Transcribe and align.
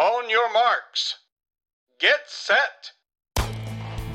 On 0.00 0.30
your 0.30 0.52
marks. 0.52 1.16
Get 2.02 2.26
set! 2.46 2.92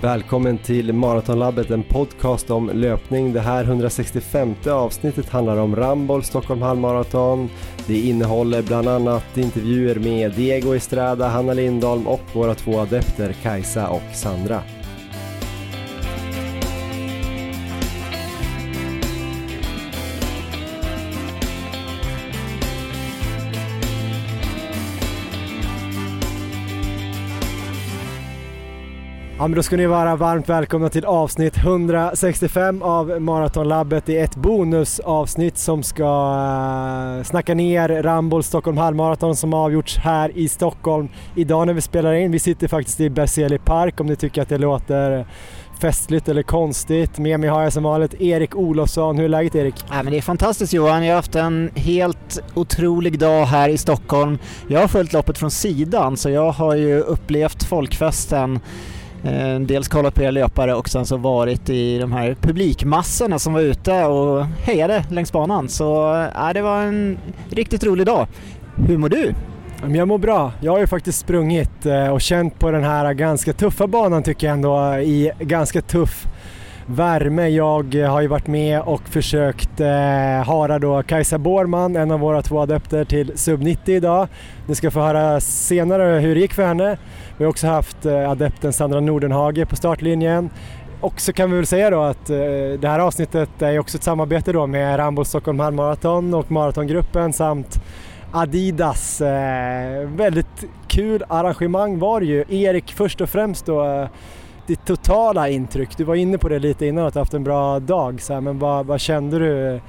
Välkommen 0.02 0.58
till 0.58 0.94
Maratonlabbet, 0.94 1.70
en 1.72 1.84
podcast 1.84 2.50
om 2.50 2.70
löpning. 2.74 3.34
Det 3.34 3.40
här 3.40 3.64
165 3.64 4.56
avsnittet 4.68 5.30
handlar 5.30 5.58
om 5.58 5.76
Ramboll 5.76 6.24
Stockholm 6.24 6.62
halvmaraton. 6.62 7.50
Det 7.88 8.00
innehåller 8.00 8.62
bland 8.62 8.88
annat 8.88 9.38
intervjuer 9.38 9.96
med 9.96 10.32
Diego 10.32 10.74
Estrada, 10.74 11.28
Hanna 11.28 11.54
Lindholm 11.54 12.08
och 12.08 12.22
våra 12.34 12.56
två 12.56 12.80
adepter 12.80 13.34
Kajsa 13.34 13.90
och 13.90 14.16
Sandra. 14.16 14.64
Ja 29.46 29.50
men 29.50 29.56
då 29.56 29.64
ska 29.64 29.78
ni 29.78 29.86
vara 29.86 30.16
varmt 30.16 30.50
välkomna 30.50 30.90
till 30.90 31.06
avsnitt 31.06 31.58
165 31.58 32.82
av 32.82 33.22
Maratonlabbet. 33.22 34.06
Det 34.06 34.20
är 34.20 34.24
ett 34.24 34.36
bonusavsnitt 34.36 35.58
som 35.58 35.84
ska 35.84 36.04
eh, 37.18 37.24
snacka 37.24 37.54
ner 37.54 38.04
Ramboll 38.04 38.44
Stockholm 38.44 38.78
halvmaraton 38.78 39.36
som 39.36 39.54
avgjorts 39.54 39.98
här 39.98 40.38
i 40.38 40.50
Stockholm 40.50 41.10
idag 41.36 41.68
när 41.68 41.74
vi 41.74 41.82
spelar 41.82 42.14
in. 42.14 42.32
Vi 42.32 42.40
sitter 42.40 42.68
faktiskt 42.68 43.00
i 43.00 43.10
Berzelii 43.10 43.58
park 43.58 44.00
om 44.00 44.08
ni 44.08 44.16
tycker 44.16 44.42
att 44.42 44.50
det 44.50 44.58
låter 44.58 45.26
festligt 45.82 46.30
eller 46.30 46.44
konstigt. 46.44 47.18
Med 47.18 47.40
mig 47.40 47.50
har 47.50 47.64
jag 47.64 47.74
som 47.74 47.84
vanligt 47.84 48.22
Erik 48.22 48.56
Olofsson. 48.56 49.18
Hur 49.18 49.26
är 49.26 49.30
läget 49.30 49.56
Erik? 49.56 49.76
Ja, 49.90 50.04
men 50.04 50.12
det 50.12 50.18
är 50.18 50.22
fantastiskt 50.22 50.74
Johan. 50.74 51.06
Jag 51.06 51.12
har 51.12 51.16
haft 51.16 51.36
en 51.36 51.72
helt 51.76 52.40
otrolig 52.54 53.20
dag 53.20 53.46
här 53.46 53.70
i 53.70 53.78
Stockholm. 53.78 54.38
Jag 54.68 54.80
har 54.80 54.88
följt 54.88 55.14
loppet 55.14 55.38
från 55.38 55.52
sidan 55.52 56.18
så 56.18 56.30
jag 56.30 56.52
har 56.52 56.76
ju 56.76 57.00
upplevt 57.00 57.64
folkfesten 57.64 58.60
Eh, 59.26 59.60
dels 59.60 59.88
kollat 59.88 60.16
på 60.16 60.22
era 60.22 60.32
löpare 60.32 60.74
och 60.74 60.90
sen 60.90 61.06
så 61.06 61.18
varit 61.18 61.70
i 61.70 62.00
de 62.00 62.12
här 62.12 62.36
publikmassorna 62.42 63.40
som 63.40 63.54
var 63.54 63.62
ute 63.62 64.06
och 64.06 64.46
hejade 64.46 65.06
längs 65.10 65.32
banan. 65.32 65.70
Så 65.70 66.14
äh, 66.16 66.54
det 66.54 66.62
var 66.62 66.82
en 66.82 67.18
riktigt 67.50 67.84
rolig 67.84 68.06
dag. 68.06 68.28
Hur 68.76 68.98
mår 68.98 69.10
du? 69.10 69.34
Jag 69.94 70.08
mår 70.08 70.18
bra. 70.18 70.52
Jag 70.62 70.72
har 70.72 70.80
ju 70.80 70.88
faktiskt 70.88 71.20
sprungit 71.20 71.86
eh, 71.86 72.08
och 72.08 72.22
känt 72.22 72.60
på 72.60 72.72
den 72.72 72.84
här 72.84 73.14
ganska 73.14 73.54
tuffa 73.54 73.88
banan 73.88 74.24
tycker 74.24 74.48
jag 74.48 74.54
ändå 74.54 74.96
i 74.98 75.32
ganska 75.40 75.82
tuff 75.82 76.28
värme. 76.86 77.48
Jag 77.48 77.84
har 77.94 78.22
ju 78.22 78.28
varit 78.28 78.48
med 78.48 78.82
och 78.82 79.02
försökt 79.10 79.80
eh, 79.80 79.88
hara 80.46 80.80
då 80.80 81.04
Kajsa 81.04 81.38
Borman, 81.38 81.96
en 81.96 82.12
av 82.12 82.20
våra 82.20 82.42
två 82.42 82.60
adepter 82.60 83.06
till 83.06 83.38
sub 83.38 83.62
90 83.62 83.96
idag. 83.96 84.28
Ni 84.68 84.76
ska 84.76 84.92
få 84.92 85.00
höra 85.00 85.42
senare 85.42 86.20
hur 86.20 86.36
det 86.36 86.42
gick 86.42 86.54
för 86.54 86.66
henne. 86.66 86.98
Vi 87.38 87.44
har 87.44 87.50
också 87.50 87.68
haft 87.68 88.06
eh, 88.06 88.30
adepten 88.30 88.74
Sandra 88.74 89.00
Nordenhage 89.00 89.70
på 89.70 89.76
startlinjen. 89.76 90.50
Och 91.02 91.22
så 91.22 91.34
kan 91.34 91.52
vi 91.52 91.56
väl 91.56 91.66
säga 91.66 91.90
då 91.90 92.02
att 92.02 92.30
eh, 92.30 92.38
det 92.80 92.88
här 92.88 93.00
avsnittet 93.00 93.62
är 93.62 93.80
också 93.80 93.98
ett 93.98 94.04
samarbete 94.04 94.52
då 94.52 94.68
med 94.68 95.00
Rambo 95.00 95.26
Stockholm 95.26 95.60
Halvmaraton 95.60 96.34
och 96.34 96.52
Maratongruppen 96.52 97.34
samt 97.34 97.82
Adidas. 98.32 99.22
Eh, 99.22 100.10
väldigt 100.10 100.66
kul 100.88 101.24
arrangemang 101.28 102.00
var 102.00 102.20
det 102.20 102.26
ju. 102.26 102.46
Erik, 102.50 102.94
först 102.94 103.22
och 103.22 103.30
främst 103.30 103.66
då, 103.66 103.86
eh, 103.86 104.08
ditt 104.68 104.86
totala 104.86 105.50
intryck. 105.50 105.98
Du 105.98 106.04
var 106.04 106.16
inne 106.16 106.38
på 106.38 106.50
det 106.50 106.60
lite 106.60 106.86
innan 106.86 107.06
att 107.06 107.14
du 107.14 107.20
haft 107.20 107.34
en 107.34 107.44
bra 107.44 107.80
dag, 107.80 108.22
så 108.22 108.34
här, 108.34 108.42
men 108.42 108.60
vad, 108.60 108.86
vad 108.86 109.00
kände 109.00 109.40
du? 109.40 109.82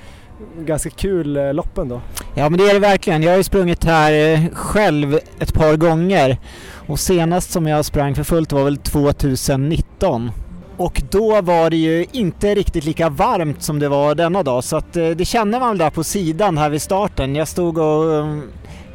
Ganska 0.59 0.91
kul 0.91 1.37
eh, 1.37 1.55
loppen 1.55 1.89
då. 1.89 2.01
Ja 2.35 2.49
men 2.49 2.59
det 2.59 2.71
är 2.71 2.75
det 2.75 2.81
verkligen. 2.81 3.23
Jag 3.23 3.31
har 3.31 3.37
ju 3.37 3.43
sprungit 3.43 3.85
här 3.85 4.13
eh, 4.13 4.41
själv 4.53 5.19
ett 5.39 5.55
par 5.55 5.77
gånger 5.77 6.39
och 6.87 7.01
senast 7.01 7.51
som 7.51 7.67
jag 7.67 7.85
sprang 7.85 8.15
för 8.15 8.25
fullt 8.25 8.53
var 8.53 8.65
väl 8.65 8.77
2019. 8.77 10.31
Och 10.77 11.03
då 11.11 11.41
var 11.41 11.71
det 11.71 11.77
ju 11.77 12.07
inte 12.13 12.55
riktigt 12.55 12.85
lika 12.85 13.09
varmt 13.09 13.63
som 13.63 13.79
det 13.79 13.89
var 13.89 14.15
denna 14.15 14.43
dag 14.43 14.65
så 14.65 14.77
att 14.77 14.97
eh, 14.97 15.09
det 15.09 15.25
kände 15.25 15.61
man 15.61 15.69
väl 15.69 15.79
där 15.79 15.91
på 15.91 16.05
sidan 16.05 16.59
här 16.59 16.71
vid 16.71 16.83
starten. 16.83 17.37
Jag 17.37 17.49
stod 17.49 17.79
och 17.79 18.27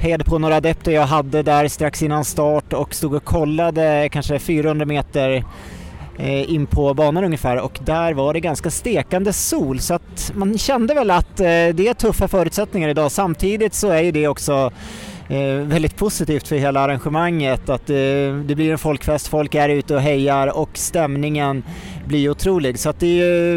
hejade 0.02 0.24
på 0.24 0.40
några 0.40 0.56
adepter 0.56 0.92
jag 0.92 1.06
hade 1.06 1.44
där 1.44 1.68
strax 1.68 2.04
innan 2.04 2.26
start 2.26 2.74
och 2.74 2.96
stod 2.96 3.14
och 3.14 3.24
kollade 3.24 4.10
kanske 4.12 4.40
400 4.40 4.86
meter 4.86 5.44
eh, 6.18 6.54
in 6.54 6.66
på 6.66 6.94
banan 6.94 7.24
ungefär 7.24 7.58
och 7.58 7.80
där 7.86 8.14
var 8.14 8.34
det 8.34 8.40
ganska 8.40 8.72
stekande 8.72 9.34
sol 9.34 9.80
så 9.80 9.94
att 9.94 10.32
man 10.36 10.58
kände 10.58 10.94
väl 10.94 11.12
att 11.12 11.40
eh, 11.40 11.46
det 11.46 11.88
är 11.88 11.94
tuffa 11.94 12.28
förutsättningar 12.28 12.90
idag. 12.90 13.12
Samtidigt 13.12 13.74
så 13.74 13.90
är 13.90 14.02
ju 14.02 14.12
det 14.12 14.28
också 14.28 14.72
Eh, 15.32 15.56
väldigt 15.56 15.98
positivt 15.98 16.48
för 16.48 16.56
hela 16.56 16.80
arrangemanget 16.80 17.70
att 17.70 17.90
eh, 17.90 17.96
det 18.46 18.56
blir 18.56 18.72
en 18.72 18.78
folkfest, 18.78 19.28
folk 19.28 19.56
är 19.56 19.70
ute 19.70 19.96
och 19.96 20.02
hejar 20.02 20.58
och 20.58 20.70
stämningen 20.74 21.64
blir 22.08 22.30
otrolig. 22.30 22.80
Så 22.80 22.90
att 22.90 23.00
det 23.00 23.22
är, 23.22 23.56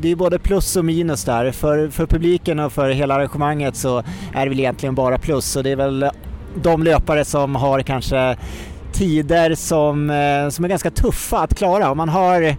det 0.00 0.10
är 0.10 0.16
både 0.16 0.38
plus 0.38 0.76
och 0.76 0.84
minus 0.84 1.24
där. 1.24 1.52
För, 1.52 1.88
för 1.88 2.06
publiken 2.06 2.60
och 2.60 2.72
för 2.72 2.90
hela 2.90 3.14
arrangemanget 3.14 3.76
så 3.76 3.98
är 4.34 4.42
det 4.44 4.48
väl 4.48 4.60
egentligen 4.60 4.94
bara 4.94 5.18
plus 5.18 5.44
Så 5.44 5.62
det 5.62 5.70
är 5.70 5.76
väl 5.76 6.10
de 6.62 6.82
löpare 6.82 7.24
som 7.24 7.56
har 7.56 7.80
kanske 7.80 8.36
tider 8.92 9.54
som, 9.54 10.10
eh, 10.10 10.48
som 10.48 10.64
är 10.64 10.68
ganska 10.68 10.90
tuffa 10.90 11.38
att 11.38 11.54
klara. 11.54 11.90
Om 11.90 11.96
man 11.96 12.08
har 12.08 12.56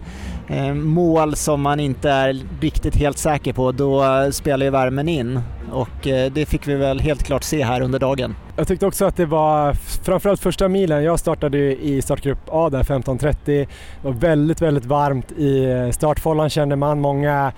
Eh, 0.48 0.74
mål 0.74 1.36
som 1.36 1.60
man 1.60 1.80
inte 1.80 2.10
är 2.10 2.42
riktigt 2.60 2.96
helt 2.96 3.18
säker 3.18 3.52
på, 3.52 3.72
då 3.72 4.02
spelar 4.32 4.66
ju 4.66 4.70
värmen 4.70 5.08
in 5.08 5.40
och 5.72 6.06
eh, 6.06 6.32
det 6.32 6.46
fick 6.46 6.68
vi 6.68 6.74
väl 6.74 7.00
helt 7.00 7.22
klart 7.22 7.42
se 7.42 7.64
här 7.64 7.80
under 7.80 7.98
dagen. 7.98 8.34
Jag 8.56 8.68
tyckte 8.68 8.86
också 8.86 9.04
att 9.04 9.16
det 9.16 9.26
var 9.26 9.72
framförallt 10.04 10.40
första 10.40 10.68
milen, 10.68 11.04
jag 11.04 11.18
startade 11.18 11.58
i 11.58 12.02
startgrupp 12.02 12.38
A 12.48 12.68
där 12.70 12.82
15.30, 12.82 13.36
det 13.44 13.66
var 14.02 14.12
väldigt, 14.12 14.62
väldigt 14.62 14.84
varmt 14.84 15.32
i 15.32 15.64
eh, 15.64 15.90
startfållan 15.90 16.50
kände 16.50 16.76
man. 16.76 17.00
Många 17.00 17.52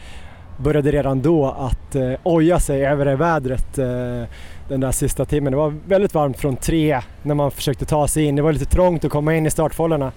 började 0.59 0.93
redan 0.93 1.23
då 1.23 1.47
att 1.47 1.95
eh, 1.95 2.13
oja 2.23 2.61
sig 2.61 2.87
över 2.87 3.05
det 3.05 3.17
vädret 3.17 3.79
eh, 3.79 4.29
den 4.69 4.81
där 4.81 4.93
sista 4.93 5.25
timmen. 5.25 5.51
Det 5.51 5.57
var 5.57 5.75
väldigt 5.87 6.15
varmt 6.15 6.39
från 6.39 6.57
tre 6.57 7.01
när 7.23 7.35
man 7.35 7.51
försökte 7.51 7.85
ta 7.85 8.09
sig 8.09 8.25
in. 8.25 8.37
Det 8.37 8.43
var 8.43 8.53
lite 8.53 8.65
trångt 8.65 9.05
att 9.05 9.11
komma 9.11 9.35
in 9.35 9.47
i 9.47 9.51
startfållorna. 9.51 10.13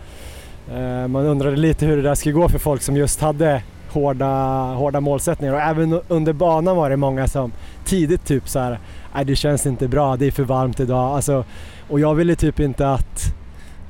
Eh, 0.76 1.08
man 1.08 1.26
undrade 1.26 1.56
lite 1.56 1.86
hur 1.86 1.98
det 1.98 2.04
där 2.04 2.16
skulle 2.16 2.34
gå 2.34 2.50
för 2.50 2.59
folk 2.59 2.82
som 2.82 2.98
just 2.98 3.22
hade 3.22 3.64
hårda, 3.90 4.26
hårda 4.74 5.00
målsättningar 5.00 5.54
och 5.54 5.62
även 5.62 6.00
under 6.08 6.34
banan 6.34 6.76
var 6.76 6.90
det 6.90 6.98
många 6.98 7.28
som 7.28 7.52
tidigt 7.86 8.26
typ 8.26 8.50
så 8.50 8.59
här, 8.59 8.80
nej 9.16 9.26
det 9.26 9.36
känns 9.36 9.66
inte 9.66 9.88
bra, 9.88 10.16
det 10.16 10.26
är 10.26 10.31
för 10.31 10.44
varmt 10.44 10.80
idag. 10.80 11.16
Alltså, 11.16 11.44
och 11.90 12.00
jag 12.00 12.16
ville 12.16 12.36
typ 12.36 12.60
inte 12.60 12.90
att 12.90 13.36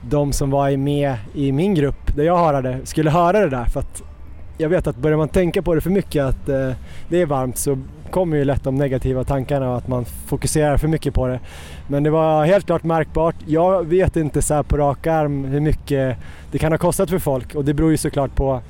de 0.09 0.33
som 0.33 0.49
var 0.49 0.77
med 0.77 1.15
i 1.33 1.51
min 1.51 1.75
grupp 1.75 2.15
där 2.15 2.23
jag 2.23 2.37
hörde, 2.37 2.79
skulle 2.83 3.09
höra 3.09 3.39
det 3.39 3.49
där 3.49 3.65
för 3.65 3.79
att 3.79 4.03
jag 4.61 4.69
vet 4.69 4.87
att 4.87 4.95
börjar 4.95 5.17
man 5.17 5.29
tänka 5.29 5.61
på 5.61 5.75
det 5.75 5.81
för 5.81 5.89
mycket 5.89 6.23
att 6.23 6.49
eh, 6.49 6.71
det 7.09 7.21
är 7.21 7.25
varmt 7.25 7.57
så 7.57 7.77
kommer 8.09 8.37
ju 8.37 8.45
lätt 8.45 8.63
de 8.63 8.75
negativa 8.75 9.23
tankarna 9.23 9.69
och 9.69 9.77
att 9.77 9.87
man 9.87 10.05
fokuserar 10.05 10.77
för 10.77 10.87
mycket 10.87 11.13
på 11.13 11.27
det. 11.27 11.39
Men 11.87 12.03
det 12.03 12.09
var 12.09 12.45
helt 12.45 12.65
klart 12.65 12.83
märkbart. 12.83 13.35
Jag 13.45 13.87
vet 13.87 14.15
inte 14.15 14.41
så 14.41 14.63
på 14.63 14.77
rak 14.77 15.07
arm 15.07 15.45
hur 15.45 15.59
mycket 15.59 16.17
det 16.51 16.57
kan 16.57 16.71
ha 16.71 16.77
kostat 16.77 17.09
för 17.09 17.19
folk 17.19 17.55
och 17.55 17.65
det 17.65 17.73
beror 17.73 17.91
ju 17.91 17.97
såklart 17.97 18.35
på 18.35 18.61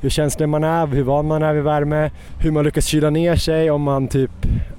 hur 0.00 0.10
känslig 0.10 0.48
man 0.48 0.64
är, 0.64 0.86
hur 0.86 1.02
van 1.02 1.26
man 1.26 1.42
är 1.42 1.54
vid 1.54 1.62
värme, 1.62 2.10
hur 2.38 2.50
man 2.50 2.64
lyckas 2.64 2.86
kyla 2.86 3.10
ner 3.10 3.36
sig, 3.36 3.70
om 3.70 3.82
man 3.82 4.08
typ 4.08 4.30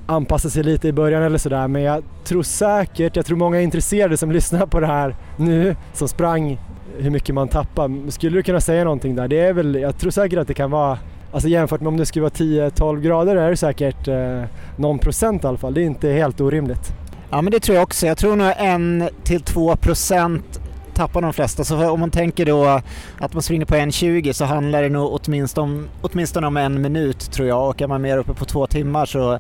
anpassar 0.06 0.50
sig 0.50 0.64
lite 0.64 0.88
i 0.88 0.94
början 0.94 1.24
eller 1.24 1.38
sådär. 1.38 1.68
Men 1.68 1.82
jag 1.82 2.04
tror 2.24 2.44
säkert, 2.44 3.16
jag 3.16 3.26
tror 3.26 3.38
många 3.38 3.62
intresserade 3.62 4.18
som 4.18 4.32
lyssnar 4.32 4.66
på 4.66 4.80
det 4.80 4.88
här 4.88 5.16
nu, 5.38 5.76
som 5.94 6.08
sprang 6.08 6.60
hur 6.98 7.10
mycket 7.10 7.36
man 7.36 7.48
tappar. 7.48 8.12
Skulle 8.12 8.38
du 8.38 8.44
kunna 8.44 8.62
säga 8.62 8.84
någonting 8.84 9.16
där? 9.16 9.28
Det 9.28 9.40
är 9.40 9.54
väl, 9.54 9.76
jag 9.76 9.98
tror 9.98 10.12
säkert 10.12 10.40
att 10.40 10.48
det 10.48 10.54
kan 10.54 10.72
vara 10.72 10.98
Alltså 11.32 11.50
jämfört 11.50 11.82
med 11.82 11.88
om 11.88 11.98
det 11.98 12.06
skulle 12.06 12.24
vara 12.24 12.34
10-12 12.34 13.02
grader 13.02 13.36
är 13.36 13.50
det 13.50 13.58
säkert 13.58 14.08
eh, 14.08 14.44
någon 14.76 15.00
procent 15.00 15.44
i 15.44 15.48
alla 15.48 15.58
fall. 15.58 15.74
Det 15.74 15.82
är 15.82 15.86
inte 15.86 16.10
helt 16.10 16.42
orimligt. 16.42 16.94
Ja 17.30 17.42
men 17.42 17.52
det 17.52 17.60
tror 17.60 17.76
jag 17.76 17.84
också. 17.84 18.08
Jag 18.08 18.18
tror 18.18 18.36
nog 18.36 18.48
1-2 18.48 19.76
procent 19.76 20.62
tappar 20.94 21.22
de 21.22 21.34
flesta. 21.34 21.64
Så 21.64 21.90
om 21.90 22.00
man 22.00 22.12
tänker 22.12 22.46
då 22.46 22.82
att 23.18 23.34
man 23.34 23.42
springer 23.42 23.66
på 23.66 23.76
1.20 23.76 24.34
så 24.34 24.46
handlar 24.46 24.84
det 24.84 24.90
nog 24.90 25.20
åtminstone 25.22 25.72
om, 25.72 25.88
åtminstone 26.02 26.48
om 26.48 26.58
en 26.58 26.82
minut 26.82 27.32
tror 27.32 27.48
jag 27.48 27.70
och 27.70 27.82
är 27.82 27.88
man 27.88 28.02
mer 28.02 28.18
uppe 28.18 28.34
på 28.34 28.46
två 28.46 28.68
timmar 28.68 29.06
så 29.06 29.40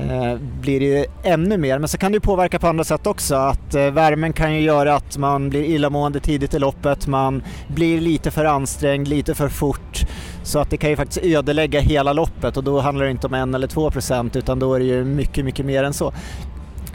Eh, 0.00 0.38
blir 0.60 0.80
det 0.80 0.86
ju 0.86 1.06
ännu 1.22 1.58
mer. 1.58 1.78
Men 1.78 1.88
så 1.88 1.98
kan 1.98 2.12
det 2.12 2.20
påverka 2.20 2.58
på 2.58 2.66
andra 2.66 2.84
sätt 2.84 3.06
också. 3.06 3.34
Att 3.34 3.74
eh, 3.74 3.90
värmen 3.90 4.32
kan 4.32 4.54
ju 4.54 4.60
göra 4.60 4.94
att 4.94 5.18
man 5.18 5.50
blir 5.50 5.64
illamående 5.64 6.20
tidigt 6.20 6.54
i 6.54 6.58
loppet, 6.58 7.06
man 7.06 7.42
blir 7.68 8.00
lite 8.00 8.30
för 8.30 8.44
ansträngd, 8.44 9.08
lite 9.08 9.34
för 9.34 9.48
fort. 9.48 10.06
Så 10.42 10.58
att 10.58 10.70
det 10.70 10.76
kan 10.76 10.90
ju 10.90 10.96
faktiskt 10.96 11.24
ödelägga 11.24 11.80
hela 11.80 12.12
loppet 12.12 12.56
och 12.56 12.64
då 12.64 12.80
handlar 12.80 13.04
det 13.04 13.10
inte 13.10 13.26
om 13.26 13.34
en 13.34 13.54
eller 13.54 13.66
två 13.66 13.90
procent 13.90 14.36
utan 14.36 14.58
då 14.58 14.74
är 14.74 14.78
det 14.78 14.84
ju 14.84 15.04
mycket, 15.04 15.44
mycket 15.44 15.66
mer 15.66 15.84
än 15.84 15.92
så. 15.92 16.12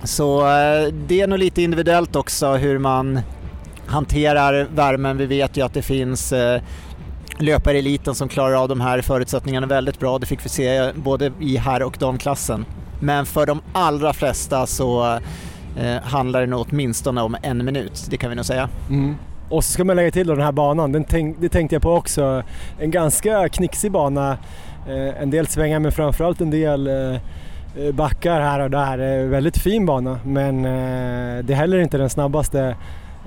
Så 0.03 0.39
eh, 0.39 0.94
det 1.07 1.21
är 1.21 1.27
nog 1.27 1.39
lite 1.39 1.62
individuellt 1.62 2.15
också 2.15 2.53
hur 2.53 2.77
man 2.77 3.19
hanterar 3.86 4.68
värmen. 4.75 5.18
Vi 5.18 5.25
vet 5.25 5.57
ju 5.57 5.62
att 5.62 5.74
det 5.74 5.81
finns 5.81 6.33
löpareliten 7.38 8.15
som 8.15 8.30
klarar 8.30 8.56
av 8.56 8.69
de 8.69 8.81
här 8.81 9.01
förutsättningarna 9.01 9.68
väldigt 9.68 10.00
bra. 10.00 10.19
Det 10.19 10.25
fick 10.25 10.45
vi 10.45 10.50
se 10.50 10.92
både 10.95 11.31
i 11.39 11.57
herr 11.57 11.83
och 11.83 11.98
damklassen. 12.00 12.65
Men 13.01 13.25
för 13.25 13.45
de 13.45 13.62
allra 13.74 14.13
flesta 14.13 14.65
så 14.68 15.19
eh, 15.77 16.01
handlar 16.03 16.42
det 16.42 16.48
nog 16.48 16.65
åtminstone 16.69 17.21
om 17.21 17.38
en 17.42 17.65
minut, 17.65 18.07
det 18.09 18.18
kan 18.18 18.30
vi 18.30 18.36
nog 18.36 18.45
säga. 18.45 18.69
Mm. 18.89 19.15
Och 19.50 19.63
så 19.63 19.71
ska 19.71 19.83
man 19.83 19.95
lägga 19.95 20.12
till 20.12 20.27
då 20.27 20.36
den 20.36 20.45
här 20.45 20.51
banan, 20.51 20.92
den 20.92 21.03
tänk, 21.03 21.38
det 21.42 21.50
tänkte 21.50 21.75
jag 21.75 21.81
på 21.81 21.94
också. 21.94 22.44
En 22.80 22.92
ganska 22.92 23.50
knixig 23.50 23.92
bana, 23.92 24.38
eh, 24.88 25.21
en 25.21 25.30
del 25.30 25.48
svängar 25.48 25.80
men 25.80 25.92
framförallt 25.92 26.42
en 26.42 26.50
del 26.50 26.88
eh, 26.88 27.92
backar 27.94 28.42
här 28.42 28.59
och 28.59 28.71
där. 28.71 29.21
Eh, 29.21 29.27
väldigt 29.27 29.57
fin 29.57 29.86
bana 29.86 30.19
men 30.25 30.65
eh, 30.65 31.44
det 31.44 31.53
är 31.53 31.56
heller 31.56 31.80
inte 31.80 31.98
den 31.98 32.09
snabbaste 32.09 32.75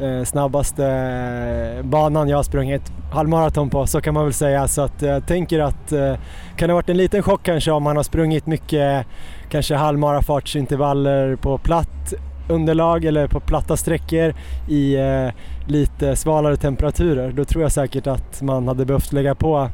Eh, 0.01 0.25
snabbaste 0.25 1.81
banan 1.85 2.29
jag 2.29 2.39
har 2.39 2.43
sprungit 2.43 2.93
halvmaraton 3.13 3.71
på, 3.71 3.87
så 3.87 4.01
kan 4.01 4.15
man 4.15 4.25
väl 4.25 4.33
säga. 4.33 4.69
Så 4.69 4.83
att 4.83 5.03
jag 5.03 5.27
tänker 5.27 5.61
att 5.61 5.93
eh, 5.93 6.15
kan 6.57 6.69
det 6.69 6.73
ha 6.73 6.75
varit 6.75 6.89
en 6.89 6.97
liten 6.97 7.23
chock 7.23 7.43
kanske 7.43 7.71
om 7.71 7.83
man 7.83 7.97
har 7.97 8.03
sprungit 8.03 8.47
mycket 8.47 9.07
kanske 9.51 9.75
halvmarafartsintervaller 9.75 11.37
på 11.37 11.59
platt 11.59 12.15
underlag 12.49 13.05
eller 13.05 13.27
på 13.27 13.41
platta 13.41 13.77
sträckor 13.77 14.35
i 14.69 14.97
eh, 14.97 15.29
lite 15.67 16.17
svalare 16.17 16.57
temperaturer. 16.57 17.33
Då 17.33 17.45
tror 17.45 17.63
jag 17.63 17.73
säkert 17.73 18.07
att 18.07 18.43
man 18.43 18.69
hade 18.69 18.85
behövt 18.85 19.13
lägga 19.13 19.35
på. 19.35 19.71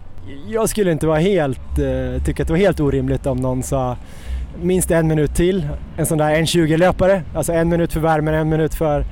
Jag 0.49 0.69
skulle 0.69 0.93
inte 0.93 1.07
vara 1.07 1.19
helt, 1.19 1.77
tycka 2.25 2.43
att 2.43 2.47
det 2.47 2.53
var 2.53 2.59
helt 2.59 2.81
orimligt 2.81 3.27
om 3.27 3.37
någon 3.37 3.63
sa 3.63 3.97
minst 4.63 4.91
en 4.91 5.09
minut 5.09 5.35
till, 5.35 5.69
en 5.97 6.07
sån 6.07 6.19
där 6.19 6.35
1.20 6.35 6.77
löpare, 6.77 7.23
alltså 7.35 7.53
en 7.53 7.69
minut 7.69 7.93
för 7.93 8.01
värmen, 8.01 8.35
en 8.35 8.49
minut 8.49 8.75
för 8.75 9.05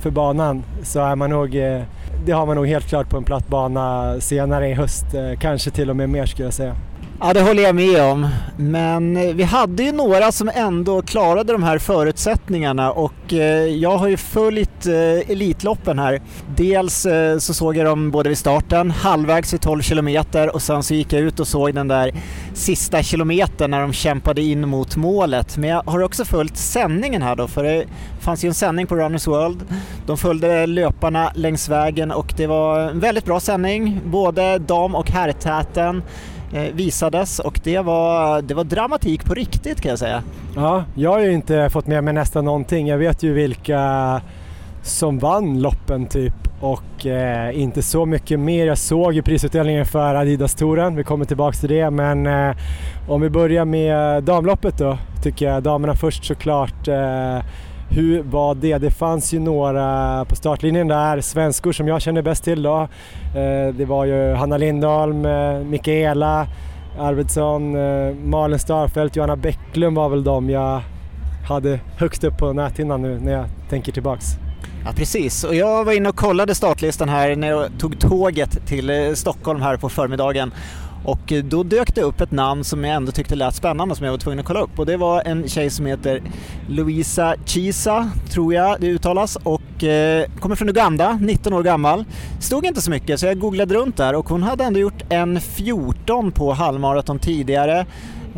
för 0.00 0.10
banan 0.10 0.62
så 0.82 1.00
är 1.00 1.16
man 1.16 1.30
nog, 1.30 1.56
eh, 1.56 1.82
det 2.26 2.32
har 2.32 2.46
man 2.46 2.56
nog 2.56 2.66
helt 2.66 2.88
klart 2.88 3.08
på 3.08 3.16
en 3.16 3.24
platt 3.24 3.48
bana 3.48 4.16
senare 4.20 4.68
i 4.68 4.74
höst, 4.74 5.14
eh, 5.14 5.38
kanske 5.38 5.70
till 5.70 5.90
och 5.90 5.96
med 5.96 6.08
mer 6.08 6.26
skulle 6.26 6.46
jag 6.46 6.54
säga. 6.54 6.74
Ja, 7.20 7.32
det 7.32 7.40
håller 7.40 7.62
jag 7.62 7.74
med 7.74 8.02
om. 8.02 8.28
Men 8.56 9.16
eh, 9.16 9.34
vi 9.34 9.42
hade 9.42 9.82
ju 9.82 9.92
några 9.92 10.32
som 10.32 10.50
ändå 10.54 11.02
klarade 11.02 11.52
de 11.52 11.62
här 11.62 11.78
förutsättningarna 11.78 12.92
och 12.92 13.32
eh, 13.32 13.66
jag 13.66 13.98
har 13.98 14.08
ju 14.08 14.16
följt 14.16 14.86
eh, 14.86 15.30
Elitloppen 15.30 15.98
här. 15.98 16.20
Dels 16.56 17.06
så 17.38 17.54
såg 17.54 17.76
jag 17.76 17.86
dem 17.86 18.10
både 18.10 18.28
vid 18.28 18.38
starten, 18.38 18.90
halvvägs 18.90 19.54
vid 19.54 19.60
12 19.60 19.82
kilometer 19.82 20.54
och 20.54 20.62
sen 20.62 20.82
så 20.82 20.94
gick 20.94 21.12
jag 21.12 21.22
ut 21.22 21.40
och 21.40 21.48
såg 21.48 21.74
den 21.74 21.88
där 21.88 22.12
sista 22.54 23.02
kilometern 23.02 23.70
när 23.70 23.80
de 23.80 23.92
kämpade 23.92 24.42
in 24.42 24.68
mot 24.68 24.96
målet. 24.96 25.56
Men 25.56 25.70
jag 25.70 25.82
har 25.86 26.02
också 26.02 26.24
följt 26.24 26.56
sändningen 26.56 27.22
här 27.22 27.36
då, 27.36 27.48
för 27.48 27.64
det 27.64 27.84
fanns 28.20 28.44
ju 28.44 28.48
en 28.48 28.54
sändning 28.54 28.86
på 28.86 28.96
Runners 28.96 29.26
World. 29.26 29.64
De 30.06 30.18
följde 30.18 30.66
löparna 30.66 31.32
längs 31.34 31.68
vägen 31.68 32.10
och 32.10 32.34
det 32.36 32.46
var 32.46 32.80
en 32.80 33.00
väldigt 33.00 33.24
bra 33.24 33.40
sändning. 33.40 34.00
Både 34.04 34.58
dam 34.58 34.94
och 34.94 35.10
herrtäten 35.10 36.02
Eh, 36.52 36.74
visades 36.74 37.38
och 37.38 37.60
det 37.64 37.78
var, 37.78 38.42
det 38.42 38.54
var 38.54 38.64
dramatik 38.64 39.24
på 39.24 39.34
riktigt 39.34 39.80
kan 39.80 39.90
jag 39.90 39.98
säga. 39.98 40.22
Ja, 40.56 40.84
jag 40.94 41.10
har 41.10 41.20
ju 41.20 41.32
inte 41.32 41.70
fått 41.70 41.86
med 41.86 42.04
mig 42.04 42.14
nästan 42.14 42.44
någonting. 42.44 42.86
Jag 42.86 42.98
vet 42.98 43.22
ju 43.22 43.32
vilka 43.32 44.20
som 44.82 45.18
vann 45.18 45.60
loppen 45.60 46.06
typ 46.06 46.34
och 46.60 47.06
eh, 47.06 47.60
inte 47.60 47.82
så 47.82 48.06
mycket 48.06 48.40
mer. 48.40 48.66
Jag 48.66 48.78
såg 48.78 49.14
ju 49.14 49.22
prisutdelningen 49.22 49.86
för 49.86 50.14
Adidas-touren, 50.14 50.96
vi 50.96 51.04
kommer 51.04 51.24
tillbaks 51.24 51.60
till 51.60 51.68
det 51.68 51.90
men 51.90 52.26
eh, 52.26 52.56
om 53.08 53.20
vi 53.20 53.30
börjar 53.30 53.64
med 53.64 54.24
damloppet 54.24 54.78
då 54.78 54.98
tycker 55.22 55.46
jag 55.46 55.62
damerna 55.62 55.94
först 55.94 56.24
såklart 56.24 56.88
eh, 56.88 57.38
hur 57.90 58.22
var 58.22 58.54
det? 58.54 58.78
Det 58.78 58.90
fanns 58.90 59.34
ju 59.34 59.38
några 59.38 60.24
på 60.24 60.36
startlinjen 60.36 60.88
där, 60.88 61.20
svenskor 61.20 61.72
som 61.72 61.88
jag 61.88 62.02
känner 62.02 62.22
bäst 62.22 62.44
till 62.44 62.62
då. 62.62 62.88
Eh, 63.36 63.74
det 63.74 63.84
var 63.84 64.04
ju 64.04 64.32
Hanna 64.32 64.56
Lindholm, 64.56 65.26
eh, 65.26 65.58
Mikaela 65.58 66.46
Arvidsson, 66.98 67.76
eh, 67.76 68.14
Malin 68.14 68.58
Starfelt, 68.58 69.16
Johanna 69.16 69.36
Bäcklund 69.36 69.96
var 69.96 70.08
väl 70.08 70.24
de 70.24 70.50
jag 70.50 70.80
hade 71.48 71.80
högst 71.96 72.24
upp 72.24 72.38
på 72.38 72.52
näthinnan 72.52 73.02
nu 73.02 73.20
när 73.20 73.32
jag 73.32 73.44
tänker 73.70 73.92
tillbaks. 73.92 74.26
Ja 74.84 74.92
precis, 74.96 75.44
och 75.44 75.54
jag 75.54 75.84
var 75.84 75.92
inne 75.92 76.08
och 76.08 76.16
kollade 76.16 76.54
startlistan 76.54 77.08
här 77.08 77.36
när 77.36 77.48
jag 77.48 77.68
tog 77.78 78.00
tåget 78.00 78.66
till 78.66 79.16
Stockholm 79.16 79.62
här 79.62 79.76
på 79.76 79.88
förmiddagen 79.88 80.52
och 81.06 81.32
eh, 81.32 81.44
då 81.44 81.62
dök 81.62 81.94
det 81.94 82.02
upp 82.02 82.20
ett 82.20 82.30
namn 82.30 82.64
som 82.64 82.84
jag 82.84 82.96
ändå 82.96 83.12
tyckte 83.12 83.34
lät 83.34 83.54
spännande 83.54 83.96
som 83.96 84.04
jag 84.04 84.12
var 84.12 84.18
tvungen 84.18 84.38
att 84.38 84.46
kolla 84.46 84.60
upp 84.60 84.78
och 84.78 84.86
det 84.86 84.96
var 84.96 85.22
en 85.24 85.48
tjej 85.48 85.70
som 85.70 85.86
heter 85.86 86.22
Louisa 86.68 87.36
Chisa, 87.44 88.10
tror 88.30 88.54
jag 88.54 88.80
det 88.80 88.86
uttalas, 88.86 89.36
och 89.36 89.84
eh, 89.84 90.26
kommer 90.40 90.56
från 90.56 90.68
Uganda, 90.68 91.18
19 91.22 91.52
år 91.52 91.62
gammal. 91.62 92.04
Stod 92.40 92.66
inte 92.66 92.80
så 92.80 92.90
mycket 92.90 93.20
så 93.20 93.26
jag 93.26 93.38
googlade 93.38 93.74
runt 93.74 93.96
där 93.96 94.14
och 94.14 94.28
hon 94.28 94.42
hade 94.42 94.64
ändå 94.64 94.80
gjort 94.80 95.04
en 95.08 95.40
14 95.40 96.32
på 96.32 96.52
halvmaraton 96.52 97.18
tidigare. 97.18 97.86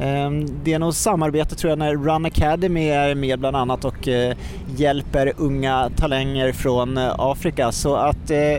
Ehm, 0.01 0.47
det 0.65 0.73
är 0.73 0.79
nog 0.79 0.95
samarbete 0.95 1.55
tror 1.55 1.71
jag 1.71 1.79
när 1.79 1.95
Run 1.95 2.27
Academy 2.27 2.89
är 2.89 3.15
med 3.15 3.39
bland 3.39 3.57
annat 3.57 3.85
och 3.85 4.09
eh, 4.09 4.37
hjälper 4.77 5.33
unga 5.37 5.91
talanger 5.97 6.53
från 6.53 6.97
eh, 6.97 7.15
Afrika 7.19 7.73
så 7.73 7.97
att 7.97 8.31
Eh, 8.31 8.59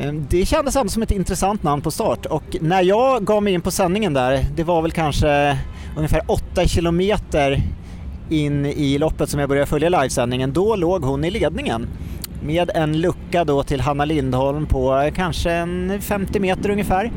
Ehm, 0.00 0.26
det 0.30 0.46
kändes 0.46 0.76
ändå 0.76 0.90
som 0.90 1.02
ett 1.02 1.10
intressant 1.10 1.62
namn 1.62 1.82
på 1.82 1.90
start 1.90 2.26
och 2.26 2.56
när 2.60 2.82
jag 2.82 3.24
gav 3.24 3.42
mig 3.42 3.52
in 3.52 3.60
på 3.60 3.70
sändningen 3.70 4.14
där, 4.14 4.44
det 4.56 4.64
var 4.64 4.82
väl 4.82 4.92
kanske 4.92 5.58
ungefär 5.96 6.22
8 6.26 6.66
kilometer 6.66 7.62
in 8.30 8.66
i 8.66 8.98
loppet 8.98 9.30
som 9.30 9.40
jag 9.40 9.48
började 9.48 9.66
följa 9.66 9.88
livesändningen, 9.88 10.52
då 10.52 10.76
låg 10.76 11.04
hon 11.04 11.24
i 11.24 11.30
ledningen 11.30 11.88
med 12.42 12.70
en 12.74 13.00
lucka 13.00 13.44
då 13.44 13.62
till 13.62 13.80
Hanna 13.80 14.04
Lindholm 14.04 14.66
på 14.66 15.10
kanske 15.14 15.50
en 15.50 16.00
50 16.02 16.40
meter 16.40 16.70
ungefär. 16.70 17.12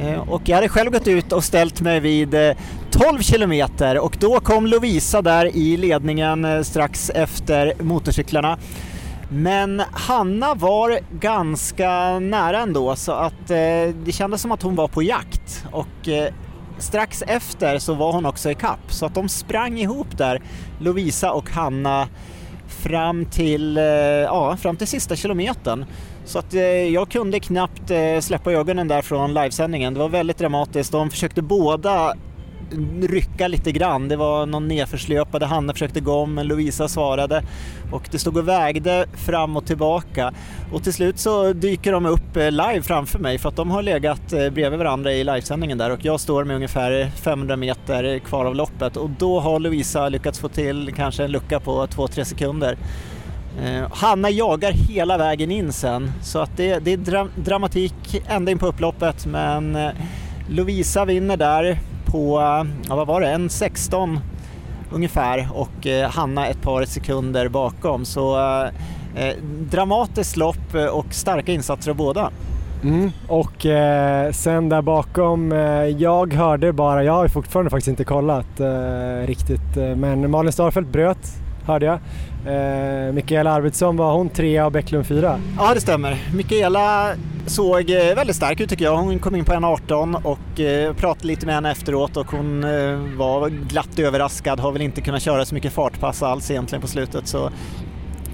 Ehm, 0.00 0.20
och 0.20 0.42
jag 0.44 0.56
hade 0.56 0.68
själv 0.68 0.90
gått 0.92 1.08
ut 1.08 1.32
och 1.32 1.44
ställt 1.44 1.80
mig 1.80 2.00
vid 2.00 2.34
eh, 2.34 2.56
12 2.90 3.20
kilometer 3.20 3.98
och 3.98 4.16
då 4.20 4.40
kom 4.40 4.66
Lovisa 4.66 5.22
där 5.22 5.56
i 5.56 5.76
ledningen 5.76 6.44
eh, 6.44 6.62
strax 6.62 7.10
efter 7.10 7.72
motorcyklarna. 7.82 8.58
Men 9.30 9.82
Hanna 9.92 10.54
var 10.54 10.98
ganska 11.20 12.18
nära 12.18 12.60
ändå 12.60 12.96
så 12.96 13.12
att 13.12 13.50
eh, 13.50 13.94
det 14.04 14.12
kändes 14.12 14.42
som 14.42 14.52
att 14.52 14.62
hon 14.62 14.74
var 14.74 14.88
på 14.88 15.02
jakt 15.02 15.64
och 15.72 16.08
eh, 16.08 16.32
strax 16.78 17.22
efter 17.26 17.78
så 17.78 17.94
var 17.94 18.12
hon 18.12 18.26
också 18.26 18.50
i 18.50 18.54
kapp 18.54 18.92
så 18.92 19.06
att 19.06 19.14
de 19.14 19.28
sprang 19.28 19.78
ihop 19.78 20.18
där, 20.18 20.42
Lovisa 20.78 21.32
och 21.32 21.50
Hanna 21.50 22.08
fram 22.68 23.24
till, 23.24 23.78
eh, 23.78 23.84
ja, 23.84 24.56
fram 24.56 24.76
till 24.76 24.86
sista 24.86 25.16
kilometern. 25.16 25.84
Så 26.24 26.38
att 26.38 26.54
eh, 26.54 26.62
jag 26.62 27.08
kunde 27.10 27.40
knappt 27.40 27.90
eh, 27.90 28.20
släppa 28.20 28.52
ögonen 28.52 28.88
där 28.88 29.02
från 29.02 29.34
livesändningen. 29.34 29.94
Det 29.94 30.00
var 30.00 30.08
väldigt 30.08 30.38
dramatiskt. 30.38 30.92
De 30.92 31.10
försökte 31.10 31.42
båda 31.42 32.14
rycka 33.02 33.48
lite 33.48 33.72
grann. 33.72 34.08
Det 34.08 34.16
var 34.16 34.46
någon 34.46 34.68
nedförslöpade, 34.68 35.46
Hanna 35.46 35.72
försökte 35.72 36.00
gå 36.00 36.12
om 36.12 36.34
men 36.34 36.46
Lovisa 36.46 36.88
svarade. 36.88 37.42
Och 37.92 38.08
det 38.10 38.18
stod 38.18 38.36
och 38.36 38.48
vägde 38.48 39.06
fram 39.14 39.56
och 39.56 39.66
tillbaka. 39.66 40.32
Och 40.72 40.82
till 40.82 40.92
slut 40.92 41.18
så 41.18 41.52
dyker 41.52 41.92
de 41.92 42.06
upp 42.06 42.36
eh, 42.36 42.50
live 42.50 42.82
framför 42.82 43.18
mig 43.18 43.38
för 43.38 43.48
att 43.48 43.56
de 43.56 43.70
har 43.70 43.82
legat 43.82 44.32
eh, 44.32 44.50
bredvid 44.50 44.78
varandra 44.78 45.12
i 45.12 45.24
livesändningen 45.24 45.78
där. 45.78 45.90
Och 45.90 46.04
jag 46.04 46.20
står 46.20 46.44
med 46.44 46.56
ungefär 46.56 47.10
500 47.10 47.56
meter 47.56 48.18
kvar 48.18 48.44
av 48.44 48.54
loppet. 48.54 48.96
Och 48.96 49.10
då 49.10 49.40
har 49.40 49.58
Lovisa 49.58 50.08
lyckats 50.08 50.38
få 50.38 50.48
till 50.48 50.92
kanske 50.96 51.24
en 51.24 51.30
lucka 51.30 51.60
på 51.60 51.86
2-3 51.86 52.24
sekunder. 52.24 52.76
Eh, 53.64 53.88
Hanna 53.92 54.30
jagar 54.30 54.72
hela 54.72 55.18
vägen 55.18 55.50
in 55.50 55.72
sen. 55.72 56.12
Så 56.22 56.38
att 56.38 56.56
det, 56.56 56.78
det 56.78 56.92
är 56.92 56.96
dra 56.96 57.28
dramatik 57.34 58.22
ända 58.28 58.52
in 58.52 58.58
på 58.58 58.66
upploppet 58.66 59.26
men 59.26 59.78
Lovisa 60.48 61.04
vinner 61.04 61.36
där 61.36 61.78
på, 62.06 62.40
ja, 62.88 62.96
vad 62.96 63.06
var 63.06 63.20
det, 63.20 63.28
en 63.28 63.50
16 63.50 64.20
ungefär 64.90 65.48
och 65.54 65.86
eh, 65.86 66.10
Hanna 66.10 66.46
ett 66.46 66.62
par 66.62 66.84
sekunder 66.84 67.48
bakom. 67.48 68.04
Så 68.04 68.38
eh, 68.38 68.68
eh 69.16 69.34
dramatiskt 69.70 70.36
lopp 70.36 70.74
eh, 70.74 70.84
och 70.84 71.06
starka 71.10 71.52
insatser 71.52 71.90
av 71.90 71.96
båda. 71.96 72.30
Mm. 72.82 73.10
Och 73.28 73.66
eh, 73.66 74.32
sen 74.32 74.68
där 74.68 74.82
bakom, 74.82 75.52
eh, 75.52 75.84
jag 75.84 76.34
hörde 76.34 76.72
bara, 76.72 77.04
jag 77.04 77.12
har 77.12 77.28
fortfarande 77.28 77.70
faktiskt 77.70 77.88
inte 77.88 78.04
kollat 78.04 78.60
eh, 78.60 79.26
riktigt, 79.26 79.76
eh, 79.76 79.96
men 79.96 80.30
Malin 80.30 80.52
Starfelt 80.52 80.88
bröt 80.88 81.32
hörde 81.64 81.86
jag. 81.86 81.98
Eh, 82.46 83.12
Mikaela 83.12 83.52
Arvidsson, 83.52 83.96
var 83.96 84.12
hon 84.12 84.28
trea 84.28 84.66
och 84.66 84.72
Bäcklund 84.72 85.06
fyra? 85.06 85.40
Ja 85.58 85.74
det 85.74 85.80
stämmer. 85.80 86.18
Mikaela 86.34 87.14
såg 87.46 87.90
eh, 87.90 88.14
väldigt 88.14 88.36
stark 88.36 88.60
ut 88.60 88.70
tycker 88.70 88.84
jag. 88.84 88.96
Hon 88.96 89.18
kom 89.18 89.34
in 89.34 89.44
på 89.44 89.52
1.18 89.52 90.24
och 90.24 90.60
eh, 90.60 90.94
pratade 90.94 91.26
lite 91.26 91.46
med 91.46 91.54
henne 91.54 91.70
efteråt 91.70 92.16
och 92.16 92.30
hon 92.30 92.64
eh, 92.64 92.98
var 93.16 93.48
glatt 93.48 93.98
överraskad, 93.98 94.60
har 94.60 94.72
väl 94.72 94.82
inte 94.82 95.00
kunnat 95.00 95.22
köra 95.22 95.44
så 95.44 95.54
mycket 95.54 95.72
fartpass 95.72 96.22
alls 96.22 96.50
egentligen 96.50 96.82
på 96.82 96.88
slutet. 96.88 97.28
Så, 97.28 97.46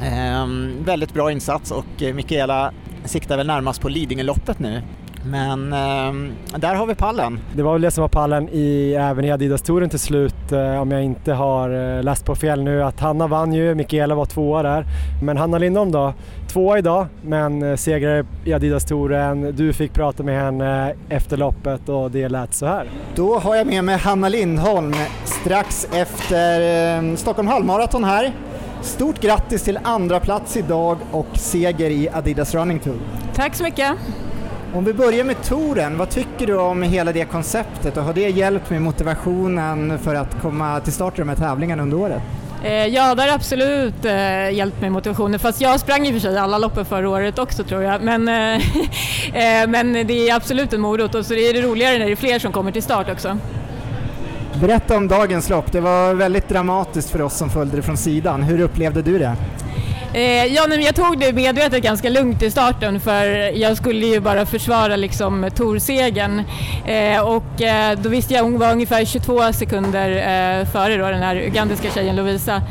eh, 0.03 0.47
väldigt 0.85 1.15
bra 1.15 1.33
insats 1.33 1.71
och 1.71 2.15
Mikaela 2.15 2.73
siktar 3.05 3.37
väl 3.37 3.47
närmast 3.47 3.81
på 3.81 3.89
Lidingöloppet 3.89 4.59
nu. 4.59 4.83
Men 5.25 5.73
eh, 5.73 6.59
där 6.59 6.75
har 6.75 6.87
vi 6.87 6.95
pallen. 6.95 7.39
Det 7.55 7.63
var 7.63 7.73
väl 7.73 7.83
det 7.83 7.91
som 7.91 8.03
var 8.03 8.09
pallen 8.09 8.49
i, 8.53 8.95
även 9.01 9.25
i 9.25 9.31
Adidas-touren 9.31 9.91
till 9.91 9.99
slut 9.99 10.53
eh, 10.53 10.81
om 10.81 10.91
jag 10.91 11.05
inte 11.05 11.33
har 11.33 11.97
eh, 11.97 12.03
läst 12.03 12.25
på 12.25 12.35
fel 12.35 12.63
nu 12.63 12.83
att 12.83 13.01
Hanna 13.01 13.27
vann 13.27 13.53
ju, 13.53 13.75
Mikaela 13.75 14.15
var 14.15 14.25
tvåa 14.25 14.63
där. 14.63 14.85
Men 15.23 15.37
Hanna 15.37 15.59
Lindholm 15.59 15.93
då, 15.93 16.15
tvåa 16.53 16.79
idag 16.79 17.07
men 17.23 17.63
eh, 17.63 17.77
segrare 17.77 18.25
i 18.45 18.53
Adidas-touren. 18.53 19.53
Du 19.57 19.73
fick 19.73 19.93
prata 19.93 20.23
med 20.23 20.41
henne 20.43 20.95
efter 21.09 21.37
loppet 21.37 21.89
och 21.89 22.11
det 22.11 22.29
lät 22.29 22.55
så 22.55 22.67
här. 22.67 22.87
Då 23.15 23.39
har 23.39 23.57
jag 23.57 23.67
med 23.67 23.85
mig 23.85 23.99
Hanna 23.99 24.29
Lindholm 24.29 24.95
strax 25.25 25.89
efter 25.93 26.61
eh, 26.99 27.17
Stockholm 27.17 27.49
halvmaraton 27.49 28.05
här. 28.05 28.33
Stort 28.83 29.21
grattis 29.21 29.63
till 29.63 29.79
andra 29.83 30.21
plats 30.21 30.57
idag 30.57 30.97
och 31.11 31.27
seger 31.35 31.91
i 31.91 32.09
Adidas 32.13 32.55
Running 32.55 32.79
Tour. 32.79 32.97
Tack 33.35 33.55
så 33.55 33.63
mycket. 33.63 33.93
Om 34.75 34.85
vi 34.85 34.93
börjar 34.93 35.25
med 35.25 35.43
touren, 35.43 35.99
vad 35.99 36.11
tycker 36.11 36.47
du 36.47 36.57
om 36.59 36.83
hela 36.83 37.13
det 37.13 37.25
konceptet 37.25 37.97
och 37.97 38.03
har 38.03 38.13
det 38.13 38.29
hjälpt 38.29 38.71
med 38.71 38.83
motivationen 38.83 39.99
för 39.99 40.15
att 40.15 40.43
komma 40.43 40.81
till 40.81 40.93
start 40.93 41.19
i 41.19 41.23
de 41.23 41.29
här 41.29 41.37
tävlingarna 41.37 41.83
under 41.83 41.97
året? 41.97 42.23
Eh, 42.65 42.87
ja, 42.87 43.15
det 43.15 43.23
har 43.23 43.29
absolut 43.29 44.05
eh, 44.05 44.51
hjälpt 44.51 44.81
mig 44.81 44.91
motivationen. 44.91 45.41
Fast 45.41 45.61
jag 45.61 45.81
sprang 45.81 46.07
i 46.07 46.11
och 46.11 46.13
för 46.13 46.21
sig 46.21 46.39
alla 46.39 46.59
loppen 46.59 46.85
förra 46.85 47.09
året 47.11 47.39
också 47.39 47.65
tror 47.65 47.83
jag. 47.83 48.03
Men, 48.03 48.29
eh, 48.29 49.69
men 49.69 49.93
det 49.93 50.29
är 50.29 50.35
absolut 50.35 50.73
en 50.73 50.81
morot 50.81 51.15
och 51.15 51.27
så 51.27 51.35
är 51.35 51.53
det 51.53 51.63
roligare 51.63 51.99
när 51.99 52.07
det 52.07 52.13
är 52.13 52.17
fler 52.17 52.39
som 52.39 52.53
kommer 52.53 52.73
till 52.73 52.83
start 52.83 53.11
också. 53.11 53.39
Berätta 54.61 54.97
om 54.97 55.09
dagens 55.09 55.51
lopp. 55.51 55.73
Det 55.73 55.81
var 55.81 56.15
väldigt 56.15 56.49
dramatiskt 56.49 57.11
för 57.11 57.23
oss 57.23 57.37
som 57.37 57.51
följde 57.51 57.77
det 57.77 57.83
från 57.83 57.97
sidan. 57.97 58.43
Hur 58.43 58.61
upplevde 58.61 59.03
du 59.03 59.19
det? 59.19 59.37
Eh, 60.15 60.47
ja, 60.47 60.67
men 60.69 60.83
jag 60.83 60.95
tog 60.95 61.19
det 61.19 61.33
medvetet 61.33 61.83
ganska 61.83 62.09
lugnt 62.09 62.43
i 62.43 62.51
starten 62.51 63.01
för 63.01 63.27
jag 63.59 63.77
skulle 63.77 64.07
ju 64.07 64.21
bara 64.21 64.47
försvara 64.47 64.97
liksom 64.97 65.51
Torsegen 65.57 66.43
eh, 66.87 67.21
och 67.21 67.63
eh, 67.63 67.99
då 67.99 68.09
visste 68.09 68.35
jag 68.35 68.43
hon 68.43 68.59
var 68.59 68.73
ungefär 68.73 69.05
22 69.05 69.53
sekunder 69.53 70.11
eh, 70.11 70.67
före 70.67 70.97
då, 70.97 71.05
den 71.05 71.23
här 71.23 71.37
ugandiska 71.37 71.91
tjejen 71.91 72.17
Lovisa. 72.17 72.63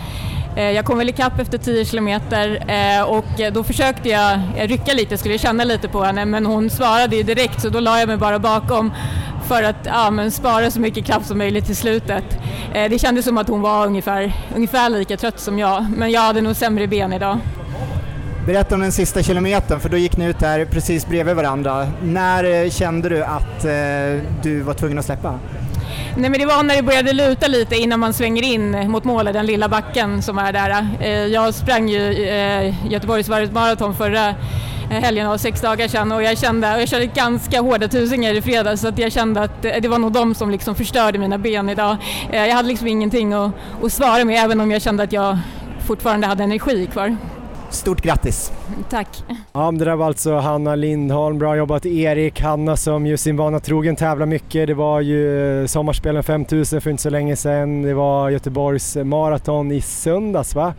Eh, 0.56 0.72
jag 0.72 0.86
kom 0.86 0.98
väl 0.98 1.10
ikapp 1.10 1.40
efter 1.40 1.58
10 1.58 1.86
kilometer 1.86 2.64
eh, 2.68 3.04
och 3.04 3.54
då 3.54 3.64
försökte 3.64 4.10
jag 4.10 4.34
eh, 4.34 4.68
rycka 4.68 4.94
lite, 4.94 5.18
skulle 5.18 5.38
känna 5.38 5.64
lite 5.64 5.88
på 5.88 6.04
henne 6.04 6.26
men 6.26 6.46
hon 6.46 6.70
svarade 6.70 7.16
ju 7.16 7.24
direkt 7.24 7.62
så 7.62 7.70
då 7.70 7.80
la 7.80 8.00
jag 8.00 8.08
mig 8.08 8.18
bara 8.18 8.40
bakom 8.40 8.92
för 9.44 9.64
att 9.64 9.76
ja, 9.86 10.12
men 10.12 10.32
spara 10.32 10.72
så 10.72 10.80
mycket 10.80 11.06
kraft 11.06 11.28
som 11.28 11.38
möjligt 11.38 11.66
till 11.66 11.76
slutet. 11.76 12.24
Eh, 12.74 12.90
det 12.90 13.00
kändes 13.00 13.26
som 13.26 13.38
att 13.38 13.48
hon 13.48 13.62
var 13.62 13.86
ungefär, 13.86 14.34
ungefär 14.56 14.90
lika 14.90 15.18
trött 15.18 15.40
som 15.40 15.60
jag, 15.60 15.86
men 15.98 16.12
jag 16.12 16.22
hade 16.22 16.42
nog 16.42 16.56
sämre 16.56 16.88
ben 16.88 17.14
idag. 17.14 17.38
Berätta 18.46 18.76
om 18.76 18.82
den 18.82 18.92
sista 18.92 19.24
kilometern, 19.24 19.80
för 19.80 19.90
då 19.90 19.98
gick 19.98 20.18
ni 20.18 20.26
ut 20.26 20.40
där 20.40 20.66
precis 20.66 21.08
bredvid 21.08 21.36
varandra. 21.36 21.88
När 22.04 22.64
eh, 22.64 22.70
kände 22.70 23.10
du 23.10 23.24
att 23.24 23.66
eh, 23.66 23.72
du 24.44 24.62
var 24.62 24.74
tvungen 24.74 25.00
att 25.00 25.06
släppa? 25.06 25.40
Nej, 26.18 26.30
men 26.30 26.40
det 26.40 26.46
var 26.46 26.64
när 26.64 26.76
det 26.76 26.84
började 26.84 27.14
luta 27.14 27.48
lite 27.48 27.76
innan 27.76 28.00
man 28.00 28.14
svänger 28.14 28.44
in 28.44 28.92
mot 28.92 29.04
målet, 29.04 29.34
den 29.34 29.46
lilla 29.46 29.70
backen 29.70 30.22
som 30.22 30.38
är 30.38 30.54
där. 30.54 30.88
Jag 31.28 31.54
sprang 31.54 31.90
ju 31.90 32.28
eh, 32.28 32.92
Göteborgs 32.92 33.52
maraton 33.52 33.96
förra 33.96 34.36
helgen 35.00 35.28
av 35.28 35.38
sex 35.38 35.62
dagar 35.62 35.88
sedan 35.88 36.12
och 36.12 36.24
jag 36.24 36.38
kände, 36.38 36.80
jag 36.80 36.88
körde 36.88 37.06
ganska 37.06 37.62
hårda 37.62 37.88
tusingar 37.88 38.34
i 38.34 38.42
fredags 38.42 38.82
så 38.82 38.88
att 38.88 38.98
jag 38.98 39.12
kände 39.12 39.42
att 39.42 39.62
det 39.62 39.88
var 39.88 40.00
nog 40.00 40.12
de 40.12 40.36
som 40.36 40.52
liksom 40.52 40.76
förstörde 40.76 41.18
mina 41.18 41.38
ben 41.38 41.70
idag. 41.70 41.98
Eh, 42.32 42.46
jag 42.48 42.56
hade 42.56 42.68
liksom 42.68 42.88
ingenting 42.88 43.34
att, 43.34 43.52
att 43.84 43.94
svara 43.94 44.26
med 44.26 44.44
även 44.44 44.62
om 44.62 44.72
jag 44.72 44.82
kände 44.82 45.04
att 45.04 45.14
jag 45.14 45.38
fortfarande 45.88 46.28
hade 46.28 46.44
energi 46.44 46.88
kvar. 46.92 47.18
Stort 47.70 48.02
grattis! 48.02 48.52
Tack! 48.90 49.24
Ja, 49.54 49.72
det 49.72 49.86
där 49.86 49.96
var 49.96 50.06
alltså 50.06 50.36
Hanna 50.36 50.76
Lindholm. 50.76 51.38
Bra 51.38 51.56
jobbat 51.56 51.86
Erik. 51.86 52.42
Hanna 52.42 52.78
som 52.78 53.06
ju 53.06 53.18
sin 53.18 53.38
vana 53.38 53.60
trogen 53.60 53.96
tävlar 53.96 54.26
mycket. 54.26 54.68
Det 54.68 54.74
var 54.74 55.02
ju 55.02 55.68
Sommarspelen 55.68 56.24
5000 56.24 56.82
för 56.82 56.90
inte 56.90 57.04
så 57.04 57.10
länge 57.10 57.36
sedan. 57.36 57.82
Det 57.82 57.94
var 57.94 58.30
Göteborgs 58.30 58.96
maraton 58.96 59.72
i 59.72 59.82
söndags 59.82 60.56
va? 60.56 60.74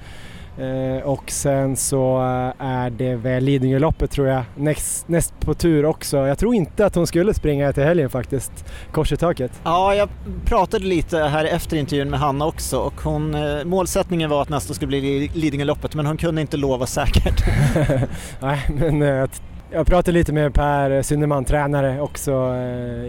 Eh, 0.63 1.03
och 1.03 1.31
sen 1.31 1.77
så 1.77 2.17
eh, 2.17 2.67
är 2.67 2.91
det 2.91 3.15
väl 3.15 3.45
Lidingöloppet 3.45 4.11
tror 4.11 4.29
jag 4.29 4.43
näst, 4.57 5.09
näst 5.09 5.41
på 5.41 5.55
tur 5.55 5.85
också. 5.85 6.17
Jag 6.17 6.39
tror 6.39 6.55
inte 6.55 6.87
att 6.87 6.95
hon 6.95 7.07
skulle 7.07 7.35
springa 7.35 7.73
till 7.73 7.83
helgen 7.83 8.11
faktiskt, 8.11 8.53
kors 8.93 9.13
i 9.13 9.17
taket. 9.17 9.61
Ja, 9.65 9.95
jag 9.95 10.09
pratade 10.45 10.85
lite 10.85 11.19
här 11.19 11.45
efter 11.45 11.77
intervjun 11.77 12.11
med 12.11 12.21
Hanna 12.21 12.47
också 12.47 12.79
och 12.79 13.01
hon, 13.01 13.35
eh, 13.35 13.65
målsättningen 13.65 14.31
var 14.31 14.43
att 14.43 14.49
nästa 14.49 14.75
skulle 14.75 14.89
bli 14.89 15.31
Lidingöloppet 15.35 15.95
men 15.95 16.07
hon 16.07 16.17
kunde 16.17 16.41
inte 16.41 16.57
lova 16.57 16.87
säkert. 16.87 17.45
Nej, 18.41 18.61
men 18.69 19.29
jag 19.71 19.87
pratade 19.87 20.13
lite 20.13 20.33
med 20.33 20.55
Per 20.55 21.03
Synnerman, 21.03 21.45
tränare 21.45 22.01
också 22.01 22.33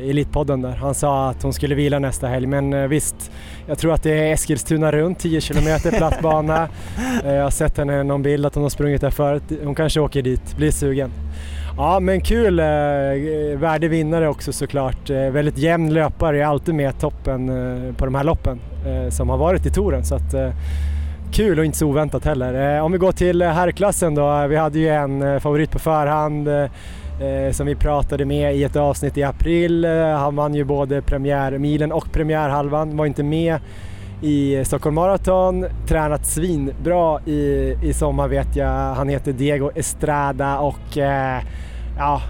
i 0.03 0.09
Elitpodden 0.09 0.61
där. 0.61 0.75
Han 0.75 0.95
sa 0.95 1.29
att 1.29 1.43
hon 1.43 1.53
skulle 1.53 1.75
vila 1.75 1.99
nästa 1.99 2.27
helg 2.27 2.47
men 2.47 2.89
visst, 2.89 3.31
jag 3.67 3.77
tror 3.77 3.93
att 3.93 4.03
det 4.03 4.11
är 4.11 4.33
Eskilstuna 4.33 4.91
runt, 4.91 5.19
10 5.19 5.41
kilometer 5.41 5.91
platt 5.91 6.21
bana. 6.21 6.69
Jag 7.23 7.43
har 7.43 7.49
sett 7.49 7.77
henne 7.77 8.03
någon 8.03 8.21
bild 8.21 8.45
att 8.45 8.55
hon 8.55 8.63
har 8.63 8.69
sprungit 8.69 9.01
där 9.01 9.09
förut. 9.09 9.43
Hon 9.63 9.75
kanske 9.75 9.99
åker 9.99 10.21
dit, 10.21 10.57
blir 10.57 10.71
sugen. 10.71 11.11
Ja 11.77 11.99
men 11.99 12.21
kul, 12.21 12.59
eh, 12.59 12.65
värdig 13.57 13.89
vinnare 13.89 14.27
också 14.27 14.53
såklart. 14.53 15.09
Eh, 15.09 15.17
väldigt 15.17 15.57
jämn 15.57 15.93
löpare, 15.93 16.41
är 16.41 16.45
alltid 16.45 16.75
med 16.75 16.99
toppen 16.99 17.49
eh, 17.49 17.95
på 17.95 18.05
de 18.05 18.15
här 18.15 18.23
loppen 18.23 18.59
som 19.09 19.29
har 19.29 19.37
varit 19.37 19.65
i 19.65 19.69
touren. 19.69 20.03
Så 20.03 20.15
att, 20.15 20.35
kul 21.31 21.59
och 21.59 21.65
inte 21.65 21.77
så 21.77 21.87
oväntat 21.87 22.25
heller. 22.25 22.81
Om 22.81 22.91
vi 22.91 22.97
går 22.97 23.11
till 23.11 23.41
herrklassen 23.41 24.15
då, 24.15 24.47
vi 24.47 24.55
hade 24.55 24.79
ju 24.79 24.89
en 24.89 25.41
favorit 25.41 25.71
på 25.71 25.79
förhand 25.79 26.49
Eh, 27.21 27.51
som 27.51 27.67
vi 27.67 27.75
pratade 27.75 28.25
med 28.25 28.55
i 28.55 28.63
ett 28.63 28.75
avsnitt 28.75 29.17
i 29.17 29.23
april. 29.23 29.85
Eh, 29.85 30.17
han 30.17 30.35
vann 30.35 30.55
ju 30.55 30.63
både 30.63 31.01
premiärmilen 31.01 31.91
och 31.91 32.11
premiärhalvan, 32.11 32.97
var 32.97 33.05
inte 33.05 33.23
med 33.23 33.59
i 34.21 34.65
Stockholm 34.65 34.95
Marathon, 34.95 35.65
tränat 35.87 36.25
svinbra 36.25 37.19
i, 37.25 37.75
i 37.83 37.93
sommar 37.93 38.27
vet 38.27 38.55
jag. 38.55 38.93
Han 38.93 39.09
heter 39.09 39.33
Diego 39.33 39.71
Estrada 39.75 40.59
och 40.59 40.97
eh, 40.97 41.41
ja, 41.97 42.21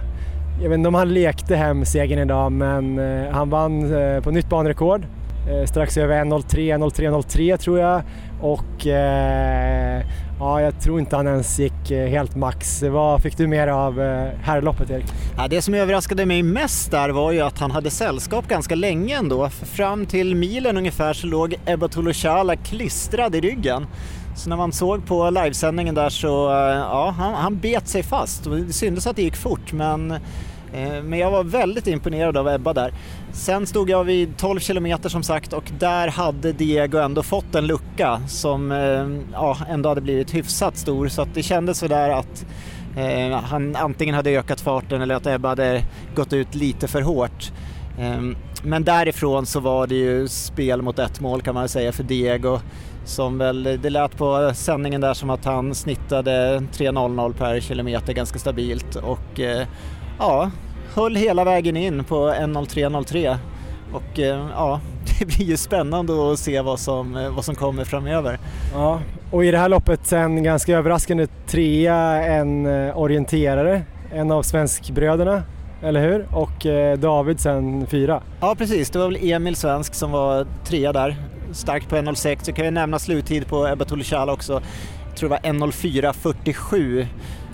jag 0.62 0.68
vet 0.68 0.78
inte 0.78 0.88
om 0.88 0.94
han 0.94 1.14
lekte 1.14 1.56
hem 1.56 1.84
segern 1.84 2.18
idag 2.18 2.52
men 2.52 2.98
eh, 2.98 3.32
han 3.32 3.50
vann 3.50 3.94
eh, 3.94 4.20
på 4.20 4.30
nytt 4.30 4.48
banrekord. 4.48 5.06
Eh, 5.50 5.66
strax 5.66 5.96
över 5.96 6.24
1.03, 6.24 6.78
03.03 6.78 7.56
tror 7.56 7.78
jag 7.78 8.02
och 8.40 8.86
eh, 8.86 10.02
Ja, 10.38 10.60
jag 10.60 10.80
tror 10.80 11.00
inte 11.00 11.16
han 11.16 11.26
ens 11.26 11.58
gick 11.58 11.90
eh, 11.90 12.08
helt 12.08 12.36
max. 12.36 12.82
Vad 12.82 13.22
fick 13.22 13.36
du 13.36 13.46
mer 13.46 13.68
av 13.68 14.00
eh, 14.00 14.28
herrloppet 14.42 14.90
Erik? 14.90 15.04
Ja, 15.36 15.48
det 15.48 15.62
som 15.62 15.74
överraskade 15.74 16.26
mig 16.26 16.42
mest 16.42 16.90
där 16.90 17.08
var 17.08 17.32
ju 17.32 17.40
att 17.40 17.58
han 17.58 17.70
hade 17.70 17.90
sällskap 17.90 18.48
ganska 18.48 18.74
länge 18.74 19.16
ändå. 19.16 19.48
Fram 19.48 20.06
till 20.06 20.34
milen 20.34 20.76
ungefär 20.76 21.12
så 21.12 21.26
låg 21.26 21.54
Ebba 21.66 21.88
Toloshala 21.88 22.56
klistrad 22.56 23.34
i 23.34 23.40
ryggen. 23.40 23.86
Så 24.36 24.48
när 24.48 24.56
man 24.56 24.72
såg 24.72 25.06
på 25.06 25.30
livesändningen 25.30 25.94
där 25.94 26.08
så, 26.08 26.50
eh, 26.50 26.76
ja, 26.76 27.14
han, 27.18 27.34
han 27.34 27.58
bet 27.58 27.88
sig 27.88 28.02
fast. 28.02 28.44
Det 28.44 28.72
syntes 28.72 29.06
att 29.06 29.16
det 29.16 29.22
gick 29.22 29.36
fort 29.36 29.72
men 29.72 30.14
men 31.04 31.18
jag 31.18 31.30
var 31.30 31.44
väldigt 31.44 31.86
imponerad 31.86 32.36
av 32.36 32.48
Ebba 32.48 32.72
där. 32.72 32.92
Sen 33.34 33.66
stod 33.66 33.90
jag 33.90 34.04
vid 34.04 34.36
12 34.36 34.60
kilometer 34.60 35.08
som 35.08 35.22
sagt 35.22 35.52
och 35.52 35.70
där 35.78 36.08
hade 36.08 36.52
Diego 36.52 36.98
ändå 36.98 37.22
fått 37.22 37.54
en 37.54 37.66
lucka 37.66 38.20
som 38.28 38.72
eh, 38.72 39.32
ja, 39.32 39.56
ändå 39.68 39.88
hade 39.88 40.00
blivit 40.00 40.34
hyfsat 40.34 40.76
stor 40.76 41.08
så 41.08 41.22
att 41.22 41.34
det 41.34 41.42
kändes 41.42 41.78
sådär 41.78 42.10
att 42.10 42.46
eh, 42.96 43.38
han 43.38 43.76
antingen 43.76 44.14
hade 44.14 44.30
ökat 44.30 44.60
farten 44.60 45.02
eller 45.02 45.14
att 45.14 45.26
Ebba 45.26 45.48
hade 45.48 45.84
gått 46.14 46.32
ut 46.32 46.54
lite 46.54 46.88
för 46.88 47.02
hårt. 47.02 47.52
Eh, 47.98 48.20
men 48.62 48.84
därifrån 48.84 49.46
så 49.46 49.60
var 49.60 49.86
det 49.86 49.94
ju 49.94 50.28
spel 50.28 50.82
mot 50.82 50.98
ett 50.98 51.20
mål 51.20 51.42
kan 51.42 51.54
man 51.54 51.68
säga 51.68 51.92
för 51.92 52.02
Diego 52.02 52.58
som 53.04 53.38
väl, 53.38 53.62
det 53.82 53.90
lät 53.90 54.16
på 54.16 54.52
sändningen 54.54 55.00
där 55.00 55.14
som 55.14 55.30
att 55.30 55.44
han 55.44 55.74
snittade 55.74 56.58
3.00 56.72 57.32
per 57.32 57.60
kilometer 57.60 58.12
ganska 58.12 58.38
stabilt 58.38 58.96
och 58.96 59.40
eh, 59.40 59.66
ja, 60.18 60.50
höll 60.94 61.16
hela 61.16 61.44
vägen 61.44 61.76
in 61.76 62.04
på 62.04 62.28
1.03.03 62.28 63.36
och 63.92 64.18
eh, 64.18 64.46
ja, 64.54 64.80
det 65.18 65.24
blir 65.24 65.46
ju 65.46 65.56
spännande 65.56 66.32
att 66.32 66.38
se 66.38 66.60
vad 66.60 66.80
som, 66.80 67.16
eh, 67.16 67.34
vad 67.34 67.44
som 67.44 67.54
kommer 67.54 67.84
framöver. 67.84 68.38
Ja, 68.74 69.00
och 69.30 69.44
i 69.44 69.50
det 69.50 69.58
här 69.58 69.68
loppet 69.68 70.06
sen 70.06 70.42
ganska 70.42 70.76
överraskande 70.76 71.26
trea 71.46 71.96
en 72.24 72.66
eh, 72.66 72.98
orienterare, 72.98 73.82
en 74.12 74.30
av 74.30 74.42
svenskbröderna, 74.42 75.42
eller 75.82 76.00
hur? 76.00 76.26
Och 76.32 76.66
David 76.98 77.40
sen 77.40 77.86
fyra. 77.86 78.22
Ja 78.40 78.54
precis, 78.54 78.90
det 78.90 78.98
var 78.98 79.06
väl 79.06 79.30
Emil 79.30 79.56
Svensk 79.56 79.94
som 79.94 80.10
var 80.10 80.46
trea 80.64 80.92
där, 80.92 81.16
starkt 81.52 81.88
på 81.88 81.96
1.06. 81.96 82.38
Jag 82.46 82.56
kan 82.56 82.64
ju 82.64 82.70
nämna 82.70 82.98
sluttid 82.98 83.46
på 83.46 83.68
Ebba 83.68 83.84
Tulichala 83.84 84.32
också, 84.32 84.62
jag 85.08 85.16
tror 85.16 85.28
det 85.28 85.38
var 85.42 85.68
1.04.47 85.68 87.06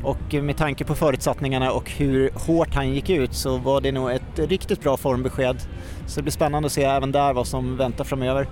och 0.02 0.34
med 0.34 0.56
tanke 0.56 0.84
på 0.84 0.94
förutsättningarna 0.94 1.72
och 1.72 1.90
hur 1.90 2.30
hårt 2.34 2.74
han 2.74 2.90
gick 2.90 3.10
ut 3.10 3.34
så 3.34 3.56
var 3.56 3.80
det 3.80 3.92
nog 3.92 4.10
ett 4.10 4.38
riktigt 4.38 4.80
bra 4.80 4.96
formbesked. 4.96 5.56
Så 6.06 6.20
det 6.20 6.22
blir 6.22 6.32
spännande 6.32 6.66
att 6.66 6.72
se 6.72 6.84
även 6.84 7.12
där 7.12 7.32
vad 7.32 7.46
som 7.46 7.76
väntar 7.76 8.04
framöver. 8.04 8.46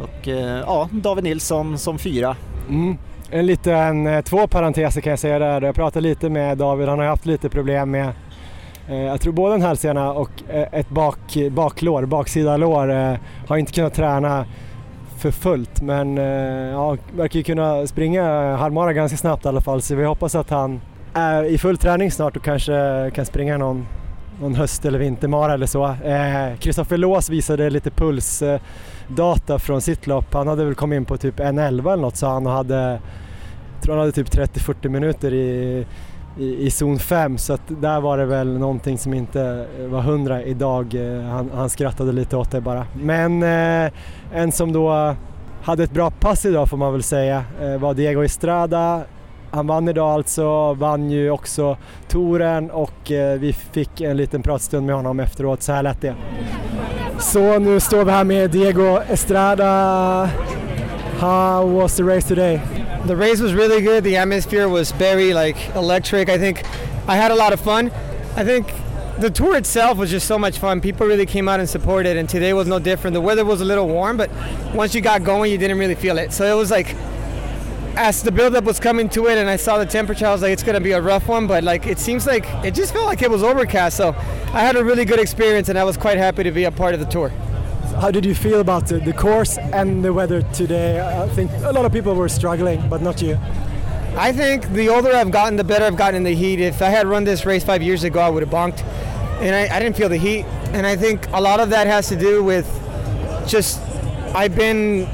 Och 0.00 0.28
eh, 0.28 0.60
ja, 0.66 0.88
David 0.92 1.24
Nilsson 1.24 1.78
som 1.78 1.98
fyra. 1.98 2.36
Mm. 2.68 2.98
En 3.30 3.46
liten, 3.46 4.06
eh, 4.06 4.20
två 4.20 4.46
parenteser 4.46 5.00
kan 5.00 5.10
jag 5.10 5.18
säga 5.18 5.38
där. 5.38 5.62
Jag 5.62 5.74
pratade 5.74 6.08
lite 6.08 6.30
med 6.30 6.58
David, 6.58 6.88
han 6.88 6.98
har 6.98 7.06
haft 7.06 7.26
lite 7.26 7.48
problem 7.48 7.90
med 7.90 8.12
eh, 8.88 8.96
jag 8.96 9.20
tror 9.20 9.32
både 9.32 9.54
en 9.54 9.62
hälsena 9.62 10.12
och 10.12 10.30
ett 10.48 10.88
bak, 10.88 11.36
baklår, 11.50 12.06
baksida 12.06 12.56
lår, 12.56 13.18
har 13.48 13.56
inte 13.56 13.72
kunnat 13.72 13.94
träna 13.94 14.46
för 15.18 15.30
fullt 15.30 15.82
men 15.82 16.16
ja, 16.16 16.96
verkar 17.16 17.38
ju 17.38 17.42
kunna 17.42 17.86
springa 17.86 18.56
halvmara 18.56 18.92
ganska 18.92 19.16
snabbt 19.16 19.44
i 19.44 19.48
alla 19.48 19.60
fall 19.60 19.82
så 19.82 19.94
vi 19.94 20.04
hoppas 20.04 20.34
att 20.34 20.50
han 20.50 20.80
är 21.14 21.44
i 21.44 21.58
full 21.58 21.76
träning 21.76 22.10
snart 22.10 22.36
och 22.36 22.44
kanske 22.44 23.10
kan 23.14 23.26
springa 23.26 23.58
någon, 23.58 23.86
någon 24.40 24.54
höst 24.54 24.84
eller 24.84 24.98
vintermara 24.98 25.54
eller 25.54 25.66
så. 25.66 25.94
Kristoffer 26.60 26.96
eh, 26.96 26.98
Lås 26.98 27.30
visade 27.30 27.70
lite 27.70 27.90
pulsdata 27.90 29.58
från 29.58 29.80
sitt 29.80 30.06
lopp. 30.06 30.34
Han 30.34 30.48
hade 30.48 30.64
väl 30.64 30.74
kommit 30.74 30.96
in 30.96 31.04
på 31.04 31.16
typ 31.16 31.40
1.11 31.40 31.92
eller 31.92 32.02
något 32.02 32.16
sa 32.16 32.32
han 32.32 32.46
och 32.46 32.52
hade 32.52 33.00
jag 33.80 33.84
tror 33.84 33.94
han 33.94 34.00
hade 34.00 34.12
typ 34.12 34.28
30-40 34.28 34.88
minuter 34.88 35.34
i, 35.34 35.86
i, 36.38 36.66
i 36.66 36.70
zon 36.70 36.98
5 36.98 37.38
så 37.38 37.52
att 37.52 37.62
där 37.68 38.00
var 38.00 38.18
det 38.18 38.24
väl 38.24 38.58
någonting 38.58 38.98
som 38.98 39.14
inte 39.14 39.66
var 39.78 40.00
hundra 40.00 40.42
idag. 40.42 40.94
Eh, 40.94 41.22
han, 41.22 41.50
han 41.54 41.70
skrattade 41.70 42.12
lite 42.12 42.36
åt 42.36 42.50
det 42.50 42.60
bara. 42.60 42.86
Men 42.94 43.42
eh, 43.42 43.92
en 44.32 44.52
som 44.52 44.72
då 44.72 45.14
hade 45.62 45.84
ett 45.84 45.92
bra 45.92 46.10
pass 46.10 46.46
idag 46.46 46.68
får 46.68 46.76
man 46.76 46.92
väl 46.92 47.02
säga 47.02 47.44
eh, 47.60 47.78
var 47.78 47.94
Diego 47.94 48.22
Estrada. 48.22 49.02
Han 49.50 49.66
vann 49.66 49.88
idag 49.88 50.10
alltså, 50.10 50.74
vann 50.74 51.10
ju 51.10 51.30
också 51.30 51.76
touren 52.08 52.70
och 52.70 53.12
eh, 53.12 53.38
vi 53.38 53.52
fick 53.52 54.00
en 54.00 54.16
liten 54.16 54.42
pratstund 54.42 54.86
med 54.86 54.94
honom 54.94 55.20
efteråt. 55.20 55.62
Så 55.62 55.72
här 55.72 55.82
lät 55.82 56.00
det. 56.00 56.14
Så 57.18 57.58
nu 57.58 57.80
står 57.80 58.04
vi 58.04 58.10
här 58.10 58.24
med 58.24 58.50
Diego 58.50 58.98
Estrada. 59.10 60.30
How 61.20 61.80
was 61.80 61.96
the 61.96 62.02
race 62.02 62.28
today? 62.28 62.60
The 63.06 63.14
race 63.14 63.42
was 63.42 63.52
really 63.52 63.80
good. 63.80 64.04
The 64.04 64.16
atmosphere 64.16 64.66
was 64.66 64.92
very 64.92 65.34
like 65.34 65.58
electric. 65.74 66.28
I 66.28 66.38
think 66.38 66.58
I 67.08 67.16
had 67.16 67.30
a 67.30 67.34
lot 67.34 67.52
of 67.52 67.60
fun. 67.60 67.90
I 68.36 68.44
think 68.44 68.66
the 69.20 69.30
tour 69.30 69.56
itself 69.56 69.98
was 69.98 70.10
just 70.10 70.26
so 70.26 70.38
much 70.38 70.58
fun. 70.58 70.80
People 70.80 71.06
really 71.06 71.26
came 71.26 71.48
out 71.48 71.60
and 71.60 71.68
supported, 71.68 72.16
and 72.16 72.28
today 72.28 72.52
was 72.52 72.66
no 72.66 72.78
different. 72.78 73.14
The 73.14 73.20
weather 73.20 73.44
was 73.44 73.60
a 73.60 73.64
little 73.64 73.86
warm, 73.86 74.16
but 74.16 74.30
once 74.74 74.94
you 74.94 75.02
got 75.02 75.24
going, 75.24 75.52
you 75.52 75.58
didn't 75.58 75.78
really 75.78 75.94
feel 75.94 76.18
it. 76.18 76.32
So 76.32 76.44
it 76.44 76.56
was 76.56 76.70
like, 76.70 76.94
as 77.96 78.22
the 78.22 78.32
buildup 78.32 78.64
was 78.64 78.80
coming 78.80 79.08
to 79.10 79.26
it, 79.26 79.38
and 79.38 79.48
I 79.48 79.56
saw 79.56 79.78
the 79.78 79.86
temperature, 79.86 80.26
I 80.26 80.32
was 80.32 80.42
like, 80.42 80.52
it's 80.52 80.62
gonna 80.62 80.80
be 80.80 80.92
a 80.92 81.00
rough 81.00 81.28
one. 81.28 81.46
But 81.46 81.64
like, 81.64 81.86
it 81.86 81.98
seems 81.98 82.26
like 82.26 82.46
it 82.64 82.74
just 82.74 82.92
felt 82.92 83.06
like 83.06 83.22
it 83.22 83.30
was 83.30 83.42
overcast. 83.42 83.96
So 83.96 84.14
I 84.54 84.60
had 84.60 84.76
a 84.76 84.84
really 84.84 85.04
good 85.04 85.20
experience, 85.20 85.68
and 85.68 85.78
I 85.78 85.84
was 85.84 85.96
quite 85.96 86.18
happy 86.18 86.42
to 86.42 86.50
be 86.50 86.64
a 86.64 86.70
part 86.70 86.94
of 86.94 87.00
the 87.00 87.06
tour. 87.06 87.30
How 88.00 88.10
did 88.10 88.24
you 88.24 88.34
feel 88.34 88.60
about 88.60 88.86
the, 88.86 88.98
the 88.98 89.12
course 89.12 89.58
and 89.58 90.04
the 90.04 90.12
weather 90.12 90.42
today? 90.52 91.00
I 91.00 91.28
think 91.28 91.50
a 91.64 91.72
lot 91.72 91.84
of 91.84 91.92
people 91.92 92.14
were 92.14 92.28
struggling, 92.28 92.88
but 92.88 93.02
not 93.02 93.20
you. 93.20 93.38
I 94.16 94.32
think 94.32 94.68
the 94.70 94.88
older 94.88 95.12
I've 95.12 95.30
gotten, 95.30 95.56
the 95.56 95.64
better 95.64 95.84
I've 95.84 95.96
gotten 95.96 96.16
in 96.16 96.24
the 96.24 96.34
heat. 96.34 96.60
If 96.60 96.82
I 96.82 96.88
had 96.88 97.06
run 97.06 97.24
this 97.24 97.44
race 97.44 97.62
five 97.62 97.82
years 97.82 98.04
ago, 98.04 98.20
I 98.20 98.28
would 98.28 98.42
have 98.42 98.52
bonked. 98.52 98.82
And 99.40 99.54
I, 99.54 99.76
I 99.76 99.78
didn't 99.78 99.96
feel 99.96 100.08
the 100.08 100.16
heat. 100.16 100.44
And 100.72 100.86
I 100.86 100.96
think 100.96 101.26
a 101.32 101.40
lot 101.40 101.60
of 101.60 101.70
that 101.70 101.86
has 101.86 102.08
to 102.08 102.16
do 102.16 102.42
with 102.42 102.66
just 103.46 103.80
I've 104.34 104.54
been 104.54 105.08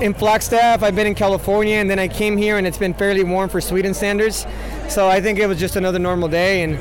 in 0.00 0.14
Flagstaff, 0.14 0.82
I've 0.82 0.96
been 0.96 1.06
in 1.06 1.14
California, 1.14 1.76
and 1.76 1.88
then 1.88 1.98
I 1.98 2.08
came 2.08 2.36
here 2.36 2.56
and 2.56 2.66
it's 2.66 2.78
been 2.78 2.94
fairly 2.94 3.22
warm 3.22 3.50
for 3.50 3.60
Sweden 3.60 3.92
standards. 3.92 4.46
So 4.88 5.08
I 5.08 5.20
think 5.20 5.38
it 5.38 5.46
was 5.46 5.58
just 5.58 5.76
another 5.76 5.98
normal 5.98 6.28
day. 6.28 6.62
And 6.62 6.78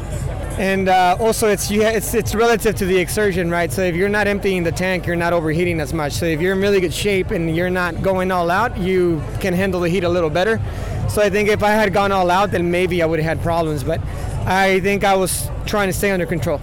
and 0.58 0.90
uh, 0.90 1.16
also 1.20 1.48
it's 1.48 1.70
it's 1.72 2.14
it's 2.14 2.36
relative 2.36 2.76
to 2.76 2.86
the 2.86 2.98
exertion, 2.98 3.50
right? 3.50 3.72
So 3.72 3.82
if 3.82 3.96
you're 3.96 4.10
not 4.10 4.28
emptying 4.28 4.64
the 4.64 4.72
tank, 4.72 5.06
you're 5.06 5.16
not 5.16 5.34
overheating 5.34 5.80
as 5.80 5.94
much. 5.94 6.14
So 6.14 6.26
if 6.26 6.42
you're 6.42 6.54
in 6.54 6.62
really 6.62 6.80
good 6.80 6.94
shape 6.94 7.32
and 7.32 7.56
you're 7.56 7.70
not 7.70 8.02
going 8.02 8.32
all 8.32 8.50
out, 8.50 8.78
you 8.78 9.22
can 9.40 9.54
handle 9.54 9.82
the 9.82 9.90
heat 9.90 10.04
a 10.04 10.10
little 10.10 10.30
better. 10.30 10.62
So 11.10 11.22
I 11.22 11.30
think 11.30 11.50
if 11.50 11.64
I 11.64 11.72
had 11.72 11.94
gone 11.94 12.12
all 12.12 12.30
out, 12.30 12.52
then 12.52 12.72
maybe 12.72 13.02
I 13.02 13.06
would 13.06 13.20
have 13.20 13.38
had 13.38 13.44
problems. 13.44 13.84
But 13.84 14.02
I 14.46 14.80
think 14.80 15.04
I 15.04 15.16
was 15.16 15.50
trying 15.66 15.88
to 15.88 15.94
stay 15.94 16.12
under 16.12 16.26
control. 16.26 16.62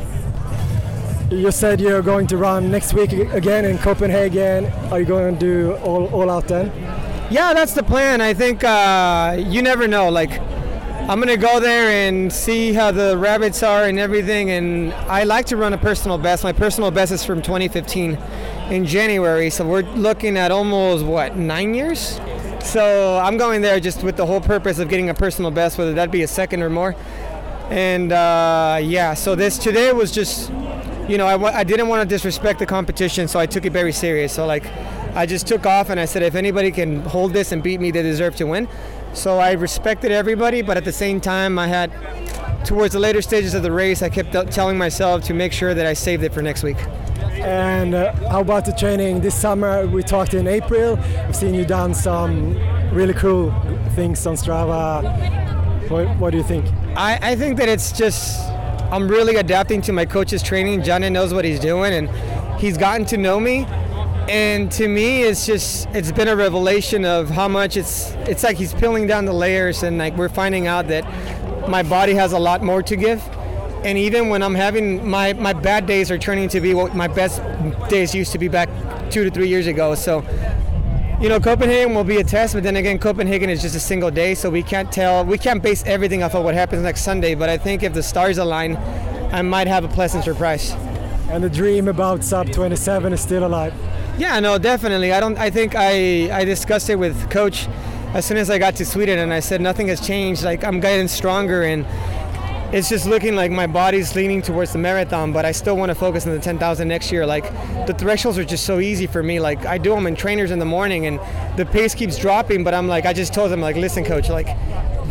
You 1.30 1.50
said 1.50 1.80
you're 1.80 2.02
going 2.02 2.28
to 2.28 2.36
run 2.36 2.70
next 2.70 2.94
week 2.94 3.12
again 3.12 3.64
in 3.64 3.78
Copenhagen. 3.78 4.66
Are 4.92 5.00
you 5.00 5.06
going 5.06 5.34
to 5.34 5.40
do 5.40 5.74
all, 5.78 6.06
all 6.14 6.30
out 6.30 6.46
then? 6.46 6.68
Yeah, 7.32 7.52
that's 7.52 7.72
the 7.72 7.82
plan. 7.82 8.20
I 8.20 8.32
think 8.32 8.62
uh, 8.62 9.36
you 9.36 9.60
never 9.60 9.88
know. 9.88 10.08
Like, 10.08 10.40
I'm 11.08 11.18
gonna 11.18 11.36
go 11.36 11.58
there 11.58 12.08
and 12.08 12.32
see 12.32 12.72
how 12.72 12.92
the 12.92 13.18
rabbits 13.18 13.64
are 13.64 13.84
and 13.84 13.98
everything. 13.98 14.50
And 14.50 14.92
I 14.94 15.24
like 15.24 15.46
to 15.46 15.56
run 15.56 15.72
a 15.72 15.78
personal 15.78 16.18
best. 16.18 16.44
My 16.44 16.52
personal 16.52 16.92
best 16.92 17.10
is 17.10 17.24
from 17.24 17.42
2015 17.42 18.16
in 18.70 18.84
January, 18.84 19.50
so 19.50 19.66
we're 19.66 19.82
looking 19.82 20.36
at 20.36 20.52
almost 20.52 21.04
what 21.04 21.36
nine 21.36 21.74
years. 21.74 22.20
So 22.60 23.18
I'm 23.18 23.36
going 23.36 23.62
there 23.62 23.80
just 23.80 24.04
with 24.04 24.16
the 24.16 24.26
whole 24.26 24.40
purpose 24.40 24.78
of 24.78 24.88
getting 24.88 25.08
a 25.08 25.14
personal 25.14 25.50
best, 25.50 25.78
whether 25.78 25.94
that 25.94 26.12
be 26.12 26.22
a 26.22 26.28
second 26.28 26.62
or 26.62 26.70
more. 26.70 26.94
And 27.70 28.12
uh, 28.12 28.78
yeah, 28.80 29.14
so 29.14 29.34
this 29.34 29.58
today 29.58 29.92
was 29.92 30.12
just, 30.12 30.50
you 31.08 31.18
know, 31.18 31.26
I, 31.26 31.58
I 31.58 31.64
didn't 31.64 31.88
want 31.88 32.08
to 32.08 32.14
disrespect 32.14 32.58
the 32.58 32.66
competition, 32.66 33.28
so 33.28 33.38
I 33.38 33.46
took 33.46 33.64
it 33.64 33.72
very 33.72 33.92
serious. 33.92 34.34
So 34.34 34.46
like, 34.46 34.66
I 35.14 35.24
just 35.26 35.46
took 35.46 35.64
off 35.64 35.88
and 35.90 35.98
I 35.98 36.04
said, 36.04 36.22
if 36.22 36.34
anybody 36.34 36.70
can 36.70 37.00
hold 37.00 37.32
this 37.32 37.52
and 37.52 37.62
beat 37.62 37.80
me, 37.80 37.90
they 37.90 38.02
deserve 38.02 38.36
to 38.36 38.44
win. 38.44 38.68
So 39.12 39.38
I 39.38 39.52
respected 39.52 40.10
everybody, 40.10 40.62
but 40.62 40.76
at 40.76 40.84
the 40.84 40.92
same 40.92 41.20
time, 41.20 41.58
I 41.58 41.68
had 41.68 41.90
towards 42.66 42.92
the 42.92 42.98
later 43.00 43.22
stages 43.22 43.54
of 43.54 43.62
the 43.62 43.72
race, 43.72 44.02
I 44.02 44.08
kept 44.08 44.32
telling 44.52 44.76
myself 44.76 45.22
to 45.24 45.34
make 45.34 45.52
sure 45.52 45.72
that 45.72 45.86
I 45.86 45.94
saved 45.94 46.22
it 46.24 46.34
for 46.34 46.42
next 46.42 46.62
week. 46.62 46.76
And 47.40 47.94
uh, 47.94 48.12
how 48.28 48.40
about 48.40 48.64
the 48.64 48.72
training 48.72 49.20
this 49.20 49.34
summer? 49.34 49.86
We 49.86 50.02
talked 50.02 50.34
in 50.34 50.48
April. 50.48 50.98
I've 50.98 51.36
seen 51.36 51.54
you 51.54 51.64
done 51.64 51.94
some 51.94 52.58
really 52.92 53.14
cool 53.14 53.52
things 53.94 54.26
on 54.26 54.34
Strava. 54.34 55.02
What, 55.88 56.08
what 56.18 56.30
do 56.30 56.38
you 56.38 56.42
think? 56.42 56.66
I, 56.96 57.18
I 57.22 57.36
think 57.36 57.56
that 57.58 57.68
it's 57.68 57.92
just 57.92 58.40
I'm 58.90 59.08
really 59.08 59.36
adapting 59.36 59.82
to 59.82 59.92
my 59.92 60.04
coach's 60.04 60.42
training. 60.42 60.82
Johnny 60.84 61.10
knows 61.10 61.34
what 61.34 61.44
he's 61.44 61.58
doing, 61.58 61.92
and 61.92 62.08
he's 62.60 62.78
gotten 62.78 63.04
to 63.06 63.16
know 63.16 63.40
me. 63.40 63.64
And 64.28 64.70
to 64.72 64.86
me, 64.88 65.22
it's 65.22 65.44
just 65.44 65.88
it's 65.88 66.12
been 66.12 66.28
a 66.28 66.36
revelation 66.36 67.04
of 67.04 67.28
how 67.28 67.48
much 67.48 67.76
it's 67.76 68.10
it's 68.28 68.44
like 68.44 68.56
he's 68.56 68.74
peeling 68.74 69.06
down 69.06 69.24
the 69.24 69.32
layers, 69.32 69.82
and 69.82 69.98
like 69.98 70.16
we're 70.16 70.28
finding 70.28 70.66
out 70.66 70.86
that 70.88 71.04
my 71.68 71.82
body 71.82 72.14
has 72.14 72.32
a 72.32 72.38
lot 72.38 72.62
more 72.62 72.82
to 72.82 72.96
give. 72.96 73.22
And 73.84 73.98
even 73.98 74.28
when 74.28 74.42
I'm 74.42 74.54
having 74.54 75.08
my 75.08 75.32
my 75.32 75.52
bad 75.52 75.86
days 75.86 76.10
are 76.10 76.18
turning 76.18 76.48
to 76.50 76.60
be 76.60 76.74
what 76.74 76.94
my 76.94 77.08
best 77.08 77.42
days 77.88 78.14
used 78.14 78.32
to 78.32 78.38
be 78.38 78.48
back 78.48 78.68
two 79.10 79.24
to 79.24 79.30
three 79.30 79.48
years 79.48 79.66
ago. 79.66 79.94
So 79.96 80.24
you 81.20 81.30
know, 81.30 81.40
Copenhagen 81.40 81.94
will 81.94 82.04
be 82.04 82.18
a 82.18 82.24
test, 82.24 82.52
but 82.52 82.62
then 82.62 82.76
again, 82.76 82.98
Copenhagen 82.98 83.48
is 83.48 83.62
just 83.62 83.74
a 83.74 83.80
single 83.80 84.10
day, 84.10 84.34
so 84.34 84.50
we 84.50 84.62
can't 84.62 84.92
tell, 84.92 85.24
we 85.24 85.38
can't 85.38 85.62
base 85.62 85.82
everything 85.86 86.22
off 86.22 86.34
of 86.34 86.44
what 86.44 86.54
happens 86.54 86.82
next 86.82 87.02
Sunday. 87.02 87.34
But 87.34 87.48
I 87.48 87.56
think 87.56 87.82
if 87.82 87.94
the 87.94 88.02
stars 88.02 88.36
align, 88.36 88.76
I 89.32 89.40
might 89.40 89.66
have 89.66 89.84
a 89.84 89.88
pleasant 89.88 90.24
surprise. 90.24 90.72
And 91.30 91.42
the 91.42 91.48
dream 91.48 91.88
about 91.88 92.22
sub 92.22 92.50
27 92.52 93.14
is 93.14 93.20
still 93.20 93.46
alive. 93.46 93.72
Yeah, 94.18 94.38
no, 94.40 94.58
definitely. 94.58 95.12
I 95.12 95.20
don't. 95.20 95.38
I 95.38 95.50
think 95.50 95.74
I 95.74 96.30
I 96.34 96.44
discussed 96.44 96.88
it 96.88 96.96
with 96.96 97.28
coach 97.30 97.66
as 98.14 98.24
soon 98.24 98.36
as 98.36 98.48
I 98.48 98.58
got 98.58 98.76
to 98.76 98.86
Sweden, 98.86 99.18
and 99.18 99.32
I 99.32 99.40
said 99.40 99.60
nothing 99.60 99.88
has 99.88 100.06
changed. 100.06 100.42
Like 100.44 100.64
I'm 100.64 100.80
getting 100.80 101.08
stronger, 101.08 101.64
and 101.64 101.84
it's 102.72 102.88
just 102.88 103.06
looking 103.06 103.34
like 103.34 103.50
my 103.50 103.66
body's 103.66 104.14
leaning 104.14 104.42
towards 104.42 104.72
the 104.72 104.78
marathon. 104.78 105.32
But 105.32 105.44
I 105.44 105.52
still 105.52 105.76
want 105.76 105.90
to 105.90 105.94
focus 105.94 106.26
on 106.26 106.32
the 106.32 106.40
10,000 106.40 106.88
next 106.88 107.12
year. 107.12 107.26
Like 107.26 107.44
the 107.86 107.94
thresholds 107.94 108.38
are 108.38 108.44
just 108.44 108.64
so 108.64 108.80
easy 108.80 109.06
for 109.06 109.22
me. 109.22 109.40
Like 109.40 109.64
I 109.66 109.78
do 109.78 109.90
them 109.90 110.06
in 110.06 110.16
trainers 110.16 110.50
in 110.50 110.58
the 110.58 110.64
morning, 110.64 111.06
and 111.06 111.20
the 111.58 111.66
pace 111.66 111.94
keeps 111.94 112.18
dropping. 112.18 112.64
But 112.64 112.74
I'm 112.74 112.88
like, 112.88 113.06
I 113.06 113.12
just 113.12 113.32
told 113.32 113.52
him 113.52 113.60
like, 113.60 113.76
listen, 113.76 114.04
coach, 114.04 114.28
like 114.28 114.48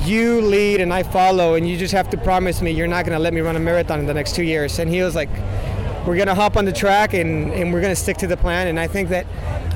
you 0.05 0.41
lead 0.41 0.81
and 0.81 0.93
I 0.93 1.03
follow, 1.03 1.55
and 1.55 1.67
you 1.67 1.77
just 1.77 1.93
have 1.93 2.09
to 2.11 2.17
promise 2.17 2.61
me 2.61 2.71
you're 2.71 2.87
not 2.87 3.05
gonna 3.05 3.19
let 3.19 3.33
me 3.33 3.41
run 3.41 3.55
a 3.55 3.59
marathon 3.59 3.99
in 3.99 4.05
the 4.05 4.13
next 4.13 4.35
two 4.35 4.43
years. 4.43 4.79
And 4.79 4.89
he 4.89 5.01
was 5.01 5.15
like 5.15 5.29
we're 6.05 6.15
going 6.15 6.27
to 6.27 6.35
hop 6.35 6.55
on 6.55 6.65
the 6.65 6.71
track 6.71 7.13
and, 7.13 7.51
and 7.51 7.73
we're 7.73 7.81
going 7.81 7.91
to 7.91 7.99
stick 7.99 8.17
to 8.17 8.27
the 8.27 8.37
plan. 8.37 8.67
And 8.67 8.79
I 8.79 8.87
think 8.87 9.09
that 9.09 9.25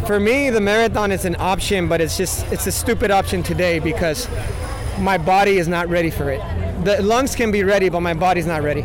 for 0.06 0.20
me, 0.20 0.52
the 0.52 0.62
marathon 0.62 1.12
is 1.12 1.26
an 1.26 1.36
option, 1.40 1.88
but 1.88 2.02
it's 2.02 2.18
just, 2.18 2.46
it's 2.52 2.68
a 2.68 2.72
stupid 2.72 3.10
option 3.10 3.42
today 3.42 3.80
because 3.80 4.30
my 5.00 5.18
body 5.18 5.58
is 5.58 5.68
not 5.68 5.88
ready 5.90 6.12
for 6.12 6.30
it. 6.30 6.42
The 6.84 7.02
lungs 7.02 7.36
can 7.36 7.52
be 7.52 7.64
ready, 7.64 7.90
but 7.90 8.00
my 8.02 8.14
body's 8.14 8.46
not 8.46 8.64
ready. 8.64 8.84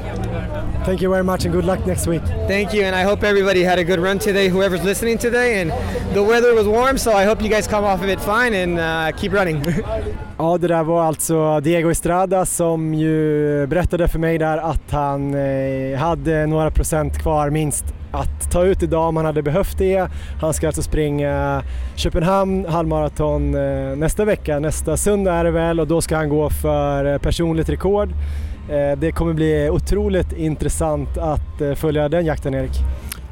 Thank 0.84 1.00
you 1.00 1.08
very 1.08 1.24
much 1.24 1.44
and 1.44 1.54
good 1.54 1.64
luck 1.64 1.86
next 1.86 2.06
week. 2.06 2.22
Thank 2.46 2.74
you, 2.74 2.82
and 2.82 2.94
I 2.94 3.02
hope 3.02 3.22
everybody 3.22 3.62
had 3.62 3.78
a 3.78 3.84
good 3.84 4.00
run 4.00 4.18
today, 4.18 4.48
whoever's 4.48 4.84
listening 4.84 5.18
today. 5.18 5.60
And 5.60 5.72
the 6.14 6.22
weather 6.22 6.54
was 6.54 6.66
warm, 6.66 6.98
so 6.98 7.12
I 7.12 7.24
hope 7.24 7.42
you 7.42 7.48
guys 7.48 7.66
come 7.66 7.84
off 7.84 8.02
of 8.02 8.08
it 8.08 8.20
fine 8.20 8.52
and 8.52 8.78
uh, 8.78 9.16
keep 9.16 9.32
running. 9.32 9.64
Ja, 10.38 10.58
det 10.58 10.68
där 10.68 10.82
var 10.82 11.04
alltså 11.04 11.60
Diego 11.60 11.90
Estrada 11.90 12.46
som 12.46 12.94
ju 12.94 13.66
berättade 13.66 14.08
för 14.08 14.18
mig 14.18 14.38
där 14.38 14.58
att 14.58 14.90
han 14.90 15.34
eh, 15.34 15.98
hade 15.98 16.46
några 16.46 16.70
procent 16.70 17.18
kvar 17.18 17.50
minst 17.50 17.84
att 18.14 18.50
ta 18.50 18.64
ut 18.64 18.82
idag 18.82 19.08
om 19.08 19.16
han 19.16 19.24
hade 19.24 19.42
behövt 19.42 19.78
det. 19.78 20.08
Han 20.40 20.54
ska 20.54 20.66
alltså 20.66 20.82
springa 20.82 21.62
Köpenhamn 21.96 22.66
halvmaraton 22.66 23.54
eh, 23.54 23.96
nästa 23.96 24.24
vecka, 24.24 24.58
nästa 24.58 24.96
söndag 24.96 25.34
är 25.34 25.44
det 25.44 25.50
väl 25.50 25.80
och 25.80 25.86
då 25.86 26.00
ska 26.00 26.16
han 26.16 26.28
gå 26.28 26.50
för 26.50 27.12
eh, 27.12 27.18
personligt 27.18 27.68
rekord. 27.68 28.08
Eh, 28.70 28.98
det 28.98 29.12
kommer 29.12 29.32
bli 29.32 29.68
otroligt 29.70 30.32
intressant 30.32 31.18
att 31.18 31.78
följa 31.78 32.08
den 32.08 32.26
jakten 32.26 32.54
Erik. 32.54 32.80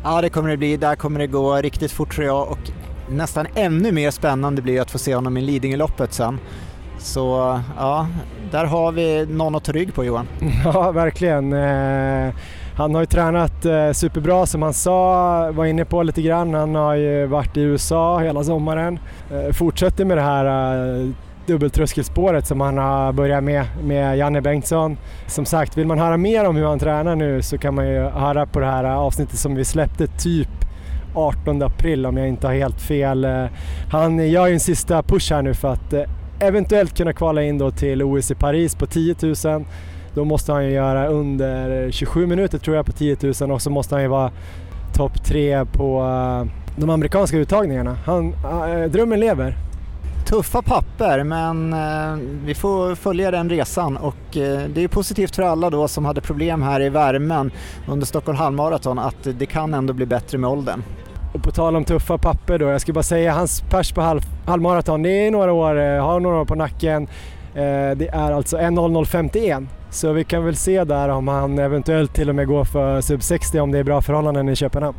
Ja, 0.05 0.21
det 0.21 0.29
kommer 0.29 0.51
det 0.51 0.57
bli. 0.57 0.77
Där 0.77 0.95
kommer 0.95 1.21
det 1.21 1.27
gå 1.27 1.57
riktigt 1.57 1.93
fort 1.93 2.15
tror 2.15 2.27
jag 2.27 2.49
och 2.49 2.71
nästan 3.09 3.47
ännu 3.55 3.93
mer 3.93 4.11
spännande 4.11 4.63
blir 4.63 4.81
att 4.81 4.91
få 4.91 4.99
se 4.99 5.15
honom 5.15 5.37
i 5.37 5.41
Lidingöloppet 5.41 6.13
sen. 6.13 6.39
Så 6.99 7.61
ja, 7.79 8.07
där 8.51 8.65
har 8.65 8.93
vi 8.93 9.27
någon 9.27 9.55
att 9.55 9.65
ta 9.65 9.73
rygg 9.73 9.95
på 9.95 10.05
Johan. 10.05 10.27
Ja, 10.65 10.91
verkligen. 10.91 11.55
Han 12.77 12.95
har 12.95 13.03
ju 13.03 13.07
tränat 13.07 13.65
eh, 13.65 13.93
superbra 13.93 14.47
som 14.47 14.63
han 14.63 14.75
sa, 14.75 15.51
var 15.53 15.65
inne 15.65 15.85
på 15.85 16.03
lite 16.03 16.23
grann. 16.23 16.55
Han 16.55 16.75
har 16.75 16.95
ju 16.95 17.27
varit 17.27 17.57
i 17.57 17.61
USA 17.61 18.19
hela 18.19 18.45
sommaren. 18.45 18.99
Eh, 19.31 19.53
fortsätter 19.53 20.05
med 20.05 20.17
det 20.17 20.23
här 20.23 20.75
eh, 21.01 21.09
dubbeltröskelspåret 21.47 22.47
som 22.47 22.61
han 22.61 22.79
har 22.79 23.13
börjat 23.13 23.45
med, 23.45 23.65
med 23.83 24.19
Janne 24.19 24.41
Bengtsson. 24.41 24.97
Som 25.27 25.45
sagt, 25.45 25.77
vill 25.77 25.87
man 25.87 25.99
höra 25.99 26.17
mer 26.17 26.49
om 26.49 26.57
hur 26.57 26.65
han 26.65 26.79
tränar 26.79 27.17
nu 27.17 27.43
så 27.43 27.59
kan 27.59 27.75
man 27.75 27.89
ju 27.89 28.01
höra 28.01 28.47
på 28.47 28.61
det 28.61 28.67
här 28.67 28.85
eh, 28.85 28.99
avsnittet 28.99 29.39
som 29.39 29.55
vi 29.55 29.65
släppte 29.65 30.07
typ 30.07 30.49
18 31.15 31.63
april 31.63 32.07
om 32.07 32.17
jag 32.17 32.29
inte 32.29 32.47
har 32.47 32.55
helt 32.55 32.81
fel. 32.81 33.25
Eh, 33.25 33.45
han 33.91 34.31
gör 34.31 34.47
ju 34.47 34.55
en 34.55 34.61
sista 34.61 35.03
push 35.03 35.33
här 35.33 35.43
nu 35.43 35.55
för 35.55 35.73
att 35.73 35.93
eh, 35.93 36.03
eventuellt 36.41 36.97
kunna 36.97 37.13
kvala 37.13 37.43
in 37.43 37.59
då 37.59 37.71
till 37.71 38.03
OS 38.03 38.31
i 38.31 38.35
Paris 38.35 38.75
på 38.75 38.87
10 38.87 39.15
000. 39.23 39.65
Då 40.15 40.25
måste 40.25 40.53
han 40.53 40.65
ju 40.65 40.71
göra 40.71 41.07
under 41.07 41.91
27 41.91 42.27
minuter 42.27 42.59
tror 42.59 42.77
jag 42.77 42.87
på 42.87 42.93
10 42.93 43.17
000 43.41 43.51
och 43.51 43.63
så 43.63 43.71
måste 43.71 43.95
han 43.95 44.03
ju 44.03 44.09
vara 44.09 44.31
topp 44.93 45.25
tre 45.25 45.65
på 45.65 46.03
uh, 46.03 46.53
de 46.77 46.91
amerikanska 46.91 47.37
uttagningarna. 47.37 47.97
Han, 48.07 48.35
uh, 48.35 48.91
drömmen 48.91 49.21
lever. 49.21 49.57
Tuffa 50.27 50.63
papper 50.63 51.25
men 51.25 51.73
uh, 51.73 52.19
vi 52.45 52.55
får 52.55 52.95
följa 52.95 53.31
den 53.31 53.51
resan 53.51 53.97
och 53.97 54.17
det 54.33 54.85
är 54.85 54.89
positivt 54.89 55.37
för 55.37 55.43
alla 55.43 55.71
då 55.71 55.89
som 55.89 56.05
hade 56.05 56.21
problem 56.21 56.63
här 56.63 56.83
i 56.83 56.89
värmen 56.89 57.51
under 57.89 58.07
Stockholm 58.07 58.39
halvmaraton 58.39 58.99
att 58.99 59.29
det 59.39 59.47
kan 59.47 59.75
ändå 59.75 59.93
bli 59.93 60.07
bättre 60.07 60.39
med 60.39 60.51
åldern. 60.51 60.83
Och 61.35 61.43
på 61.43 61.51
tal 61.51 61.77
om 61.77 61.85
tuffa 61.85 62.19
papper 62.19 62.59
då, 62.59 62.67
jag 62.67 62.81
ska 62.81 62.93
bara 62.93 63.03
säga 63.03 63.33
hans 63.33 63.61
pers 63.61 63.93
på 63.93 64.01
halv, 64.01 64.21
halvmaraton, 64.47 65.03
det 65.03 65.27
är 65.27 65.31
några 65.31 65.53
år, 65.53 65.99
har 65.99 66.21
några 66.21 66.41
år 66.41 66.45
på 66.45 66.55
nacken. 66.55 67.09
Det 67.55 68.09
är 68.13 68.33
alltså 68.33 68.57
1.0051 68.57 69.67
så 69.93 70.13
vi 70.13 70.25
kan 70.25 70.45
väl 70.45 70.57
se 70.57 70.85
där 70.85 71.09
om 71.09 71.29
han 71.29 71.59
eventuellt 71.59 72.15
till 72.15 72.29
och 72.29 72.35
med 72.35 72.47
går 72.47 72.65
för 72.65 73.01
sub 73.01 73.23
60 73.23 73.61
om 73.61 73.73
det 73.73 73.79
är 73.79 73.85
bra 73.85 74.03
förhållanden 74.03 74.49
i 74.49 74.57
Köpenhamn. 74.57 74.97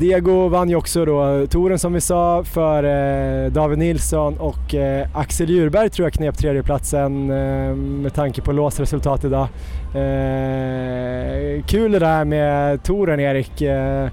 Diego 0.00 0.48
vann 0.48 0.68
ju 0.68 0.76
också 0.76 1.04
då 1.04 1.46
touren 1.46 1.78
som 1.78 1.92
vi 1.92 2.00
sa 2.00 2.44
för 2.44 2.84
eh, 2.84 3.52
David 3.52 3.78
Nilsson 3.78 4.38
och 4.38 4.74
eh, 4.74 5.08
Axel 5.14 5.50
Djurberg 5.50 5.90
tror 5.90 6.06
jag 6.06 6.12
knep 6.12 6.38
tredjeplatsen 6.38 7.30
eh, 7.30 7.74
med 7.74 8.14
tanke 8.14 8.42
på 8.42 8.52
låsresultat 8.52 9.24
idag. 9.24 9.48
Eh, 9.94 11.62
kul 11.66 11.92
det 11.92 11.98
där 11.98 12.24
med 12.24 12.82
touren 12.82 13.20
Erik. 13.20 13.62
Eh, 13.62 14.04
eh, 14.04 14.10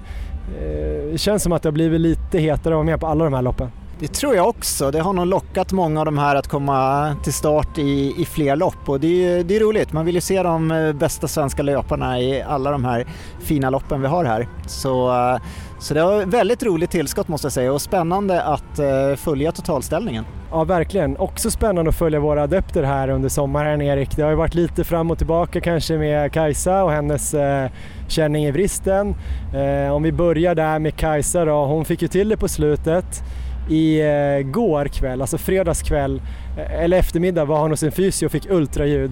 det 1.12 1.18
känns 1.18 1.42
som 1.42 1.52
att 1.52 1.62
det 1.62 1.68
har 1.68 1.72
blivit 1.72 2.00
lite 2.00 2.38
hetare 2.38 2.74
att 2.74 2.76
vara 2.76 2.82
med 2.82 3.00
på 3.00 3.06
alla 3.06 3.24
de 3.24 3.34
här 3.34 3.42
loppen. 3.42 3.70
Det 3.98 4.08
tror 4.08 4.36
jag 4.36 4.48
också. 4.48 4.90
Det 4.90 5.00
har 5.00 5.12
nog 5.12 5.26
lockat 5.26 5.72
många 5.72 6.00
av 6.00 6.06
de 6.06 6.18
här 6.18 6.36
att 6.36 6.48
komma 6.48 7.16
till 7.22 7.32
start 7.32 7.78
i, 7.78 8.14
i 8.22 8.24
fler 8.24 8.56
lopp 8.56 8.88
och 8.88 9.00
det 9.00 9.24
är, 9.24 9.44
det 9.44 9.56
är 9.56 9.60
roligt. 9.60 9.92
Man 9.92 10.06
vill 10.06 10.14
ju 10.14 10.20
se 10.20 10.42
de 10.42 10.70
eh, 10.70 10.92
bästa 10.92 11.28
svenska 11.28 11.62
löparna 11.62 12.20
i 12.20 12.42
alla 12.42 12.70
de 12.70 12.84
här 12.84 13.06
fina 13.40 13.70
loppen 13.70 14.00
vi 14.00 14.06
har 14.06 14.24
här. 14.24 14.48
Så, 14.66 15.10
eh, 15.10 15.38
så 15.78 15.94
det 15.94 16.04
var 16.04 16.22
ett 16.22 16.28
väldigt 16.28 16.62
roligt 16.62 16.90
tillskott 16.90 17.28
måste 17.28 17.44
jag 17.44 17.52
säga 17.52 17.72
och 17.72 17.82
spännande 17.82 18.42
att 18.42 18.78
uh, 18.78 19.16
följa 19.16 19.52
totalställningen. 19.52 20.24
Ja 20.50 20.64
verkligen, 20.64 21.16
också 21.16 21.50
spännande 21.50 21.88
att 21.88 21.96
följa 21.96 22.20
våra 22.20 22.42
adepter 22.42 22.82
här 22.82 23.08
under 23.08 23.28
sommaren 23.28 23.82
Erik. 23.82 24.16
Det 24.16 24.22
har 24.22 24.30
ju 24.30 24.36
varit 24.36 24.54
lite 24.54 24.84
fram 24.84 25.10
och 25.10 25.18
tillbaka 25.18 25.60
kanske 25.60 25.98
med 25.98 26.32
Kajsa 26.32 26.84
och 26.84 26.92
hennes 26.92 27.34
uh, 27.34 27.66
känning 28.08 28.44
i 28.44 28.50
vristen. 28.50 29.14
Uh, 29.54 29.92
om 29.92 30.02
vi 30.02 30.12
börjar 30.12 30.54
där 30.54 30.78
med 30.78 30.96
Kajsa 30.96 31.44
då, 31.44 31.64
hon 31.64 31.84
fick 31.84 32.02
ju 32.02 32.08
till 32.08 32.28
det 32.28 32.36
på 32.36 32.48
slutet 32.48 33.22
Igår 33.68 34.84
eh, 34.84 34.90
kväll, 34.90 35.20
alltså 35.20 35.38
fredagskväll 35.38 36.22
eh, 36.58 36.82
eller 36.82 36.98
eftermiddag 36.98 37.44
var 37.44 37.60
han 37.60 37.70
hos 37.70 37.82
en 37.82 37.92
fysio 37.92 38.26
och 38.26 38.32
fick 38.32 38.50
ultraljud. 38.50 39.10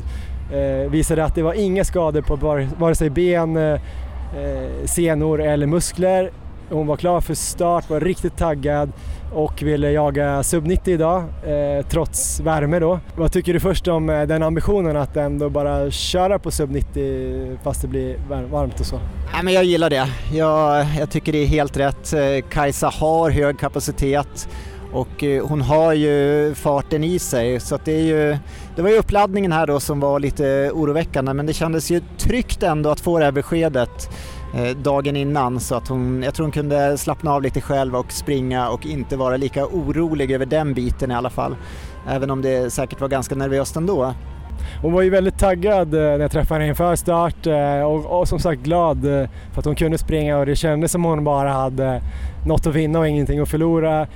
Eh, 0.53 0.91
visade 0.91 1.25
att 1.25 1.35
det 1.35 1.43
var 1.43 1.55
inga 1.55 1.85
skador 1.85 2.23
på 2.23 2.37
vare 2.79 2.95
sig 2.95 3.11
ben, 3.11 3.57
eh, 3.57 3.73
eh 3.73 4.87
senor 4.87 5.43
eller 5.43 5.67
muskler. 5.67 6.31
Hon 6.73 6.87
var 6.87 6.97
klar 6.97 7.21
för 7.21 7.35
start, 7.35 7.91
var 7.91 8.01
riktigt 8.01 8.37
taggad 8.37 8.93
och 9.33 9.63
ville 9.63 9.91
jaga 9.91 10.43
sub 10.43 10.67
90 10.67 10.95
idag 10.95 11.25
eh, 11.47 11.87
trots 11.89 12.41
värme 12.41 12.79
då. 12.79 13.01
Vad 13.17 13.33
tycker 13.33 13.53
du 13.53 13.61
först 13.61 13.89
om 13.89 14.11
eh, 14.11 14.23
den 14.23 14.43
ambitionen 14.43 14.97
att 14.97 15.17
ändå 15.17 15.51
bara 15.51 15.91
köra 15.91 16.39
på 16.39 16.51
sub 16.51 16.71
90 16.71 17.59
fast 17.63 17.83
det 17.83 17.89
blir 17.89 18.17
varmt 18.51 18.81
och 18.81 18.87
så? 18.87 19.01
Ja, 19.35 19.43
men 19.43 19.55
jag 19.55 19.65
gillar 19.65 19.91
det. 19.91 20.09
Jag, 20.33 20.87
jag 20.99 21.11
tycker 21.11 21.33
det 21.33 21.39
är 21.39 21.47
helt 21.47 21.77
rätt. 21.77 22.13
Eh, 22.13 22.49
Kajsa 22.51 22.89
har 22.89 23.31
hög 23.31 23.59
kapacitet 23.59 24.49
och 24.93 25.25
eh, 25.25 25.47
hon 25.47 25.61
har 25.61 25.93
ju 25.93 26.55
farten 26.55 27.05
i 27.05 27.19
sig 27.19 27.61
så 27.61 27.75
att 27.75 27.85
det 27.85 27.93
är 27.93 28.03
ju 28.03 28.37
det 28.77 28.83
var 28.83 28.91
ju 28.91 28.97
uppladdningen 28.97 29.53
här 29.53 29.67
då 29.67 29.81
som 29.81 30.01
var 30.01 30.21
lite 30.21 30.71
oroväckande 30.75 31.35
men 31.35 31.47
det 31.47 31.53
kändes 31.53 31.91
ju 31.91 32.01
tryggt 32.19 32.63
ändå 32.63 32.91
att 32.91 33.01
få 33.01 33.19
det 33.19 33.25
här 33.25 33.33
beskedet 33.33 34.11
Eh, 34.55 34.77
dagen 34.77 35.17
innan 35.17 35.61
så 35.61 35.75
att 35.75 35.89
hon, 35.89 36.23
jag 36.23 36.35
tror 36.35 36.45
hon 36.45 36.53
kunde 36.53 36.99
slappna 36.99 37.33
av 37.33 37.43
lite 37.43 37.61
själv 37.61 37.97
och 37.97 38.13
springa 38.13 38.69
och 38.69 38.87
inte 38.87 39.17
vara 39.17 39.37
lika 39.37 39.67
orolig 39.67 40.31
över 40.31 40.47
den 40.47 40.75
biten 40.75 41.11
i 41.11 41.15
alla 41.15 41.31
fall. 41.31 41.57
Även 42.09 42.31
om 42.31 42.43
det 42.43 42.73
säkert 42.73 43.01
var 43.01 43.09
ganska 43.09 43.35
nervöst 43.35 43.77
ändå. 43.77 44.15
Hon 44.83 44.93
var 44.93 45.03
ju 45.03 45.11
väldigt 45.11 45.39
taggad 45.39 45.95
eh, 45.95 46.01
när 46.01 46.19
jag 46.19 46.31
träffade 46.31 46.61
henne 46.61 46.69
inför 46.69 46.97
start 46.97 47.47
eh, 47.47 47.83
och, 47.83 48.21
och, 48.21 48.29
som 48.29 48.39
sagt 48.39 48.63
glad 48.63 49.03
för 49.53 49.59
att 49.59 49.65
hon 49.65 49.75
kunde 49.75 49.99
springa 49.99 50.39
och 50.39 50.47
det 50.47 50.57
kändes 50.57 50.93
som 50.93 51.05
hon 51.05 51.25
bara 51.25 51.53
hade 51.53 52.03
något 52.47 52.67
att 52.67 52.75
vinna 52.75 52.99
och 52.99 53.09
ingenting 53.09 53.41
att 53.41 53.49
förlora. 53.49 54.07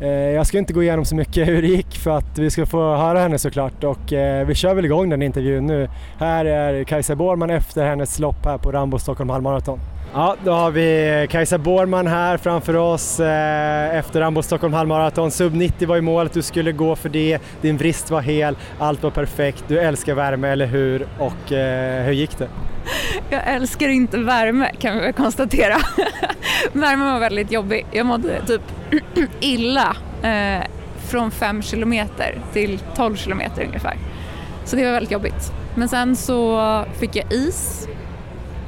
Eh, 0.00 0.08
jag 0.08 0.46
ska 0.46 0.58
inte 0.58 0.72
gå 0.72 0.82
igenom 0.82 1.04
så 1.04 1.16
mycket 1.16 1.48
hur 1.48 1.62
det 1.62 1.68
gick 1.68 1.98
för 1.98 2.10
att 2.10 2.38
vi 2.38 2.50
ska 2.50 2.66
få 2.66 2.96
höra 2.96 3.18
henne 3.18 3.38
såklart 3.38 3.84
och 3.84 4.12
eh, 4.12 4.46
vi 4.46 4.54
kör 4.54 4.74
väl 4.74 4.84
igång 4.84 5.08
den 5.10 5.22
intervjun 5.22 5.66
nu. 5.66 5.88
Här 6.18 6.44
är 6.44 6.84
Kajsa 6.84 7.14
Bårman 7.14 7.50
efter 7.50 7.86
hennes 7.86 8.18
lopp 8.18 8.44
här 8.44 8.58
på 8.58 8.72
Rambo 8.72 8.98
Stockholm 8.98 9.30
halvmaraton. 9.30 9.78
Ja, 10.16 10.36
då 10.44 10.52
har 10.52 10.70
vi 10.70 11.26
Kajsa 11.30 11.58
Bårman 11.58 12.06
här 12.06 12.36
framför 12.36 12.76
oss 12.76 13.20
eh, 13.20 13.96
efter 13.96 14.20
Rambo 14.20 14.42
Stockholm 14.42 14.74
halvmaraton. 14.74 15.30
Sub 15.30 15.54
90 15.54 15.88
var 15.88 15.96
i 15.96 16.00
målet, 16.00 16.32
du 16.32 16.42
skulle 16.42 16.72
gå 16.72 16.96
för 16.96 17.08
det, 17.08 17.38
din 17.60 17.76
vrist 17.76 18.10
var 18.10 18.20
hel, 18.20 18.56
allt 18.78 19.02
var 19.02 19.10
perfekt, 19.10 19.64
du 19.68 19.78
älskar 19.78 20.14
värme, 20.14 20.48
eller 20.48 20.66
hur? 20.66 21.06
Och 21.18 21.52
eh, 21.52 22.04
hur 22.04 22.12
gick 22.12 22.38
det? 22.38 22.48
Jag 23.30 23.42
älskar 23.46 23.88
inte 23.88 24.18
värme 24.18 24.70
kan 24.78 24.94
vi 24.94 25.00
väl 25.00 25.12
konstatera. 25.12 25.76
Värmen 26.72 27.12
var 27.12 27.20
väldigt 27.20 27.52
jobbig. 27.52 27.86
Jag 27.92 28.06
mådde 28.06 28.46
typ 28.46 28.62
illa 29.40 29.96
eh, 30.22 30.64
från 31.08 31.30
5 31.30 31.62
kilometer 31.62 32.38
till 32.52 32.78
12 32.96 33.16
kilometer 33.16 33.64
ungefär. 33.64 33.96
Så 34.64 34.76
det 34.76 34.84
var 34.84 34.92
väldigt 34.92 35.12
jobbigt. 35.12 35.52
Men 35.74 35.88
sen 35.88 36.16
så 36.16 36.84
fick 37.00 37.16
jag 37.16 37.32
is 37.32 37.88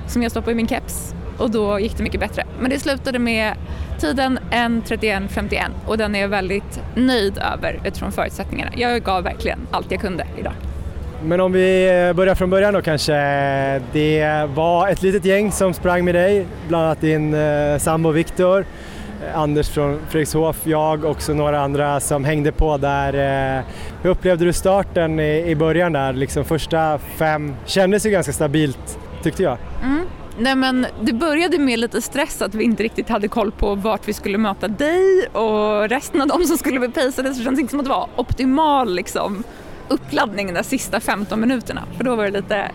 som 0.07 0.23
jag 0.23 0.31
stoppade 0.31 0.53
i 0.53 0.55
min 0.55 0.69
keps 0.69 1.15
och 1.39 1.51
då 1.51 1.81
gick 1.81 1.97
det 1.97 2.03
mycket 2.03 2.21
bättre. 2.21 2.45
Men 2.61 2.71
det 2.71 2.79
slutade 2.79 3.19
med 3.19 3.55
tiden 4.01 4.39
1.31.51 4.51 5.63
och 5.87 5.99
den 5.99 6.15
är 6.15 6.21
jag 6.21 6.29
väldigt 6.29 6.81
nöjd 6.95 7.39
över 7.39 7.81
utifrån 7.85 8.13
förutsättningarna. 8.13 8.71
Jag 8.77 9.03
gav 9.03 9.23
verkligen 9.23 9.59
allt 9.71 9.91
jag 9.91 10.01
kunde 10.01 10.27
idag. 10.39 10.53
Men 11.23 11.41
om 11.41 11.53
vi 11.53 12.13
börjar 12.17 12.35
från 12.35 12.51
början 12.51 12.75
då 12.75 12.83
kanske. 12.83 13.13
Det 13.93 14.49
var 14.55 14.89
ett 14.89 15.03
litet 15.03 15.25
gäng 15.25 15.53
som 15.53 15.75
sprang 15.75 16.05
med 16.05 16.15
dig, 16.15 16.47
bland 16.69 16.85
annat 16.85 17.01
din 17.01 17.35
eh, 17.35 17.79
sambo 17.79 18.11
Viktor, 18.11 18.65
eh, 19.27 19.39
Anders 19.39 19.69
från 19.69 20.01
Fredrikshof, 20.09 20.57
jag 20.65 21.05
och 21.05 21.11
också 21.11 21.35
några 21.35 21.61
andra 21.61 22.01
som 22.01 22.25
hängde 22.25 22.53
på 22.53 22.77
där. 22.77 23.15
Eh, 23.59 23.65
hur 24.03 24.11
upplevde 24.11 24.45
du 24.45 24.53
starten 24.53 25.21
i, 25.21 25.57
början 25.57 25.93
där? 25.93 26.13
Liksom 26.13 26.45
första 26.45 26.99
fem 26.99 27.55
kändes 27.67 28.07
ju 28.07 28.11
ganska 28.11 28.33
stabilt 28.33 28.99
tyckte 29.23 29.43
jag. 29.43 29.59
Mm. 29.85 30.07
Nej 30.41 30.55
men 30.55 30.87
det 31.03 31.13
började 31.13 31.59
med 31.59 31.79
lite 31.79 32.03
stress 32.03 32.43
att 32.43 32.55
vi 32.55 32.65
inte 32.65 32.83
riktigt 32.83 33.09
hade 33.09 33.29
koll 33.29 33.53
på 33.53 33.75
vart 33.75 34.09
vi 34.09 34.13
skulle 34.13 34.39
möta 34.39 34.69
dig 34.69 35.27
och 35.27 35.89
resten 35.89 36.21
av 36.21 36.27
dem 36.27 36.45
som 36.45 36.59
skulle 36.59 36.79
bli 36.79 36.89
pacade 36.89 37.13
så 37.13 37.23
det 37.23 37.35
kändes 37.35 37.61
inte 37.61 37.71
som 37.71 37.81
att 37.81 37.87
det 37.87 37.91
var 37.91 38.09
optimal 38.17 38.95
liksom, 38.95 39.45
uppladdning 39.89 40.55
de 40.55 40.65
sista 40.65 41.01
15 41.01 41.41
minuterna 41.41 41.85
för 41.97 42.05
då 42.05 42.17
var 42.17 42.25
det 42.25 42.31
lite 42.31 42.71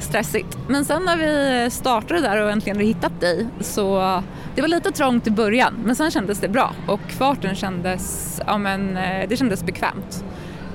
stressigt. 0.00 0.58
Men 0.68 0.84
sen 0.84 1.04
när 1.04 1.16
vi 1.16 1.70
startade 1.70 2.20
där 2.20 2.42
och 2.42 2.50
äntligen 2.50 2.76
hade 2.76 2.86
hittat 2.86 3.20
dig 3.20 3.46
så 3.60 4.22
det 4.54 4.60
var 4.60 4.68
lite 4.68 4.90
trångt 4.90 5.26
i 5.26 5.30
början 5.30 5.74
men 5.84 5.96
sen 5.96 6.10
kändes 6.10 6.40
det 6.40 6.48
bra 6.48 6.74
och 6.88 7.00
farten 7.18 7.54
kändes, 7.54 8.40
ja 8.46 8.58
men 8.58 8.96
eh, 8.96 9.28
det 9.28 9.36
kändes 9.36 9.64
bekvämt. 9.64 10.24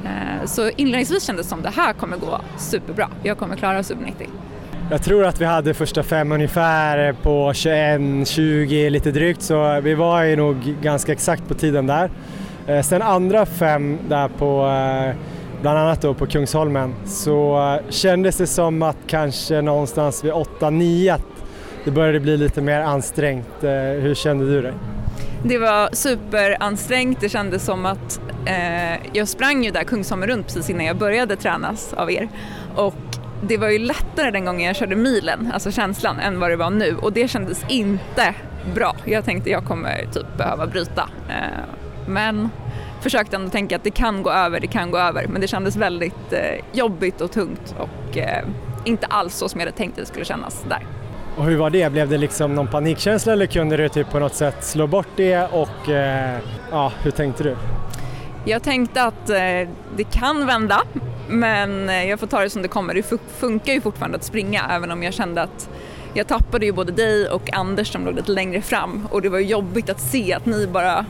Eh, 0.06 0.46
så 0.46 0.70
inledningsvis 0.70 1.24
kändes 1.24 1.46
det 1.46 1.50
som 1.50 1.62
det 1.62 1.70
här 1.70 1.94
kommer 1.94 2.18
gå 2.18 2.42
superbra, 2.58 3.10
jag 3.24 3.38
kommer 3.38 3.56
klara 3.56 3.84
sub 3.84 3.98
90. 4.02 4.28
Jag 4.92 5.04
tror 5.04 5.26
att 5.26 5.42
vi 5.42 5.46
hade 5.46 5.74
första 5.74 6.04
fem 6.04 6.32
ungefär 6.32 7.14
på 7.14 7.52
21-20 7.52 8.90
lite 8.90 9.12
drygt 9.12 9.42
så 9.42 9.82
vi 9.82 9.94
var 9.94 10.24
ju 10.24 10.36
nog 10.36 10.76
ganska 10.82 11.12
exakt 11.12 11.48
på 11.48 11.54
tiden 11.54 11.88
där. 11.88 12.10
Eh, 12.68 12.82
sen 12.82 13.02
andra 13.02 13.46
fem 13.46 13.98
där 14.10 14.28
på 14.28 14.68
eh, 14.68 15.16
bland 15.62 15.80
annat 15.80 16.02
då 16.02 16.14
på 16.14 16.26
Kungsholmen 16.26 16.96
så 17.06 17.58
eh, 17.74 17.92
kändes 17.92 18.38
det 18.38 18.48
som 18.48 18.82
att 18.82 18.98
kanske 19.08 19.62
någonstans 19.62 20.24
vid 20.24 20.32
8-9 20.32 21.14
att 21.14 21.22
det 21.86 21.92
började 21.92 22.20
bli 22.20 22.38
lite 22.38 22.62
mer 22.62 22.82
ansträngt. 22.82 23.48
Hur 24.02 24.16
kände 24.16 24.46
du 24.46 24.62
dig? 24.62 24.74
Det 25.44 25.58
var 25.58 25.90
superansträngt, 25.94 27.22
det 27.22 27.30
kändes 27.30 27.66
som 27.66 27.86
att 27.86 28.22
eh, 28.46 29.08
jag 29.14 29.28
sprang 29.28 29.64
ju 29.64 29.72
där 29.72 29.84
Kungsholmen 29.84 30.30
runt 30.30 30.48
precis 30.48 30.70
innan 30.70 30.86
jag 30.86 30.98
började 30.98 31.36
tränas 31.36 31.94
av 31.94 32.12
er 32.12 32.30
och 32.76 32.96
det 33.42 33.58
var 33.58 33.70
ju 33.70 33.80
lättare 33.80 34.32
den 34.32 34.46
gången 34.46 34.68
jag 34.68 34.76
körde 34.76 34.96
milen, 34.96 35.52
alltså 35.54 35.72
känslan, 35.72 36.20
än 36.20 36.40
vad 36.40 36.50
det 36.50 36.56
var 36.56 36.70
nu 36.70 36.98
och 37.02 37.14
det 37.14 37.28
kändes 37.28 37.66
inte 37.70 38.34
bra. 38.76 38.96
Jag 39.06 39.26
tänkte 39.26 39.50
jag 39.50 39.66
kommer 39.66 40.06
typ 40.14 40.38
behöva 40.38 40.68
bryta. 40.68 41.10
Eh, 41.30 41.64
men 42.08 42.50
försökte 43.02 43.36
ändå 43.36 43.50
tänka 43.50 43.76
att 43.76 43.84
det 43.84 43.92
kan 43.92 44.24
gå 44.24 44.32
över, 44.32 44.60
det 44.60 44.68
kan 44.68 44.92
gå 44.92 44.98
över. 44.98 45.28
Men 45.28 45.42
det 45.42 45.48
kändes 45.48 45.76
väldigt 45.76 46.34
eh, 46.34 46.66
jobbigt 46.74 47.22
och 47.22 47.32
tungt 47.32 47.76
och 47.78 48.18
eh, 48.18 48.46
inte 48.86 49.06
alls 49.06 49.36
så 49.36 49.50
som 49.50 49.60
jag 49.60 49.68
hade 49.68 49.78
tänkt 49.78 49.94
att 49.94 50.00
det 50.00 50.06
skulle 50.06 50.26
kännas 50.26 50.66
där. 50.70 50.86
Och 51.38 51.46
hur 51.46 51.58
var 51.58 51.70
det? 51.70 51.92
Blev 51.92 52.10
det 52.10 52.18
liksom 52.18 52.56
någon 52.56 52.68
panikkänsla 52.68 53.34
eller 53.34 53.46
kunde 53.46 53.78
du 53.78 53.90
typ 53.90 54.12
på 54.12 54.20
något 54.20 54.36
sätt 54.36 54.64
slå 54.64 54.88
bort 54.88 55.08
det 55.16 55.48
och 55.52 55.90
ja, 56.72 56.92
hur 57.02 57.12
tänkte 57.12 57.44
du? 57.44 57.56
Jag 58.46 58.64
tänkte 58.64 59.04
att 59.04 59.28
det 59.96 60.04
kan 60.12 60.46
vända, 60.46 60.82
men 61.28 61.90
eh, 61.90 62.10
jag 62.10 62.20
får 62.20 62.28
ta 62.28 62.42
det 62.42 62.50
som 62.50 62.62
det 62.62 62.68
kommer. 62.68 62.94
Det 62.94 63.20
funkar 63.40 63.74
ju 63.74 63.82
fortfarande 63.82 64.18
att 64.18 64.24
springa, 64.24 64.68
även 64.70 64.92
om 64.92 65.04
jag 65.04 65.14
kände 65.14 65.42
att 65.42 65.70
jag 66.14 66.28
tappade 66.28 66.66
ju 66.66 66.72
både 66.72 66.92
dig 66.92 67.30
och 67.30 67.54
Anders 67.54 67.92
som 67.92 68.06
låg 68.06 68.16
lite 68.16 68.32
längre 68.32 68.62
fram 68.62 69.08
och 69.12 69.22
det 69.22 69.30
var 69.30 69.40
jobbigt 69.40 69.90
att 69.90 70.02
se 70.02 70.34
att 70.34 70.46
ni 70.46 70.68
bara 70.68 71.06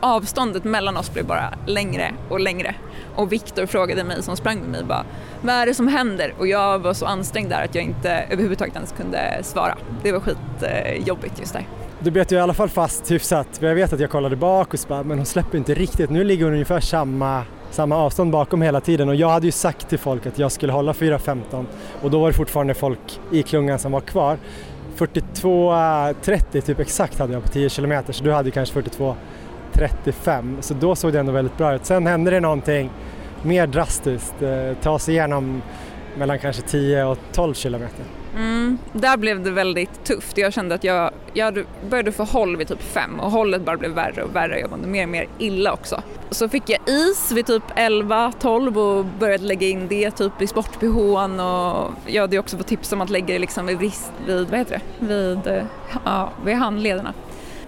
avståndet 0.00 0.64
mellan 0.64 0.96
oss 0.96 1.12
blev 1.12 1.26
bara 1.26 1.54
längre 1.66 2.14
och 2.28 2.40
längre. 2.40 2.74
Och 3.14 3.32
Viktor 3.32 3.66
frågade 3.66 4.04
mig 4.04 4.22
som 4.22 4.36
sprang 4.36 4.58
med 4.60 4.68
mig 4.68 4.84
bara, 4.84 5.04
vad 5.40 5.54
är 5.54 5.66
det 5.66 5.74
som 5.74 5.88
händer? 5.88 6.34
Och 6.38 6.46
jag 6.46 6.78
var 6.78 6.94
så 6.94 7.06
ansträngd 7.06 7.50
där 7.50 7.64
att 7.64 7.74
jag 7.74 7.84
inte 7.84 8.10
överhuvudtaget 8.30 8.74
ens 8.74 8.92
kunde 8.92 9.38
svara. 9.42 9.78
Det 10.02 10.12
var 10.12 10.20
skitjobbigt 10.20 11.40
just 11.40 11.52
där. 11.52 11.66
Du 11.98 12.10
bet 12.10 12.32
ju 12.32 12.36
i 12.36 12.40
alla 12.40 12.54
fall 12.54 12.68
fast 12.68 13.10
hyfsat. 13.10 13.48
Jag 13.60 13.74
vet 13.74 13.92
att 13.92 14.00
jag 14.00 14.10
kollade 14.10 14.36
bak 14.36 14.74
och 14.74 14.80
så 14.80 14.88
bara, 14.88 15.02
men 15.02 15.18
hon 15.18 15.26
släpper 15.26 15.58
inte 15.58 15.74
riktigt. 15.74 16.10
Nu 16.10 16.24
ligger 16.24 16.44
hon 16.44 16.52
ungefär 16.52 16.80
samma, 16.80 17.44
samma 17.72 17.96
avstånd 17.96 18.32
bakom 18.32 18.62
hela 18.62 18.80
tiden 18.80 19.08
och 19.08 19.14
jag 19.14 19.28
hade 19.28 19.46
ju 19.46 19.52
sagt 19.52 19.88
till 19.88 19.98
folk 19.98 20.26
att 20.26 20.38
jag 20.38 20.52
skulle 20.52 20.72
hålla 20.72 20.92
4.15 20.92 21.64
och 22.02 22.10
då 22.10 22.20
var 22.20 22.26
det 22.28 22.32
fortfarande 22.32 22.74
folk 22.74 23.20
i 23.32 23.42
klungan 23.42 23.78
som 23.78 23.92
var 23.92 24.00
kvar. 24.00 24.38
42.30 24.96 26.60
typ 26.60 26.80
exakt 26.80 27.18
hade 27.18 27.32
jag 27.32 27.42
på 27.42 27.48
10 27.48 27.68
kilometer 27.68 28.12
så 28.12 28.24
du 28.24 28.32
hade 28.32 28.50
kanske 28.50 28.80
42.35 28.80 30.60
så 30.60 30.74
då 30.74 30.96
såg 30.96 31.12
det 31.12 31.20
ändå 31.20 31.32
väldigt 31.32 31.58
bra 31.58 31.74
ut. 31.74 31.86
Sen 31.86 32.06
hände 32.06 32.30
det 32.30 32.40
någonting 32.40 32.90
mer 33.42 33.66
drastiskt, 33.66 34.42
eh, 34.42 34.76
ta 34.82 34.98
sig 34.98 35.14
igenom 35.14 35.62
mellan 36.18 36.38
kanske 36.38 36.62
10 36.62 37.04
och 37.04 37.18
12 37.32 37.54
kilometer. 37.54 38.04
Mm, 38.36 38.78
där 38.92 39.16
blev 39.16 39.42
det 39.42 39.50
väldigt 39.50 40.04
tufft. 40.04 40.38
Jag 40.38 40.52
kände 40.52 40.74
att 40.74 40.84
jag, 40.84 41.10
jag 41.32 41.66
började 41.90 42.12
få 42.12 42.24
håll 42.24 42.56
vid 42.56 42.68
typ 42.68 42.82
fem 42.82 43.20
och 43.20 43.30
hållet 43.30 43.62
bara 43.62 43.76
blev 43.76 43.90
värre 43.90 44.22
och 44.22 44.36
värre. 44.36 44.60
Jag 44.60 44.70
mådde 44.70 44.86
mer 44.86 45.02
och 45.02 45.08
mer 45.08 45.28
illa 45.38 45.72
också. 45.72 46.02
Så 46.30 46.48
fick 46.48 46.62
jag 46.70 46.80
is 46.86 47.32
vid 47.32 47.46
typ 47.46 47.62
11-12 47.76 48.76
och 48.76 49.04
började 49.04 49.44
lägga 49.44 49.66
in 49.66 49.88
det 49.88 50.10
typ 50.10 50.42
i 50.42 50.46
sport 50.46 50.82
och 50.82 51.90
jag 52.06 52.20
hade 52.20 52.38
också 52.38 52.56
fått 52.56 52.66
tips 52.66 52.92
om 52.92 53.00
att 53.00 53.10
lägga 53.10 53.26
det 53.26 53.38
liksom 53.38 53.66
vid 53.66 53.78
vrist, 53.78 54.12
vid, 54.26 54.50
vad 54.50 54.58
heter 54.58 54.80
det, 54.98 55.06
vid, 55.06 55.46
eh, 55.46 55.64
ja, 56.04 56.32
vid 56.44 56.54
handlederna. 56.54 57.14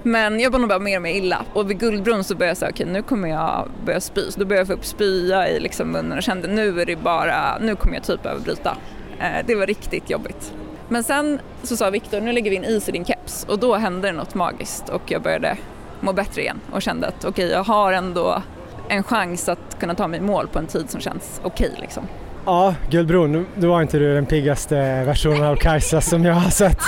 Men 0.07 0.41
jag 0.41 0.53
började 0.53 0.69
bara 0.69 0.79
mer 0.79 0.97
och 0.97 1.03
mer 1.03 1.15
illa 1.15 1.45
och 1.53 1.71
vid 1.71 1.79
Guldbron 1.79 2.25
så 2.25 2.35
började 2.35 2.51
jag 2.51 2.57
säga 2.57 2.71
okej 2.71 2.85
okay, 2.85 2.93
nu 2.93 3.03
kommer 3.03 3.29
jag 3.29 3.69
börja 3.85 4.01
spy. 4.01 4.31
Så 4.31 4.41
då 4.41 4.47
började 4.47 4.61
jag 4.61 4.67
få 4.67 4.73
upp 4.73 4.85
spya 4.85 5.49
i 5.49 5.61
liksom 5.61 5.93
munnen 5.93 6.19
och 6.19 6.23
kände 6.23 6.49
nu 6.49 6.81
är 6.81 6.87
det 6.87 6.97
bara, 6.97 7.59
nu 7.59 7.77
kommer 7.77 7.95
jag 7.95 8.05
typ 8.05 8.23
behöva 8.23 8.41
bryta. 8.41 8.77
Eh, 9.21 9.47
det 9.47 9.55
var 9.55 9.67
riktigt 9.67 10.11
jobbigt. 10.11 10.53
Men 10.89 11.05
sen 11.05 11.41
så 11.63 11.77
sa 11.77 11.91
Viktor, 11.91 12.21
nu 12.21 12.33
lägger 12.33 12.51
vi 12.51 12.57
in 12.57 12.65
is 12.65 12.89
i 12.89 12.93
din 12.93 13.05
keps 13.05 13.45
och 13.49 13.59
då 13.59 13.77
hände 13.77 14.09
det 14.09 14.13
något 14.13 14.35
magiskt 14.35 14.89
och 14.89 15.03
jag 15.07 15.23
började 15.23 15.57
må 16.01 16.13
bättre 16.13 16.43
igen 16.43 16.61
och 16.73 16.83
kände 16.83 17.07
att 17.07 17.25
okej, 17.25 17.31
okay, 17.31 17.49
jag 17.49 17.65
har 17.65 17.93
ändå 17.93 18.43
en 18.89 19.03
chans 19.03 19.49
att 19.49 19.81
kunna 19.81 19.95
ta 19.95 20.09
mig 20.09 20.19
i 20.19 20.23
mål 20.23 20.49
på 20.49 20.59
en 20.59 20.67
tid 20.67 20.91
som 20.91 21.01
känns 21.01 21.41
okej 21.45 21.67
okay, 21.67 21.81
liksom. 21.81 22.09
Ja, 22.47 22.75
Guldbron, 22.91 23.47
då 23.55 23.69
var 23.69 23.83
inte 23.83 23.99
du 23.99 24.15
den 24.15 24.27
piggaste 24.27 25.05
versionen 25.05 25.45
av 25.45 25.57
Kajsa 25.57 26.01
som 26.01 26.25
jag 26.25 26.35
har 26.35 26.51
sett 26.51 26.81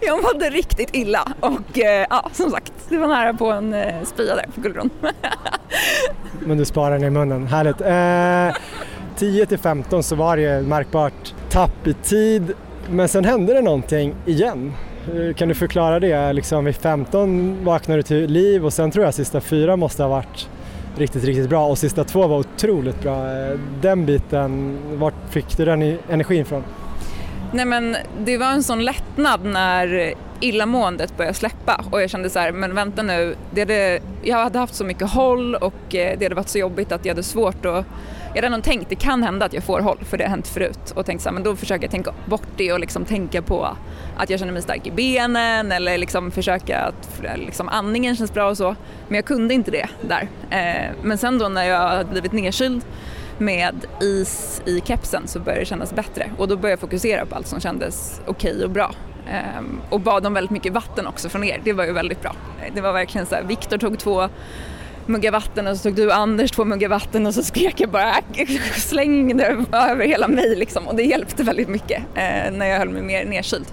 jag 0.00 0.22
mådde 0.22 0.50
riktigt 0.50 0.90
illa 0.92 1.32
och 1.40 1.78
eh, 1.78 2.06
ja, 2.10 2.30
som 2.32 2.50
sagt, 2.50 2.72
det 2.88 2.98
var 2.98 3.08
nära 3.08 3.34
på 3.34 3.50
en 3.50 3.74
eh, 3.74 4.02
spya 4.04 4.34
där 4.36 4.46
på 4.54 4.60
Guldbron. 4.60 4.90
Men 6.40 6.58
du 6.58 6.64
sparar 6.64 6.90
den 6.98 7.04
i 7.04 7.10
munnen, 7.10 7.46
härligt. 7.46 7.80
Eh, 7.80 8.62
10 9.16 9.46
till 9.46 9.58
15 9.58 10.02
så 10.02 10.14
var 10.14 10.36
det 10.36 10.62
märkbart 10.62 11.34
tapp 11.50 11.86
i 11.86 11.94
tid 11.94 12.54
men 12.90 13.08
sen 13.08 13.24
hände 13.24 13.54
det 13.54 13.62
någonting 13.62 14.14
igen. 14.26 14.72
Eh, 15.14 15.34
kan 15.34 15.48
du 15.48 15.54
förklara 15.54 16.00
det? 16.00 16.32
Liksom 16.32 16.64
vid 16.64 16.76
15 16.76 17.64
vaknade 17.64 17.98
du 17.98 18.02
till 18.02 18.30
liv 18.30 18.64
och 18.64 18.72
sen 18.72 18.90
tror 18.90 19.04
jag 19.04 19.14
sista 19.14 19.40
fyra 19.40 19.76
måste 19.76 20.02
ha 20.02 20.10
varit 20.10 20.48
riktigt, 20.96 21.24
riktigt 21.24 21.48
bra 21.48 21.66
och 21.66 21.78
sista 21.78 22.04
två 22.04 22.26
var 22.26 22.38
otroligt 22.38 23.02
bra. 23.02 23.14
Eh, 23.14 23.58
den 23.80 24.06
biten, 24.06 24.78
vart 24.98 25.14
fick 25.30 25.56
du 25.56 25.64
den 25.64 25.98
energin 26.08 26.44
från? 26.44 26.64
Nej 27.56 27.64
men 27.64 27.96
det 28.18 28.38
var 28.38 28.46
en 28.46 28.62
sån 28.62 28.84
lättnad 28.84 29.44
när 29.44 30.14
illamåendet 30.40 31.16
började 31.16 31.34
släppa 31.34 31.84
och 31.90 32.02
jag 32.02 32.10
kände 32.10 32.30
så 32.30 32.38
här, 32.38 32.52
men 32.52 32.74
vänta 32.74 33.02
nu, 33.02 33.36
det 33.50 33.60
hade, 33.60 34.00
jag 34.22 34.36
hade 34.36 34.58
haft 34.58 34.74
så 34.74 34.84
mycket 34.84 35.10
håll 35.10 35.54
och 35.54 35.94
eh, 35.94 36.18
det 36.18 36.24
hade 36.24 36.34
varit 36.34 36.48
så 36.48 36.58
jobbigt 36.58 36.92
att 36.92 37.04
jag 37.04 37.10
hade 37.14 37.22
svårt 37.22 37.66
att 37.66 37.84
jag 38.34 38.42
hade 38.42 38.48
nog 38.56 38.64
tänkt 38.64 38.88
det 38.88 38.94
kan 38.94 39.22
hända 39.22 39.46
att 39.46 39.52
jag 39.52 39.64
får 39.64 39.80
håll 39.80 39.98
för 40.02 40.18
det 40.18 40.24
har 40.24 40.30
hänt 40.30 40.48
förut 40.48 40.92
och 40.94 41.06
tänkt 41.06 41.22
så 41.22 41.28
här, 41.28 41.34
men 41.34 41.42
då 41.42 41.56
försöker 41.56 41.84
jag 41.84 41.90
tänka 41.90 42.14
bort 42.26 42.48
det 42.56 42.72
och 42.72 42.80
liksom 42.80 43.04
tänka 43.04 43.42
på 43.42 43.76
att 44.16 44.30
jag 44.30 44.40
känner 44.40 44.52
mig 44.52 44.62
stark 44.62 44.86
i 44.86 44.90
benen 44.90 45.72
eller 45.72 45.98
liksom 45.98 46.30
försöka 46.30 46.80
att 46.80 47.22
liksom 47.36 47.68
andningen 47.68 48.16
känns 48.16 48.34
bra 48.34 48.48
och 48.48 48.56
så. 48.56 48.76
Men 49.08 49.16
jag 49.16 49.24
kunde 49.24 49.54
inte 49.54 49.70
det 49.70 49.88
där. 50.08 50.28
Eh, 50.50 50.92
men 51.02 51.18
sen 51.18 51.38
då 51.38 51.48
när 51.48 51.64
jag 51.64 51.88
hade 51.88 52.04
blivit 52.04 52.32
nedkyld 52.32 52.84
med 53.38 53.84
is 54.00 54.62
i 54.66 54.80
kepsen 54.84 55.28
så 55.28 55.40
började 55.40 55.62
det 55.62 55.66
kännas 55.66 55.94
bättre 55.94 56.30
och 56.38 56.48
då 56.48 56.56
började 56.56 56.72
jag 56.72 56.80
fokusera 56.80 57.26
på 57.26 57.34
allt 57.34 57.46
som 57.46 57.60
kändes 57.60 58.20
okej 58.26 58.52
okay 58.52 58.64
och 58.64 58.70
bra. 58.70 58.94
Um, 59.58 59.80
och 59.90 60.00
bad 60.00 60.26
om 60.26 60.34
väldigt 60.34 60.50
mycket 60.50 60.72
vatten 60.72 61.06
också 61.06 61.28
från 61.28 61.44
er, 61.44 61.60
det 61.64 61.72
var 61.72 61.84
ju 61.84 61.92
väldigt 61.92 62.22
bra. 62.22 62.32
Det 62.74 62.80
var 62.80 62.92
verkligen 62.92 63.26
så 63.26 63.34
här, 63.34 63.42
Viktor 63.42 63.78
tog 63.78 63.98
två 63.98 64.28
muggar 65.06 65.32
vatten 65.32 65.66
och 65.66 65.76
så 65.76 65.82
tog 65.82 65.94
du 65.94 66.12
Anders 66.12 66.50
två 66.50 66.64
muggar 66.64 66.88
vatten 66.88 67.26
och 67.26 67.34
så 67.34 67.42
skrek 67.42 67.80
jag 67.80 67.90
bara 67.90 68.14
släng 68.76 69.36
det 69.36 69.46
över 69.72 70.06
hela 70.06 70.28
mig 70.28 70.56
liksom 70.56 70.88
och 70.88 70.96
det 70.96 71.02
hjälpte 71.02 71.42
väldigt 71.42 71.68
mycket 71.68 72.02
eh, 72.14 72.52
när 72.52 72.66
jag 72.66 72.78
höll 72.78 72.88
mig 72.88 73.02
mer 73.02 73.24
nedkyld. 73.24 73.66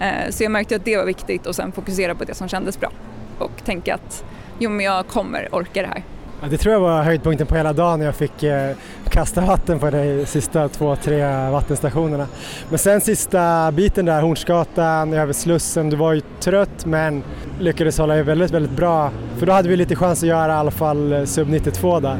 Eh, 0.00 0.30
så 0.30 0.42
jag 0.42 0.52
märkte 0.52 0.76
att 0.76 0.84
det 0.84 0.96
var 0.96 1.04
viktigt 1.04 1.46
och 1.46 1.54
sen 1.54 1.72
fokusera 1.72 2.14
på 2.14 2.24
det 2.24 2.34
som 2.34 2.48
kändes 2.48 2.80
bra 2.80 2.92
och 3.38 3.64
tänka 3.64 3.94
att 3.94 4.24
jo 4.58 4.70
men 4.70 4.86
jag 4.86 5.08
kommer 5.08 5.48
orka 5.54 5.82
det 5.82 5.88
här. 5.88 6.02
Ja, 6.42 6.48
det 6.48 6.56
tror 6.56 6.72
jag 6.72 6.80
var 6.80 7.02
höjdpunkten 7.02 7.46
på 7.46 7.54
hela 7.54 7.72
dagen 7.72 7.98
när 7.98 8.06
jag 8.06 8.14
fick 8.14 8.42
eh, 8.42 8.70
kasta 9.08 9.40
vatten 9.40 9.78
på 9.78 9.90
de 9.90 10.26
sista 10.26 10.68
två, 10.68 10.96
tre 10.96 11.50
vattenstationerna. 11.50 12.26
Men 12.68 12.78
sen 12.78 13.00
sista 13.00 13.72
biten 13.72 14.04
där, 14.04 14.22
Hornsgatan, 14.22 15.12
över 15.12 15.32
Slussen, 15.32 15.90
du 15.90 15.96
var 15.96 16.12
ju 16.12 16.20
trött 16.40 16.86
men 16.86 17.22
lyckades 17.60 17.98
hålla 17.98 18.14
dig 18.14 18.22
väldigt, 18.22 18.50
väldigt 18.50 18.76
bra. 18.76 19.10
För 19.38 19.46
då 19.46 19.52
hade 19.52 19.68
vi 19.68 19.76
lite 19.76 19.96
chans 19.96 20.22
att 20.22 20.28
göra 20.28 20.52
i 20.52 20.56
alla 20.56 20.70
fall 20.70 21.12
eh, 21.12 21.24
sub 21.24 21.48
92 21.48 22.00
där 22.00 22.18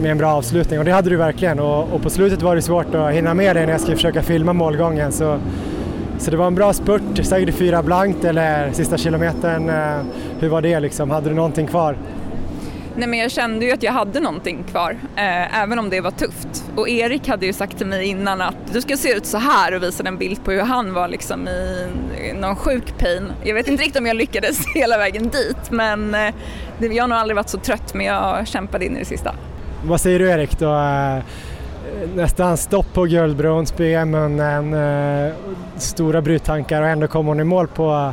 med 0.00 0.10
en 0.10 0.18
bra 0.18 0.32
avslutning 0.32 0.78
och 0.78 0.84
det 0.84 0.92
hade 0.92 1.10
du 1.10 1.16
verkligen 1.16 1.60
och, 1.60 1.92
och 1.92 2.02
på 2.02 2.10
slutet 2.10 2.42
var 2.42 2.56
det 2.56 2.62
svårt 2.62 2.94
att 2.94 3.12
hinna 3.12 3.34
med 3.34 3.56
dig 3.56 3.66
när 3.66 3.72
jag 3.72 3.80
skulle 3.80 3.96
försöka 3.96 4.22
filma 4.22 4.52
målgången 4.52 5.12
så, 5.12 5.38
så 6.18 6.30
det 6.30 6.36
var 6.36 6.46
en 6.46 6.54
bra 6.54 6.72
spurt, 6.72 7.02
säkert 7.22 7.54
fyra 7.54 7.82
blankt 7.82 8.24
eller 8.24 8.72
sista 8.72 8.96
kilometern. 8.96 9.68
Eh, 9.68 10.04
hur 10.40 10.48
var 10.48 10.62
det 10.62 10.80
liksom? 10.80 11.10
Hade 11.10 11.28
du 11.28 11.34
någonting 11.34 11.66
kvar? 11.66 11.96
Nej 12.96 13.08
men 13.08 13.18
jag 13.18 13.30
kände 13.30 13.64
ju 13.64 13.72
att 13.72 13.82
jag 13.82 13.92
hade 13.92 14.20
någonting 14.20 14.64
kvar, 14.70 14.96
eh, 15.16 15.62
även 15.62 15.78
om 15.78 15.90
det 15.90 16.00
var 16.00 16.10
tufft. 16.10 16.64
Och 16.76 16.88
Erik 16.88 17.28
hade 17.28 17.46
ju 17.46 17.52
sagt 17.52 17.78
till 17.78 17.86
mig 17.86 18.06
innan 18.06 18.40
att 18.40 18.72
du 18.72 18.80
ska 18.80 18.96
se 18.96 19.12
ut 19.12 19.26
så 19.26 19.38
här 19.38 19.74
och 19.74 19.82
visade 19.82 20.08
en 20.08 20.18
bild 20.18 20.44
på 20.44 20.50
hur 20.50 20.60
han 20.60 20.94
var 20.94 21.08
liksom 21.08 21.48
i, 21.48 21.88
någon 22.40 22.56
sjuk 22.56 22.98
pain. 22.98 23.32
Jag 23.44 23.54
vet 23.54 23.68
inte 23.68 23.82
riktigt 23.82 24.00
om 24.00 24.06
jag 24.06 24.16
lyckades 24.16 24.60
hela 24.74 24.98
vägen 24.98 25.28
dit 25.28 25.70
men 25.70 26.14
eh, 26.14 26.34
jag 26.78 27.02
har 27.02 27.08
nog 27.08 27.18
aldrig 27.18 27.36
varit 27.36 27.48
så 27.48 27.58
trött 27.58 27.94
men 27.94 28.06
jag 28.06 28.48
kämpade 28.48 28.84
in 28.84 28.96
i 28.96 28.98
det 28.98 29.04
sista. 29.04 29.34
Vad 29.84 30.00
säger 30.00 30.18
du 30.18 30.30
Erik 30.30 30.58
då? 30.58 30.74
Eh, 30.74 31.22
nästan 32.14 32.56
stopp 32.56 32.92
på 32.92 33.04
Guldbron, 33.04 33.66
BM, 33.76 33.86
i 33.86 34.04
munnen, 34.04 34.74
eh, 34.74 35.32
stora 35.76 36.22
bryttankar 36.22 36.82
och 36.82 36.88
ändå 36.88 37.06
kom 37.06 37.26
hon 37.26 37.40
i 37.40 37.44
mål 37.44 37.68
på 37.68 38.12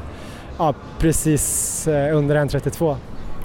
ja, 0.58 0.74
precis 1.00 1.88
eh, 1.88 2.18
under 2.18 2.36
1.32. 2.36 2.96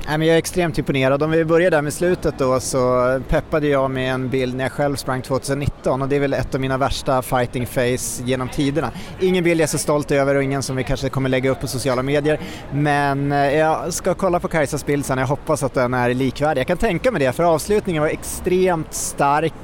Nej, 0.07 0.19
men 0.19 0.29
jag 0.29 0.35
är 0.35 0.39
extremt 0.39 0.79
imponerad. 0.79 1.23
Om 1.23 1.31
vi 1.31 1.45
börjar 1.45 1.71
där 1.71 1.83
med 1.83 1.93
slutet 1.93 2.39
då 2.39 2.61
så 2.61 3.21
peppade 3.29 3.67
jag 3.67 3.91
med 3.91 4.15
en 4.15 4.29
bild 4.29 4.57
när 4.57 4.65
jag 4.65 4.73
själv 4.73 4.97
sprang 4.97 5.23
2019 5.23 6.03
och 6.03 6.09
det 6.09 6.17
är 6.17 6.21
väl 6.21 6.33
ett 6.33 6.55
av 6.55 6.61
mina 6.61 6.79
värsta 6.79 7.23
fighting 7.23 7.67
face 7.67 8.23
genom 8.25 8.49
tiderna. 8.49 8.91
Ingen 9.21 9.45
bild 9.45 9.61
jag 9.61 9.65
är 9.65 9.69
så 9.69 9.79
stolt 9.79 10.11
över 10.11 10.35
och 10.35 10.43
ingen 10.43 10.63
som 10.63 10.77
vi 10.77 10.85
kanske 10.85 11.09
kommer 11.09 11.29
lägga 11.29 11.51
upp 11.51 11.61
på 11.61 11.67
sociala 11.67 12.03
medier 12.03 12.41
men 12.73 13.33
eh, 13.33 13.39
jag 13.39 13.93
ska 13.93 14.15
kolla 14.15 14.41
på 14.41 14.49
Kajsas 14.49 14.87
bild 14.87 15.05
sen, 15.05 15.19
jag 15.19 15.27
hoppas 15.27 15.63
att 15.63 15.75
den 15.75 15.95
är 15.95 16.15
likvärdig. 16.15 16.61
Jag 16.61 16.67
kan 16.67 16.79
tänka 16.79 17.11
mig 17.11 17.21
det 17.21 17.33
för 17.33 17.45
avslutningen 17.45 18.03
var 18.03 18.11
extremt 18.11 18.95
stark. 18.95 19.55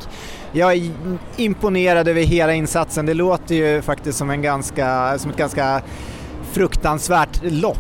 Jag 0.53 0.72
är 0.72 0.90
imponerad 1.37 2.09
över 2.09 2.22
hela 2.22 2.55
insatsen. 2.55 3.07
Det 3.07 3.14
låter 3.14 3.55
ju 3.55 3.83
faktiskt 3.83 4.18
som, 4.18 4.31
en 4.31 4.42
ganska, 4.42 5.18
som 5.18 5.31
ett 5.31 5.37
ganska 5.37 5.83
fruktansvärt 6.53 7.40
lopp 7.42 7.79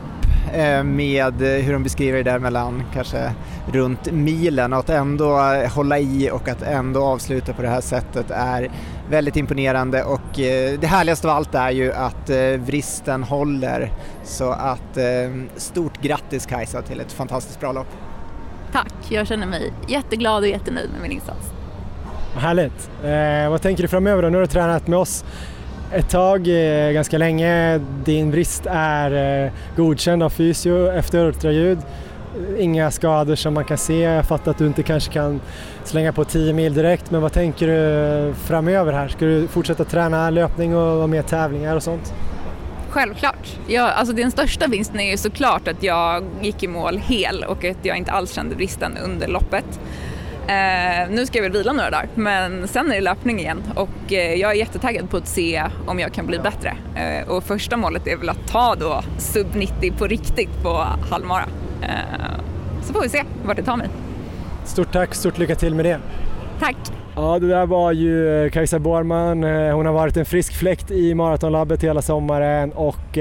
med 0.84 1.34
hur 1.40 1.72
de 1.72 1.82
beskriver 1.82 2.18
det 2.18 2.30
där 2.30 2.38
mellan 2.38 2.82
kanske 2.94 3.32
runt 3.72 4.12
milen 4.12 4.72
och 4.72 4.78
att 4.78 4.90
ändå 4.90 5.38
hålla 5.74 5.98
i 5.98 6.30
och 6.30 6.48
att 6.48 6.62
ändå 6.62 7.04
avsluta 7.04 7.52
på 7.52 7.62
det 7.62 7.68
här 7.68 7.80
sättet 7.80 8.30
är 8.30 8.70
väldigt 9.10 9.36
imponerande 9.36 10.04
och 10.04 10.40
eh, 10.40 10.80
det 10.80 10.86
härligaste 10.86 11.28
av 11.28 11.36
allt 11.36 11.54
är 11.54 11.70
ju 11.70 11.92
att 11.92 12.30
eh, 12.30 12.36
vristen 12.38 13.22
håller 13.22 13.92
så 14.24 14.50
att 14.50 14.98
stort 15.56 16.02
grattis 16.02 16.46
Kajsa 16.46 16.82
till 16.82 17.00
ett 17.00 17.12
fantastiskt 17.12 17.60
bra 17.60 17.72
lopp. 17.72 17.88
Tack, 18.72 18.92
jag 19.08 19.26
känner 19.26 19.46
mig 19.46 19.72
jätteglad 19.88 20.42
och 20.42 20.48
jättenöjd 20.48 20.90
med 20.90 21.02
min 21.02 21.10
insats. 21.10 21.52
Härligt! 22.36 22.90
Eh, 23.04 23.50
vad 23.50 23.62
tänker 23.62 23.82
du 23.82 23.88
framöver 23.88 24.22
då? 24.22 24.28
Nu 24.28 24.36
har 24.36 24.42
du 24.42 24.46
tränat 24.46 24.86
med 24.86 24.98
oss 24.98 25.24
ett 25.92 26.08
tag, 26.08 26.48
eh, 26.48 26.92
ganska 26.92 27.18
länge. 27.18 27.80
Din 28.04 28.30
brist 28.30 28.66
är 28.70 29.44
eh, 29.44 29.52
godkänd 29.76 30.22
av 30.22 30.30
fysio 30.30 30.92
efter 30.92 31.18
ultraljud 31.18 31.78
inga 32.58 32.90
skador 32.90 33.34
som 33.34 33.54
man 33.54 33.64
kan 33.64 33.78
se. 33.78 33.98
Jag 33.98 34.26
fattar 34.26 34.50
att 34.50 34.58
du 34.58 34.66
inte 34.66 34.82
kanske 34.82 35.12
kan 35.12 35.40
slänga 35.84 36.12
på 36.12 36.24
10 36.24 36.52
mil 36.52 36.74
direkt, 36.74 37.10
men 37.10 37.22
vad 37.22 37.32
tänker 37.32 37.66
du 37.66 38.34
framöver 38.34 38.92
här? 38.92 39.08
Ska 39.08 39.24
du 39.24 39.48
fortsätta 39.48 39.84
träna 39.84 40.30
löpning 40.30 40.76
och 40.76 40.96
vara 40.96 41.06
med 41.06 41.26
tävlingar 41.26 41.76
och 41.76 41.82
sånt? 41.82 42.14
Självklart. 42.90 43.58
Jag, 43.68 43.90
alltså 43.90 44.14
den 44.14 44.30
största 44.30 44.66
vinsten 44.66 45.00
är 45.00 45.10
ju 45.10 45.16
såklart 45.16 45.68
att 45.68 45.82
jag 45.82 46.24
gick 46.42 46.62
i 46.62 46.68
mål 46.68 46.98
hel 46.98 47.44
och 47.44 47.64
att 47.64 47.84
jag 47.84 47.96
inte 47.96 48.12
alls 48.12 48.32
kände 48.32 48.56
bristen 48.56 48.98
under 49.04 49.28
loppet. 49.28 49.80
Eh, 50.50 51.10
nu 51.10 51.26
ska 51.26 51.38
jag 51.38 51.42
väl 51.42 51.52
vila 51.52 51.72
några 51.72 51.90
dagar 51.90 52.08
men 52.14 52.68
sen 52.68 52.90
är 52.90 52.94
det 52.94 53.00
löpning 53.00 53.38
igen 53.38 53.62
och 53.74 54.12
eh, 54.12 54.34
jag 54.34 54.50
är 54.50 54.54
jättetaggad 54.54 55.10
på 55.10 55.16
att 55.16 55.28
se 55.28 55.62
om 55.86 55.98
jag 55.98 56.12
kan 56.12 56.26
bli 56.26 56.38
bättre. 56.38 56.76
Eh, 56.96 57.28
och 57.28 57.44
första 57.44 57.76
målet 57.76 58.06
är 58.06 58.16
väl 58.16 58.28
att 58.28 58.48
ta 58.48 58.74
då 58.74 59.02
sub 59.18 59.46
90 59.54 59.92
på 59.98 60.06
riktigt 60.06 60.62
på 60.62 60.86
halvmara. 61.10 61.44
Eh, 61.82 62.40
så 62.82 62.92
får 62.92 63.02
vi 63.02 63.08
se 63.08 63.22
vart 63.44 63.56
det 63.56 63.62
tar 63.62 63.76
mig. 63.76 63.88
Stort 64.64 64.92
tack, 64.92 65.14
stort 65.14 65.38
lycka 65.38 65.54
till 65.54 65.74
med 65.74 65.84
det. 65.84 65.98
Tack! 66.60 66.76
Ja, 67.16 67.38
det 67.38 67.48
där 67.48 67.66
var 67.66 67.92
ju 67.92 68.44
eh, 68.44 68.50
Kajsa 68.50 68.78
Borman. 68.78 69.44
Eh, 69.44 69.74
hon 69.74 69.86
har 69.86 69.92
varit 69.92 70.16
en 70.16 70.24
frisk 70.24 70.54
fläkt 70.58 70.90
i 70.90 71.14
Maratonlabbet 71.14 71.84
hela 71.84 72.02
sommaren 72.02 72.72
och 72.72 73.16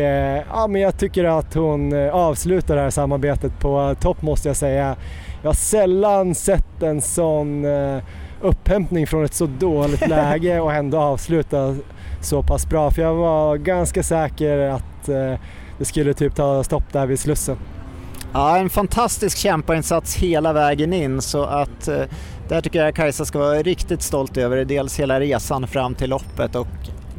ja, 0.50 0.68
men 0.68 0.82
jag 0.82 1.00
tycker 1.00 1.24
att 1.24 1.54
hon 1.54 2.10
avslutar 2.10 2.76
det 2.76 2.82
här 2.82 2.90
samarbetet 2.90 3.60
på 3.60 3.96
topp 4.02 4.22
måste 4.22 4.50
jag 4.50 4.56
säga. 4.56 4.96
Jag 5.42 5.50
har 5.50 5.54
sällan 5.54 6.36
sett 6.36 6.84
en 6.84 7.02
sån 7.02 7.66
upphämtning 8.42 9.08
från 9.08 9.26
ett 9.26 9.34
så 9.34 9.46
dåligt 9.46 10.08
läge 10.08 10.60
och 10.60 10.74
ändå 10.74 10.98
avsluta 10.98 11.76
så 12.22 12.44
pass 12.44 12.70
bra. 12.70 12.92
För 12.92 13.02
jag 13.02 13.14
var 13.14 13.58
ganska 13.58 14.04
säker 14.04 14.58
att 14.58 15.06
det 15.78 15.86
skulle 15.86 16.14
typ 16.14 16.36
ta 16.36 16.64
stopp 16.64 16.94
där 16.94 17.06
vid 17.06 17.20
Slussen. 17.20 17.58
Ja, 18.34 18.58
en 18.58 18.70
fantastisk 18.70 19.38
kämparinsats 19.38 20.16
hela 20.16 20.54
vägen 20.54 20.94
in 20.94 21.22
så 21.22 21.44
att 21.44 21.88
eh, 21.88 22.02
där 22.48 22.62
tycker 22.62 22.84
jag 22.86 22.96
Kajsa 22.96 23.26
ska 23.26 23.40
vara 23.40 23.62
riktigt 23.62 24.02
stolt 24.02 24.38
över 24.38 24.66
dels 24.66 25.00
hela 25.00 25.20
resan 25.20 25.68
fram 25.68 25.96
till 25.96 26.10
loppet 26.10 26.56
och 26.56 26.68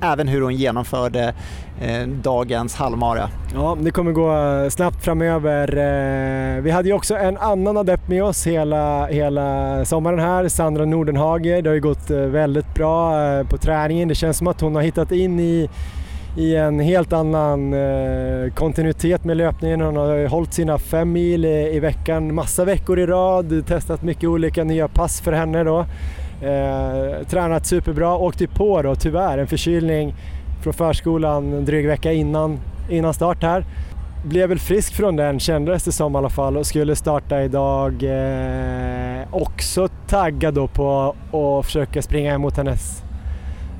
även 0.02 0.28
hur 0.28 0.40
hon 0.40 0.54
genomförde 0.54 1.34
eh, 1.80 2.06
dagens 2.06 2.74
halvmara. 2.74 3.28
Ja, 3.54 3.76
det 3.80 3.90
kommer 3.90 4.12
gå 4.12 4.36
eh, 4.36 4.68
snabbt 4.68 5.04
framöver. 5.04 5.76
Eh, 5.76 6.62
vi 6.62 6.70
hade 6.70 6.88
ju 6.88 6.94
också 6.94 7.16
en 7.16 7.36
annan 7.36 7.76
adept 7.76 8.08
med 8.08 8.24
oss 8.24 8.46
hela, 8.46 9.06
hela 9.06 9.84
sommaren 9.84 10.18
här, 10.18 10.48
Sandra 10.48 10.84
Nordenhager. 10.84 11.62
Det 11.62 11.70
har 11.70 11.74
ju 11.74 11.80
gått 11.80 12.10
väldigt 12.10 12.74
bra 12.74 13.12
på 13.44 13.58
träningen. 13.58 14.08
Det 14.08 14.14
känns 14.14 14.38
som 14.38 14.46
att 14.46 14.60
hon 14.60 14.74
har 14.74 14.82
hittat 14.82 15.12
in 15.12 15.40
i 15.40 15.68
i 16.36 16.56
en 16.56 16.80
helt 16.80 17.12
annan 17.12 17.74
kontinuitet 18.54 19.24
med 19.24 19.36
löpningen. 19.36 19.80
Hon 19.80 19.96
har 19.96 20.26
hållit 20.26 20.54
sina 20.54 20.78
fem 20.78 21.12
mil 21.12 21.44
i, 21.44 21.76
i, 21.76 21.80
veckan 21.80 22.34
massa 22.34 22.64
veckor 22.64 22.98
i 22.98 23.06
rad, 23.06 23.66
testat 23.66 24.02
mycket 24.02 24.28
olika 24.28 24.64
nya 24.64 24.88
pass 24.88 25.20
för 25.20 25.32
henne 25.32 25.64
då. 25.64 25.86
Eh, 26.42 27.26
tränat 27.26 27.66
superbra, 27.66 28.16
åkte 28.16 28.46
på 28.46 28.82
då 28.82 28.94
tyvärr 28.94 29.38
en 29.38 29.46
förkylning 29.46 30.14
från 30.62 30.72
förskolan 30.72 31.52
en 31.52 31.64
dryg 31.64 31.86
vecka 31.86 32.12
innan, 32.12 32.60
innan 32.90 33.14
start 33.14 33.42
här. 33.42 33.64
Blev 34.24 34.48
väl 34.48 34.58
frisk 34.58 34.94
från 34.94 35.16
den 35.16 35.40
kändes 35.40 35.84
det 35.84 35.92
som 35.92 36.14
i 36.14 36.18
alla 36.18 36.28
fall 36.28 36.56
och 36.56 36.66
skulle 36.66 36.96
starta 36.96 37.42
idag. 37.42 38.02
Eh, 38.02 39.22
också 39.30 39.88
taggad 40.08 40.54
då 40.54 40.68
på 40.68 41.14
att 41.32 41.66
försöka 41.66 42.02
springa 42.02 42.34
emot 42.34 42.56
hennes 42.56 43.02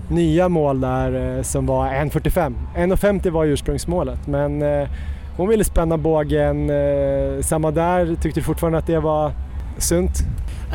nya 0.09 0.49
mål 0.49 0.81
där 0.81 1.37
eh, 1.37 1.43
som 1.43 1.67
var 1.67 1.87
1.45. 1.87 2.55
1.50 2.77 3.31
var 3.31 3.45
ursprungsmålet 3.45 4.27
men 4.27 4.63
eh, 4.63 4.89
hon 5.37 5.49
ville 5.49 5.65
spänna 5.65 5.99
bågen. 5.99 6.71
Eh, 6.71 7.41
samma 7.41 7.71
där, 7.71 8.15
tyckte 8.23 8.43
fortfarande 8.43 8.79
att 8.79 8.87
det 8.87 9.01
var 9.01 9.33
sunt. 9.79 10.13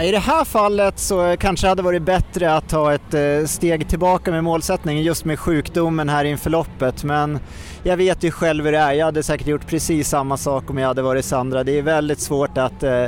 I 0.02 0.12
det 0.12 0.20
här 0.20 0.46
fallet 0.46 1.00
så 1.00 1.26
eh, 1.26 1.38
kanske 1.38 1.66
det 1.68 1.70
hade 1.70 1.82
varit 1.82 2.02
bättre 2.02 2.54
att 2.54 2.70
ta 2.70 2.94
ett 2.94 3.14
eh, 3.14 3.46
steg 3.46 3.90
tillbaka 3.90 4.32
med 4.32 4.44
målsättningen 4.44 5.04
just 5.04 5.26
med 5.26 5.40
sjukdomen 5.40 6.10
här 6.10 6.26
inför 6.26 6.50
loppet 6.50 7.04
men 7.04 7.40
jag 7.84 7.98
vet 7.98 8.24
ju 8.24 8.32
själv 8.32 8.66
hur 8.66 8.72
det 8.72 8.78
är. 8.78 8.94
Jag 8.94 9.06
hade 9.06 9.24
säkert 9.24 9.48
gjort 9.48 9.68
precis 9.68 10.10
samma 10.10 10.38
sak 10.38 10.70
om 10.70 10.78
jag 10.78 10.88
hade 10.88 11.02
varit 11.02 11.26
Sandra. 11.26 11.64
Det 11.64 11.78
är 11.78 11.82
väldigt 11.82 12.20
svårt 12.20 12.58
att 12.58 12.84
eh, 12.84 13.06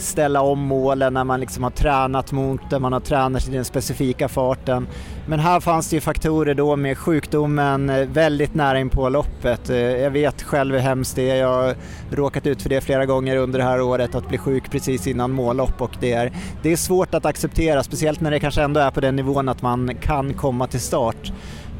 ställa 0.00 0.42
om 0.42 0.58
målen 0.58 1.14
när 1.14 1.24
man 1.24 1.40
liksom 1.40 1.62
har 1.62 1.70
tränat 1.70 2.32
mot 2.32 2.60
det, 2.70 2.78
man 2.78 2.92
har 2.92 3.00
tränat 3.00 3.48
i 3.48 3.50
den 3.50 3.64
specifika 3.64 4.28
farten. 4.28 4.86
Men 5.26 5.40
här 5.40 5.60
fanns 5.60 5.90
det 5.90 5.96
ju 5.96 6.00
faktorer 6.00 6.54
då 6.54 6.76
med 6.76 6.98
sjukdomen 6.98 7.90
eh, 7.90 8.08
väldigt 8.08 8.54
nära 8.54 8.80
in 8.80 8.90
på 8.90 9.08
loppet. 9.08 9.70
Eh, 9.70 9.76
jag 9.76 10.10
vet 10.10 10.42
själv 10.42 10.74
hur 10.74 10.80
hemskt 10.80 11.16
det 11.16 11.30
är, 11.30 11.36
jag 11.36 11.48
har 11.48 11.74
råkat 12.10 12.46
ut 12.46 12.62
för 12.62 12.68
det 12.68 12.80
flera 12.80 13.06
gånger 13.06 13.36
under 13.36 13.58
det 13.58 13.64
här 13.64 13.80
året, 13.80 14.14
att 14.14 14.28
bli 14.28 14.38
sjuk 14.38 14.70
precis 14.70 15.06
innan 15.06 15.32
mållopp 15.32 15.82
och 15.82 15.96
det 16.00 16.12
är, 16.12 16.32
det 16.62 16.72
är 16.72 16.76
svårt 16.76 17.14
att 17.14 17.26
acceptera, 17.26 17.82
speciellt 17.82 18.20
när 18.20 18.30
det 18.30 18.40
kanske 18.40 18.62
ändå 18.62 18.80
är 18.80 18.90
på 18.90 19.00
den 19.00 19.16
nivån 19.16 19.48
att 19.48 19.62
man 19.62 19.90
kan 20.00 20.34
komma 20.34 20.66
till 20.66 20.80
start. 20.80 21.32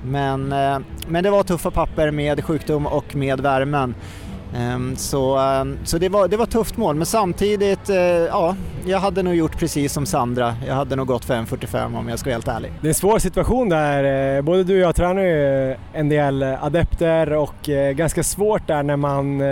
Men, 0.05 0.53
eh, 0.53 0.79
men 1.09 1.25
det 1.25 1.31
var 1.31 1.43
tuffa 1.43 1.71
papper 1.71 2.11
med 2.11 2.45
sjukdom 2.45 2.87
och 2.87 3.17
med 3.17 3.41
värmen. 3.41 3.95
Ehm, 4.55 4.97
så, 4.97 5.39
ehm, 5.39 5.79
så 5.85 5.99
det, 5.99 6.09
var, 6.09 6.29
det 6.29 6.37
var 6.37 6.47
tufft 6.47 6.77
mål, 6.77 6.97
men 6.97 7.07
samtidigt, 7.07 7.89
eh, 7.89 7.97
ja, 7.97 8.57
jag 8.87 8.99
hade 8.99 9.23
nog 9.23 9.35
gjort 9.35 9.59
precis 9.59 9.93
som 9.93 10.07
Sandra. 10.07 10.55
Jag 10.67 10.75
hade 10.75 10.97
nog 10.97 11.07
gått 11.07 11.27
5.45 11.27 11.99
om 11.99 12.09
jag 12.09 12.19
ska 12.19 12.29
vara 12.31 12.35
helt 12.35 12.49
ärlig. 12.49 12.73
Det 12.81 12.87
är 12.87 12.89
en 12.89 12.95
svår 12.95 13.19
situation 13.19 13.69
där. 13.69 14.37
Eh, 14.37 14.43
både 14.43 14.65
du 14.65 14.75
och 14.75 14.81
jag 14.81 14.97
tränar 14.97 15.23
ju 15.23 15.77
en 15.93 16.09
del 16.09 16.43
adepter 16.43 17.33
och 17.33 17.69
eh, 17.69 17.93
ganska 17.93 18.23
svårt 18.23 18.67
där 18.67 18.83
när 18.83 18.97
man 18.97 19.43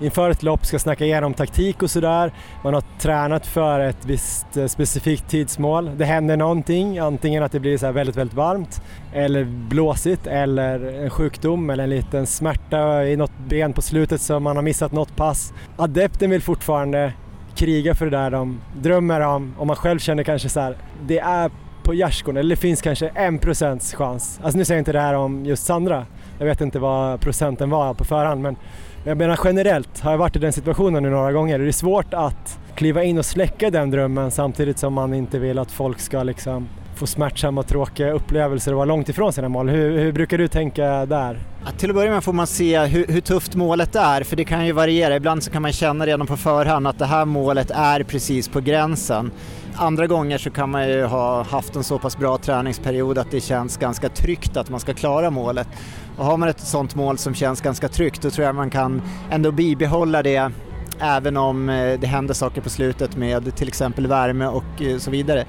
inför 0.00 0.30
ett 0.30 0.42
lopp 0.42 0.66
ska 0.66 0.78
snacka 0.78 1.04
igenom 1.04 1.34
taktik 1.34 1.82
och 1.82 1.90
sådär. 1.90 2.32
Man 2.64 2.74
har 2.74 2.82
tränat 2.98 3.46
för 3.46 3.80
ett 3.80 4.04
visst 4.04 4.56
eh, 4.56 4.66
specifikt 4.66 5.28
tidsmål. 5.28 5.90
Det 5.96 6.04
händer 6.04 6.36
någonting, 6.36 6.98
antingen 6.98 7.42
att 7.42 7.52
det 7.52 7.60
blir 7.60 7.78
så 7.78 7.92
väldigt, 7.92 8.16
väldigt 8.16 8.36
varmt 8.36 8.82
eller 9.12 9.44
blåsigt 9.44 10.26
eller 10.26 11.02
en 11.04 11.10
sjukdom 11.10 11.70
eller 11.70 11.84
en 11.84 11.90
liten 11.90 12.26
smärta 12.26 13.04
i 13.04 13.16
något 13.16 13.38
ben 13.48 13.72
på 13.72 13.82
slutet 13.82 14.20
så 14.20 14.40
man 14.40 14.56
har 14.56 14.62
missat 14.62 14.92
något 14.92 15.16
pass. 15.16 15.52
Adepten 15.76 16.30
vill 16.30 16.42
fortfarande 16.42 17.12
kriga 17.54 17.94
för 17.94 18.04
det 18.04 18.16
där 18.16 18.30
de 18.30 18.60
drömmer 18.76 19.20
om 19.20 19.54
och 19.58 19.66
man 19.66 19.76
själv 19.76 19.98
känner 19.98 20.22
kanske 20.22 20.48
så 20.48 20.60
här, 20.60 20.76
det 21.06 21.18
är 21.18 21.50
på 21.82 21.94
gärdsgården, 21.94 22.36
eller 22.36 22.50
det 22.50 22.60
finns 22.60 22.82
kanske 22.82 23.08
en 23.08 23.38
procents 23.38 23.94
chans. 23.94 24.40
Alltså 24.42 24.58
nu 24.58 24.64
säger 24.64 24.76
jag 24.76 24.80
inte 24.80 24.92
det 24.92 25.00
här 25.00 25.14
om 25.14 25.46
just 25.46 25.66
Sandra, 25.66 26.06
jag 26.38 26.46
vet 26.46 26.60
inte 26.60 26.78
vad 26.78 27.20
procenten 27.20 27.70
var 27.70 27.94
på 27.94 28.04
förhand 28.04 28.42
men 28.42 28.56
jag 29.04 29.16
menar 29.16 29.38
generellt 29.44 30.00
har 30.00 30.10
jag 30.10 30.18
varit 30.18 30.36
i 30.36 30.38
den 30.38 30.52
situationen 30.52 31.02
nu 31.02 31.10
några 31.10 31.32
gånger. 31.32 31.58
Det 31.58 31.68
är 31.68 31.72
svårt 31.72 32.14
att 32.14 32.58
kliva 32.74 33.02
in 33.04 33.18
och 33.18 33.24
släcka 33.24 33.70
den 33.70 33.90
drömmen 33.90 34.30
samtidigt 34.30 34.78
som 34.78 34.92
man 34.92 35.14
inte 35.14 35.38
vill 35.38 35.58
att 35.58 35.70
folk 35.70 36.00
ska 36.00 36.22
liksom 36.22 36.68
få 36.96 37.06
smärtsamma 37.06 37.60
och 37.60 37.66
tråkiga 37.66 38.12
upplevelser 38.12 38.72
och 38.72 38.76
vara 38.76 38.84
långt 38.84 39.08
ifrån 39.08 39.32
sina 39.32 39.48
mål. 39.48 39.68
Hur, 39.68 39.98
hur 39.98 40.12
brukar 40.12 40.38
du 40.38 40.48
tänka 40.48 41.06
där? 41.06 41.38
Ja, 41.64 41.70
till 41.70 41.90
att 41.90 41.96
börja 41.96 42.10
med 42.10 42.24
får 42.24 42.32
man 42.32 42.46
se 42.46 42.84
hur, 42.84 43.06
hur, 43.06 43.20
tufft 43.20 43.54
målet 43.54 43.96
är, 43.96 44.22
för 44.22 44.36
det 44.36 44.44
kan 44.44 44.66
ju 44.66 44.72
variera. 44.72 45.16
Ibland 45.16 45.42
så 45.42 45.50
kan 45.50 45.62
man 45.62 45.72
känna 45.72 46.06
redan 46.06 46.26
på 46.26 46.36
förhand 46.36 46.86
att 46.86 46.98
det 46.98 47.06
här 47.06 47.24
målet 47.24 47.70
är 47.70 48.02
precis 48.02 48.48
på 48.48 48.60
gränsen. 48.60 49.30
Andra 49.76 50.06
gånger 50.06 50.38
så 50.38 50.50
kan 50.50 50.70
man 50.70 50.88
ju 50.88 51.04
ha 51.04 51.42
haft 51.42 51.76
en 51.76 51.84
så 51.84 51.98
pass 51.98 52.18
bra 52.18 52.38
träningsperiod 52.38 53.18
att 53.18 53.30
det 53.30 53.40
känns 53.40 53.76
ganska 53.76 54.08
tryggt 54.08 54.56
att 54.56 54.70
man 54.70 54.80
ska 54.80 54.94
klara 54.94 55.30
målet. 55.30 55.68
Och 56.16 56.24
har 56.24 56.36
man 56.36 56.48
ett 56.48 56.60
sånt 56.60 56.94
mål 56.94 57.18
som 57.18 57.34
känns 57.34 57.60
ganska 57.60 57.88
tryggt 57.88 58.22
då 58.22 58.30
tror 58.30 58.46
jag 58.46 58.54
man 58.54 58.70
kan 58.70 59.02
ändå 59.30 59.52
bibehålla 59.52 60.22
det 60.22 60.52
även 61.00 61.36
om 61.36 61.68
eh, 61.68 62.00
det 62.00 62.06
händer 62.06 62.34
saker 62.34 62.60
på 62.60 62.70
slutet 62.70 63.16
med 63.16 63.56
till 63.56 63.68
exempel 63.68 64.06
värme 64.06 64.46
och 64.46 64.82
eh, 64.82 64.98
så 64.98 65.10
vidare. 65.10 65.44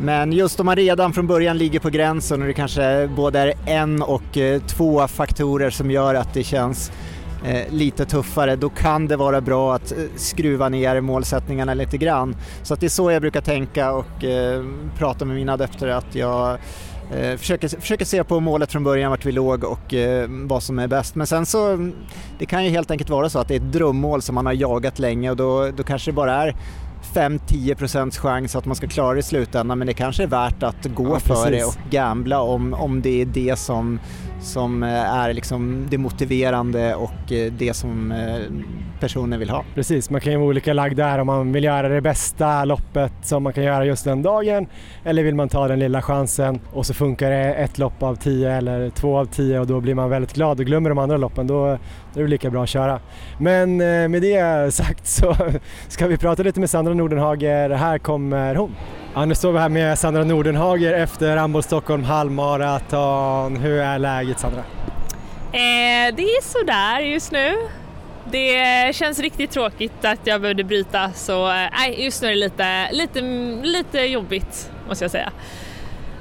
Men 0.00 0.32
just 0.32 0.60
om 0.60 0.66
man 0.66 0.76
redan 0.76 1.12
från 1.12 1.26
början 1.26 1.58
ligger 1.58 1.80
på 1.80 1.90
gränsen 1.90 2.40
och 2.42 2.48
det 2.48 2.54
kanske 2.54 3.08
både 3.16 3.38
är 3.38 3.54
en 3.66 4.02
och 4.02 4.36
eh, 4.36 4.62
två 4.62 5.08
faktorer 5.08 5.70
som 5.70 5.90
gör 5.90 6.14
att 6.14 6.34
det 6.34 6.44
känns 6.44 6.92
lite 7.70 8.04
tuffare, 8.04 8.56
då 8.56 8.68
kan 8.68 9.08
det 9.08 9.16
vara 9.16 9.40
bra 9.40 9.74
att 9.74 9.92
skruva 10.16 10.68
ner 10.68 11.00
målsättningarna 11.00 11.74
lite 11.74 11.98
grann. 11.98 12.36
Så 12.62 12.74
att 12.74 12.80
det 12.80 12.86
är 12.86 12.90
så 12.90 13.10
jag 13.10 13.22
brukar 13.22 13.40
tänka 13.40 13.92
och 13.92 14.24
prata 14.98 15.24
med 15.24 15.36
mina 15.36 15.52
adepter, 15.52 15.88
att 15.88 16.14
jag 16.14 16.58
Eh, 17.10 17.36
försöker, 17.36 17.68
försöker 17.68 18.04
se 18.04 18.24
på 18.24 18.40
målet 18.40 18.72
från 18.72 18.84
början, 18.84 19.10
vart 19.10 19.24
vi 19.24 19.32
låg 19.32 19.64
och 19.64 19.94
eh, 19.94 20.28
vad 20.28 20.62
som 20.62 20.78
är 20.78 20.88
bäst. 20.88 21.14
Men 21.14 21.26
sen 21.26 21.46
så, 21.46 21.90
det 22.38 22.46
kan 22.46 22.64
ju 22.64 22.70
helt 22.70 22.90
enkelt 22.90 23.10
vara 23.10 23.28
så 23.28 23.38
att 23.38 23.48
det 23.48 23.54
är 23.54 23.60
ett 23.60 23.72
drömmål 23.72 24.22
som 24.22 24.34
man 24.34 24.46
har 24.46 24.52
jagat 24.52 24.98
länge 24.98 25.30
och 25.30 25.36
då, 25.36 25.70
då 25.70 25.82
kanske 25.82 26.10
det 26.10 26.14
bara 26.14 26.34
är 26.34 26.56
5-10% 27.14 28.18
chans 28.18 28.56
att 28.56 28.64
man 28.64 28.76
ska 28.76 28.86
klara 28.86 29.14
det 29.14 29.20
i 29.20 29.22
slutändan 29.22 29.78
men 29.78 29.86
det 29.86 29.94
kanske 29.94 30.22
är 30.22 30.26
värt 30.26 30.62
att 30.62 30.84
gå 30.84 31.08
ja, 31.08 31.20
för 31.20 31.50
det 31.50 31.64
och 31.64 31.74
gambla 31.90 32.40
om, 32.40 32.74
om 32.74 33.02
det 33.02 33.22
är 33.22 33.26
det 33.26 33.58
som, 33.58 34.00
som 34.40 34.82
eh, 34.82 35.14
är 35.14 35.32
liksom 35.32 35.86
det 35.90 35.98
motiverande 35.98 36.94
och 36.94 37.32
eh, 37.32 37.52
det 37.52 37.74
som 37.74 38.12
eh, 38.12 38.40
personen 39.00 39.38
vill 39.38 39.50
ha. 39.50 39.64
Precis, 39.74 40.10
man 40.10 40.20
kan 40.20 40.32
ju 40.32 40.38
vara 40.38 40.48
olika 40.48 40.72
lagd 40.72 40.96
där 40.96 41.18
om 41.18 41.26
man 41.26 41.52
vill 41.52 41.64
göra 41.64 41.88
det 41.88 42.00
bästa 42.00 42.64
loppet 42.64 43.12
som 43.22 43.42
man 43.42 43.52
kan 43.52 43.64
göra 43.64 43.84
just 43.84 44.04
den 44.04 44.22
dagen 44.22 44.66
eller 45.04 45.22
vill 45.22 45.34
man 45.34 45.48
ta 45.48 45.68
den 45.68 45.78
lilla 45.78 46.02
chansen 46.02 46.60
och 46.72 46.86
så 46.86 46.94
funkar 46.94 47.30
det 47.30 47.54
ett 47.54 47.78
lopp 47.78 48.02
av 48.02 48.16
tio 48.16 48.52
eller 48.52 48.90
två 48.90 49.18
av 49.18 49.24
tio 49.24 49.60
och 49.60 49.66
då 49.66 49.80
blir 49.80 49.94
man 49.94 50.10
väldigt 50.10 50.32
glad 50.32 50.60
och 50.60 50.66
glömmer 50.66 50.90
de 50.90 50.98
andra 50.98 51.16
loppen 51.16 51.46
då, 51.46 51.78
då 52.14 52.20
är 52.20 52.24
det 52.24 52.30
lika 52.30 52.50
bra 52.50 52.62
att 52.62 52.68
köra. 52.68 53.00
Men 53.38 53.76
med 54.10 54.22
det 54.22 54.74
sagt 54.74 55.06
så 55.06 55.36
ska 55.88 56.06
vi 56.06 56.16
prata 56.16 56.42
lite 56.42 56.60
med 56.60 56.70
Sandra 56.70 56.94
Nordenhager. 56.94 57.70
Här 57.70 57.98
kommer 57.98 58.54
hon. 58.54 58.74
Ja, 59.14 59.24
nu 59.24 59.34
står 59.34 59.52
vi 59.52 59.58
här 59.58 59.68
med 59.68 59.98
Sandra 59.98 60.24
Nordenhager 60.24 60.92
efter 60.92 61.36
Ramboll 61.36 61.62
Stockholm 61.62 62.04
halvmaraton. 62.04 63.56
Hur 63.56 63.80
är 63.80 63.98
läget 63.98 64.38
Sandra? 64.38 64.60
Eh, 65.52 66.14
det 66.16 66.22
är 66.22 66.42
sådär 66.42 67.00
just 67.00 67.32
nu. 67.32 67.54
Det 68.30 68.94
känns 68.96 69.18
riktigt 69.18 69.50
tråkigt 69.50 70.04
att 70.04 70.20
jag 70.24 70.40
behövde 70.40 70.64
bryta 70.64 71.12
så 71.12 71.48
eh, 71.48 71.88
eh, 71.88 72.04
just 72.04 72.22
nu 72.22 72.28
är 72.28 72.32
det 72.32 72.38
lite, 72.38 72.92
lite, 72.92 73.20
lite 73.62 73.98
jobbigt 74.00 74.70
måste 74.88 75.04
jag 75.04 75.10
säga. 75.10 75.32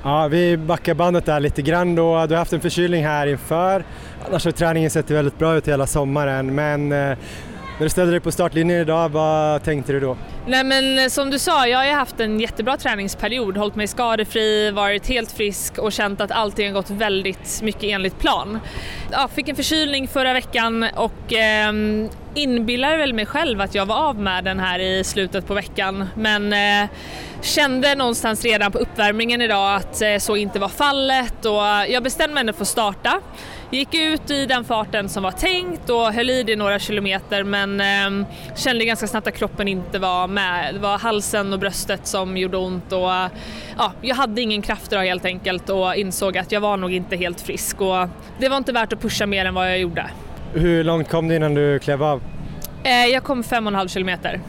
Ja, 0.03 0.27
vi 0.27 0.57
backar 0.57 0.93
bandet 0.93 1.25
där 1.25 1.39
lite 1.39 1.61
grann 1.61 1.95
då. 1.95 2.25
Du 2.25 2.33
har 2.33 2.39
haft 2.39 2.53
en 2.53 2.61
förkylning 2.61 3.05
här 3.05 3.27
inför. 3.27 3.83
Annars 4.27 4.45
har 4.45 4.51
träningen 4.51 4.89
sett 4.89 5.11
väldigt 5.11 5.37
bra 5.39 5.55
ut 5.55 5.67
hela 5.67 5.87
sommaren 5.87 6.55
men 6.55 6.91
eh, 6.91 7.17
när 7.77 7.83
du 7.83 7.89
ställde 7.89 8.11
dig 8.11 8.19
på 8.19 8.31
startlinjen 8.31 8.81
idag, 8.81 9.09
vad 9.09 9.63
tänkte 9.63 9.91
du 9.91 9.99
då? 9.99 10.17
Nej 10.47 10.63
men 10.63 10.99
eh, 10.99 11.07
som 11.07 11.29
du 11.29 11.39
sa, 11.39 11.67
jag 11.67 11.77
har 11.77 11.85
ju 11.85 11.91
haft 11.91 12.19
en 12.19 12.39
jättebra 12.39 12.77
träningsperiod, 12.77 13.57
hållit 13.57 13.75
mig 13.75 13.87
skadefri, 13.87 14.71
varit 14.71 15.07
helt 15.07 15.31
frisk 15.31 15.77
och 15.77 15.91
känt 15.91 16.21
att 16.21 16.31
allting 16.31 16.67
har 16.67 16.73
gått 16.73 16.89
väldigt 16.89 17.61
mycket 17.61 17.83
enligt 17.83 18.19
plan. 18.19 18.59
Jag 19.11 19.31
fick 19.31 19.49
en 19.49 19.55
förkylning 19.55 20.07
förra 20.07 20.33
veckan 20.33 20.85
och 20.95 21.33
eh, 21.33 21.73
inbillade 22.35 22.97
väl 22.97 23.13
mig 23.13 23.25
själv 23.25 23.61
att 23.61 23.75
jag 23.75 23.85
var 23.85 23.95
av 23.95 24.19
med 24.19 24.43
den 24.43 24.59
här 24.59 24.79
i 24.79 25.03
slutet 25.03 25.47
på 25.47 25.53
veckan 25.53 26.05
men 26.15 26.53
eh, 26.53 26.89
kände 27.41 27.95
någonstans 27.95 28.43
redan 28.43 28.71
på 28.71 28.77
uppvärmningen 28.77 29.41
idag 29.41 29.75
att 29.75 30.01
eh, 30.01 30.17
så 30.17 30.35
inte 30.35 30.59
var 30.59 30.69
fallet 30.69 31.45
och 31.45 31.91
jag 31.93 32.03
bestämde 32.03 32.33
mig 32.33 32.41
ändå 32.41 32.53
för 32.53 32.61
att 32.61 32.67
starta. 32.67 33.21
Gick 33.71 33.95
ut 33.95 34.31
i 34.31 34.45
den 34.45 34.63
farten 34.63 35.09
som 35.09 35.23
var 35.23 35.31
tänkt 35.31 35.89
och 35.89 36.13
höll 36.13 36.29
i 36.29 36.43
det 36.43 36.55
några 36.55 36.79
kilometer 36.79 37.43
men 37.43 37.81
eh, 37.81 38.27
kände 38.55 38.85
ganska 38.85 39.07
snabbt 39.07 39.27
att 39.27 39.35
kroppen 39.35 39.67
inte 39.67 39.99
var 39.99 40.27
med. 40.27 40.73
Det 40.73 40.79
var 40.79 40.97
halsen 40.99 41.53
och 41.53 41.59
bröstet 41.59 42.07
som 42.07 42.37
gjorde 42.37 42.57
ont 42.57 42.91
och 42.91 42.99
ja, 43.77 43.91
jag 44.01 44.15
hade 44.15 44.41
ingen 44.41 44.61
kraft 44.61 44.91
idag 44.91 45.03
helt 45.03 45.25
enkelt 45.25 45.69
och 45.69 45.95
insåg 45.95 46.37
att 46.37 46.51
jag 46.51 46.61
var 46.61 46.77
nog 46.77 46.93
inte 46.93 47.15
helt 47.15 47.41
frisk 47.41 47.81
och 47.81 48.07
det 48.39 48.49
var 48.49 48.57
inte 48.57 48.71
värt 48.71 48.93
att 48.93 49.01
pusha 49.01 49.25
mer 49.25 49.45
än 49.45 49.53
vad 49.53 49.69
jag 49.71 49.79
gjorde. 49.79 50.05
Hur 50.53 50.83
långt 50.83 51.09
kom 51.09 51.27
du 51.27 51.35
innan 51.35 51.53
du 51.53 51.79
klev 51.79 52.03
av? 52.03 52.21
Eh, 52.83 53.05
jag 53.05 53.23
kom 53.23 53.43
fem 53.43 53.67
och 53.67 53.71
en 53.71 53.75
halv 53.75 53.87
kilometer. 53.87 54.41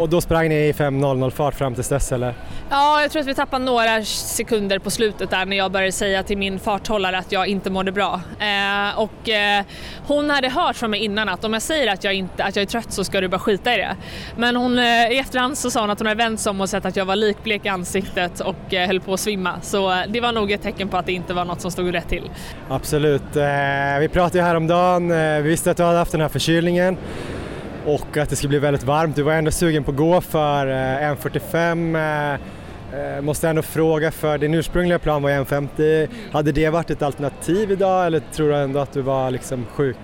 Och 0.00 0.08
då 0.08 0.20
sprang 0.20 0.48
ni 0.48 0.54
i 0.54 0.72
5.00 0.72 1.30
fart 1.30 1.54
fram 1.54 1.74
till 1.74 1.84
dess 1.84 2.12
eller? 2.12 2.34
Ja, 2.70 3.02
jag 3.02 3.10
tror 3.10 3.20
att 3.20 3.28
vi 3.28 3.34
tappade 3.34 3.64
några 3.64 4.04
sekunder 4.04 4.78
på 4.78 4.90
slutet 4.90 5.30
där 5.30 5.46
när 5.46 5.56
jag 5.56 5.72
började 5.72 5.92
säga 5.92 6.22
till 6.22 6.38
min 6.38 6.58
farthållare 6.58 7.18
att 7.18 7.32
jag 7.32 7.46
inte 7.46 7.70
mådde 7.70 7.92
bra. 7.92 8.20
Eh, 8.38 8.98
och 8.98 9.28
eh, 9.28 9.64
hon 10.06 10.30
hade 10.30 10.48
hört 10.48 10.76
från 10.76 10.90
mig 10.90 11.00
innan 11.00 11.28
att 11.28 11.44
om 11.44 11.52
jag 11.52 11.62
säger 11.62 11.92
att 11.92 12.04
jag, 12.04 12.14
inte, 12.14 12.44
att 12.44 12.56
jag 12.56 12.62
är 12.62 12.66
trött 12.66 12.92
så 12.92 13.04
ska 13.04 13.20
du 13.20 13.28
bara 13.28 13.38
skita 13.38 13.74
i 13.74 13.76
det. 13.76 13.96
Men 14.36 14.56
hon, 14.56 14.78
eh, 14.78 14.84
i 14.84 15.18
efterhand 15.18 15.58
så 15.58 15.70
sa 15.70 15.80
hon 15.80 15.90
att 15.90 15.98
hon 15.98 16.06
hade 16.06 16.24
vänt 16.24 16.40
sig 16.40 16.50
om 16.50 16.60
och 16.60 16.68
sett 16.68 16.84
att 16.84 16.96
jag 16.96 17.04
var 17.04 17.16
likblek 17.16 17.66
i 17.66 17.68
ansiktet 17.68 18.40
och 18.40 18.74
eh, 18.74 18.86
höll 18.86 19.00
på 19.00 19.12
att 19.12 19.20
svimma. 19.20 19.60
Så 19.62 19.92
eh, 19.92 19.98
det 20.08 20.20
var 20.20 20.32
nog 20.32 20.52
ett 20.52 20.62
tecken 20.62 20.88
på 20.88 20.96
att 20.96 21.06
det 21.06 21.12
inte 21.12 21.34
var 21.34 21.44
något 21.44 21.60
som 21.60 21.70
stod 21.70 21.94
rätt 21.94 22.08
till. 22.08 22.30
Absolut. 22.68 23.36
Eh, 23.36 23.98
vi 24.00 24.08
pratade 24.12 24.38
ju 24.38 24.44
häromdagen, 24.44 25.08
vi 25.42 25.48
visste 25.48 25.70
att 25.70 25.76
du 25.76 25.82
hade 25.82 25.98
haft 25.98 26.12
den 26.12 26.20
här 26.20 26.28
förkylningen 26.28 26.96
och 27.94 28.16
att 28.16 28.30
det 28.30 28.36
skulle 28.36 28.48
bli 28.48 28.58
väldigt 28.58 28.82
varmt. 28.82 29.16
Du 29.16 29.22
var 29.22 29.32
ändå 29.32 29.50
sugen 29.50 29.84
på 29.84 29.90
att 29.90 29.96
gå 29.96 30.20
för 30.20 30.66
eh, 30.66 31.14
1.45. 31.14 31.96
Eh, 31.96 33.16
eh, 33.16 33.20
måste 33.20 33.48
ändå 33.48 33.62
fråga, 33.62 34.10
för 34.10 34.38
din 34.38 34.54
ursprungliga 34.54 34.98
plan 34.98 35.22
var 35.22 35.30
1.50. 35.30 36.08
Hade 36.32 36.52
det 36.52 36.70
varit 36.70 36.90
ett 36.90 37.02
alternativ 37.02 37.70
idag 37.70 38.06
eller 38.06 38.20
tror 38.32 38.48
du 38.48 38.56
ändå 38.56 38.80
att 38.80 38.92
du 38.92 39.02
var 39.02 39.30
liksom 39.30 39.66
sjuk? 39.66 39.96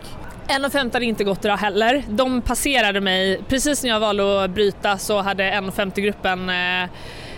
1.50 0.48 0.92
hade 0.92 1.04
inte 1.04 1.24
gått 1.24 1.44
idag 1.44 1.56
heller. 1.56 2.04
De 2.08 2.42
passerade 2.42 3.00
mig, 3.00 3.40
precis 3.48 3.82
när 3.82 3.90
jag 3.90 4.00
valde 4.00 4.44
att 4.44 4.50
bryta 4.50 4.98
så 4.98 5.20
hade 5.20 5.42
1.50-gruppen 5.42 6.50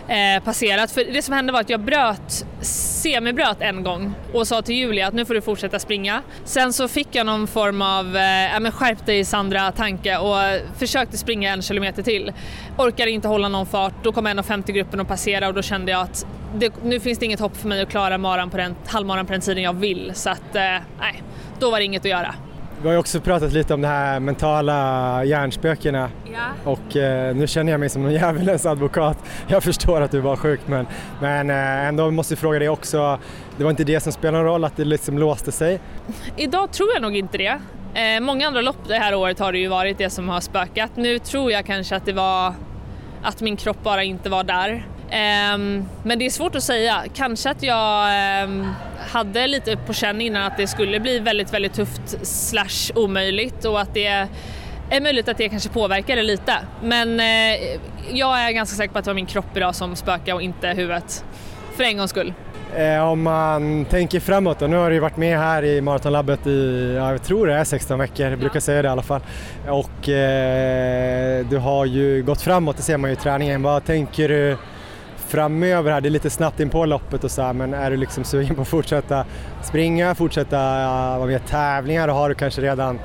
eh, 0.09 0.43
passerat. 0.45 0.91
För 0.91 1.05
det 1.13 1.23
som 1.23 1.35
hände 1.35 1.53
var 1.53 1.61
att 1.61 1.71
jag 1.71 1.81
bröt, 1.81 2.47
semibröt 2.61 3.61
en 3.61 3.83
gång 3.83 4.15
och 4.33 4.47
sa 4.47 4.63
till 4.63 4.75
Julia 4.75 5.07
att 5.07 5.15
nu 5.15 5.25
får 5.25 5.35
du 5.35 5.41
fortsätta 5.41 5.79
springa. 5.79 6.23
Sen 6.45 6.73
så 6.73 6.89
fick 6.89 7.09
jag 7.13 7.27
någon 7.27 7.47
form 7.47 7.83
av 7.83 8.07
eh, 8.07 8.61
men 8.61 8.73
skärp 8.73 9.07
dig 9.07 9.25
Sandra-tanke 9.25 10.19
och 10.19 10.61
försökte 10.79 11.19
springa 11.19 11.53
en 11.53 11.63
kilometer 11.63 12.03
till. 12.03 12.33
Orkade 12.79 13.11
inte 13.11 13.29
hålla 13.29 13.49
någon 13.49 13.67
fart, 13.67 13.95
då 14.03 14.13
kom 14.13 14.27
1.50-gruppen 14.27 15.01
och 15.01 15.09
passerade 15.09 15.47
och 15.47 15.55
då 15.55 15.63
kände 15.63 15.93
jag 15.93 16.01
att 16.01 16.27
det, 16.55 16.73
nu 16.85 17.01
finns 17.01 17.19
det 17.19 17.27
inget 17.27 17.41
hopp 17.41 17.57
för 17.57 17.69
mig 17.69 17.83
att 17.83 17.91
klara 17.91 18.19
maran 18.19 18.51
på 18.51 18.57
den, 18.57 18.75
halvmaran 18.87 19.27
på 19.27 19.33
den 19.33 19.41
tiden 19.41 19.63
jag 19.63 19.73
vill 19.73 20.11
så 20.15 20.31
att 20.31 20.57
eh, 20.57 20.63
nej, 21.01 21.23
då 21.59 21.71
var 21.71 21.79
det 21.79 21.85
inget 21.85 22.03
att 22.03 22.11
göra. 22.11 22.35
Vi 22.83 22.89
har 22.89 22.93
ju 22.93 22.99
också 22.99 23.21
pratat 23.21 23.53
lite 23.53 23.75
om 23.75 23.81
de 23.81 23.89
här 23.89 24.21
mentala 24.21 25.25
hjärnspökena 25.25 26.11
ja. 26.33 26.71
och 26.71 26.97
eh, 26.97 27.37
nu 27.37 27.47
känner 27.47 27.73
jag 27.73 27.81
mig 27.81 27.89
som 27.89 28.07
en 28.07 28.13
djävulens 28.13 28.67
advokat. 28.67 29.19
Jag 29.49 29.63
förstår 29.63 30.01
att 30.01 30.11
du 30.11 30.21
var 30.21 30.37
sjuk 30.37 30.61
men, 30.67 30.87
men 31.21 31.51
eh, 31.51 31.89
ändå 31.89 32.11
måste 32.11 32.33
jag 32.33 32.39
fråga 32.39 32.59
dig 32.59 32.69
också, 32.69 33.19
det 33.57 33.65
var 33.65 33.71
inte 33.71 33.85
det 33.85 34.01
som 34.01 34.13
spelade 34.13 34.39
någon 34.39 34.47
roll 34.47 34.65
att 34.65 34.77
det 34.77 34.85
liksom 34.85 35.19
låste 35.19 35.53
sig? 35.53 35.81
Idag 36.37 36.73
tror 36.73 36.89
jag 36.95 37.03
nog 37.03 37.17
inte 37.17 37.39
det. 37.39 37.61
Eh, 37.95 38.21
många 38.21 38.47
andra 38.47 38.61
lopp 38.61 38.89
det 38.89 38.95
här 38.95 39.15
året 39.15 39.39
har 39.39 39.53
det 39.53 39.59
ju 39.59 39.69
varit 39.69 39.99
det 39.99 40.11
som 40.11 40.29
har 40.29 40.41
spökat. 40.41 40.91
Nu 40.97 41.19
tror 41.19 41.53
jag 41.53 41.67
kanske 41.67 41.97
att 41.97 42.05
det 42.05 42.13
var 42.13 42.55
att 43.23 43.41
min 43.41 43.57
kropp 43.57 43.83
bara 43.83 44.03
inte 44.03 44.31
var 44.31 44.45
där. 44.45 44.87
Um, 45.09 45.89
men 46.03 46.19
det 46.19 46.27
är 46.27 46.31
svårt 46.31 46.55
att 46.55 46.63
säga. 46.63 47.05
Kanske 47.15 47.51
att 47.51 47.63
jag 47.63 48.09
um, 48.45 48.75
hade 49.09 49.47
lite 49.47 49.77
på 49.77 49.93
känn 49.93 50.21
innan 50.21 50.43
att 50.43 50.57
det 50.57 50.67
skulle 50.67 51.01
bli 51.01 51.19
väldigt, 51.19 51.55
väldigt 51.55 51.73
tufft 51.73 52.27
slash 52.27 52.93
omöjligt 52.95 53.65
och 53.65 53.81
att 53.81 53.95
det 53.95 54.07
är 54.91 55.01
möjligt 55.01 55.29
att 55.29 55.39
det 55.39 55.49
kanske 55.49 55.69
påverkade 55.69 56.23
lite. 56.23 56.55
Men 56.83 57.21
uh, 57.21 57.81
jag 58.13 58.41
är 58.41 58.51
ganska 58.53 58.77
säker 58.77 58.93
på 58.93 58.99
att 58.99 59.05
det 59.05 59.11
var 59.11 59.15
min 59.15 59.27
kropp 59.27 59.57
idag 59.57 59.75
som 59.75 59.97
spökade 59.97 60.33
och 60.33 60.43
inte 60.43 60.69
huvudet. 60.69 61.25
För 61.77 61.85
en 61.85 61.97
gångs 61.97 62.11
skull. 62.11 62.33
Eh, 62.77 63.09
om 63.09 63.23
man 63.23 63.85
tänker 63.85 64.21
framåt 64.21 64.59
då, 64.59 64.67
nu 64.67 64.77
har 64.77 64.91
du 64.91 64.99
varit 64.99 65.17
med 65.17 65.39
här 65.39 65.65
i 65.65 65.81
Maratonlabbet 65.81 66.47
i, 66.47 66.93
jag 66.97 67.23
tror 67.23 67.47
det 67.47 67.55
är 67.55 67.65
16 67.65 67.99
veckor, 67.99 68.27
jag 68.27 68.39
brukar 68.39 68.61
säga 68.61 68.83
det 68.83 68.87
i 68.87 68.91
alla 68.91 69.03
fall. 69.03 69.21
Och 69.69 70.09
eh, 70.09 71.47
du 71.47 71.57
har 71.57 71.85
ju 71.85 72.23
gått 72.23 72.43
framåt, 72.43 72.77
det 72.77 72.83
ser 72.83 72.97
man 72.97 73.11
ju 73.11 73.17
i 73.17 73.19
träningen. 73.19 73.63
Vad 73.63 73.85
tänker 73.85 74.29
du 74.29 74.57
framöver 75.29 75.93
här? 75.93 76.01
Det 76.01 76.09
är 76.09 76.11
lite 76.11 76.31
snabbt 76.31 76.61
in 76.61 76.71
på 76.71 76.87
loppet 76.87 77.25
och 77.25 77.31
så 77.31 77.43
här, 77.43 77.53
men 77.53 77.75
är 77.75 77.91
du 77.91 77.97
liksom 77.97 78.25
sugen 78.25 78.55
på 78.55 78.63
att 78.63 78.69
fortsätta 78.69 79.25
springa, 79.63 80.15
fortsätta 80.15 80.59
vara 81.19 81.27
med 81.27 81.37
i 81.37 81.49
tävlingar 81.49 82.09
och 82.09 82.15
har 82.15 82.29
du 82.29 82.35
kanske 82.35 82.61
redan 82.61 82.99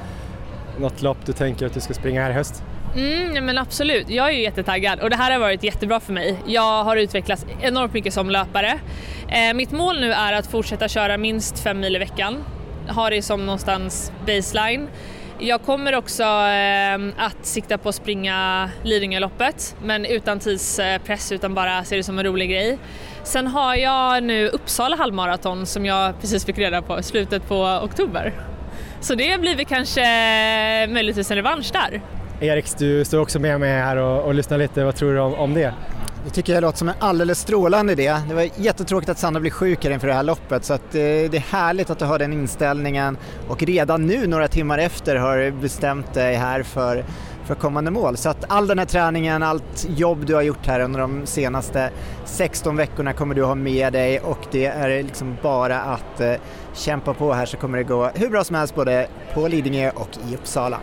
något 0.80 1.02
lopp 1.02 1.18
du 1.26 1.34
tänker 1.34 1.66
att 1.66 1.74
du 1.74 1.80
ska 1.80 1.94
springa 1.94 2.24
här 2.24 2.30
i 2.30 2.34
höst? 2.34 2.64
Mm, 2.96 3.46
men 3.46 3.58
absolut, 3.58 4.10
jag 4.10 4.28
är 4.28 4.32
ju 4.32 4.42
jättetaggad 4.42 5.00
och 5.00 5.10
det 5.10 5.16
här 5.16 5.32
har 5.32 5.40
varit 5.40 5.64
jättebra 5.64 6.00
för 6.00 6.14
mig. 6.14 6.38
Jag 6.48 6.84
har 6.84 6.98
utvecklats 6.98 7.46
enormt 7.62 7.94
mycket 7.94 8.14
som 8.14 8.30
löpare. 8.30 8.80
Eh, 9.28 9.54
mitt 9.54 9.72
mål 9.72 10.00
nu 10.00 10.12
är 10.12 10.34
att 10.34 10.48
fortsätta 10.48 10.88
köra 10.88 11.18
minst 11.18 11.60
fem 11.60 11.80
mil 11.80 11.96
i 11.96 12.00
veckan. 12.00 12.44
Ha 12.88 13.10
det 13.10 13.22
som 13.22 13.46
någonstans 13.46 14.12
baseline. 14.26 14.88
Jag 15.46 15.62
kommer 15.62 15.96
också 15.96 16.24
ehm, 16.24 17.14
att 17.18 17.46
sikta 17.46 17.78
på 17.78 17.90
att 17.90 17.96
springa 17.96 18.70
Lidingöloppet 18.84 19.76
men 19.84 20.06
utan 20.06 20.40
tidspress 20.40 21.32
utan 21.32 21.54
bara 21.54 21.84
se 21.84 21.96
det 21.96 22.04
som 22.04 22.20
en 22.20 22.26
rolig 22.26 22.50
grej. 22.50 22.78
Sen 23.24 23.48
har 23.48 23.76
jag 23.76 24.24
nu 24.24 24.48
Uppsala 24.48 24.96
halvmaraton 24.96 25.66
som 25.66 25.86
jag 25.86 26.22
precis 26.22 26.46
fick 26.46 26.58
reda 26.58 26.82
på 26.82 27.00
i 27.00 27.04
slutet 27.04 27.48
på 27.48 27.80
oktober. 27.84 28.34
Så 29.02 29.16
det 29.16 29.40
blir 29.42 29.56
väl 29.56 29.66
kanske 29.66 30.02
möjligtvis 30.88 31.32
en 31.32 31.38
revansch 31.38 31.72
där. 31.74 32.02
Erik, 32.42 32.66
du 32.78 33.06
står 33.06 33.20
också 33.20 33.40
med 33.40 33.60
mig 33.60 33.72
här 33.72 33.98
och, 33.98 34.26
och 34.26 34.34
lyssnar 34.34 34.58
lite. 34.58 34.84
Vad 34.84 34.96
tror 34.96 35.14
du 35.14 35.20
om, 35.20 35.34
om 35.34 35.54
det? 35.54 35.74
Det 36.26 36.30
tycker 36.30 36.54
jag 36.54 36.62
låter 36.62 36.78
som 36.78 36.90
en 36.90 36.96
alldeles 37.00 37.40
strålande 37.40 37.94
idé. 37.94 38.16
Det 38.28 38.34
var 38.34 38.50
jättetråkigt 38.56 39.10
att 39.10 39.20
Sandra 39.20 39.40
blir 39.42 39.52
sjuk 39.52 39.84
här 39.84 39.92
inför 39.92 40.08
det 40.08 40.14
här 40.14 40.24
loppet 40.24 40.66
så 40.66 40.74
att, 40.74 40.96
eh, 40.96 41.02
det 41.02 41.36
är 41.36 41.52
härligt 41.52 41.90
att 41.90 42.00
du 42.00 42.06
har 42.06 42.20
den 42.20 42.34
inställningen 42.34 43.18
och 43.48 43.64
redan 43.64 44.08
nu 44.08 44.28
några 44.28 44.48
timmar 44.48 44.78
efter 44.78 45.16
har 45.16 45.52
bestämt 45.52 46.14
dig 46.14 46.36
här 46.36 46.64
för, 46.64 47.06
för 47.46 47.56
kommande 47.56 47.92
mål. 47.92 48.18
Så 48.18 48.30
att 48.30 48.46
all 48.48 48.68
den 48.68 48.80
här 48.80 48.86
träningen, 48.86 49.44
allt 49.44 49.88
jobb 49.90 50.26
du 50.26 50.36
har 50.36 50.42
gjort 50.42 50.68
här 50.68 50.80
under 50.80 51.00
de 51.00 51.26
senaste 51.26 51.90
16 52.26 52.76
veckorna 52.76 53.14
kommer 53.14 53.36
du 53.36 53.44
ha 53.44 53.56
med 53.56 53.94
dig 53.94 54.20
och 54.20 54.40
det 54.52 54.66
är 54.66 55.04
liksom 55.04 55.38
bara 55.42 55.82
att 55.82 56.22
eh, 56.22 56.34
kämpa 56.74 57.14
på 57.14 57.34
här 57.34 57.46
så 57.46 57.58
kommer 57.58 57.78
det 57.78 57.84
gå 57.84 58.12
hur 58.16 58.30
bra 58.30 58.44
som 58.44 58.56
helst 58.56 58.76
både 58.76 59.08
på 59.34 59.48
Lidingö 59.48 59.92
och 59.96 60.10
i 60.30 60.36
Uppsala. 60.36 60.80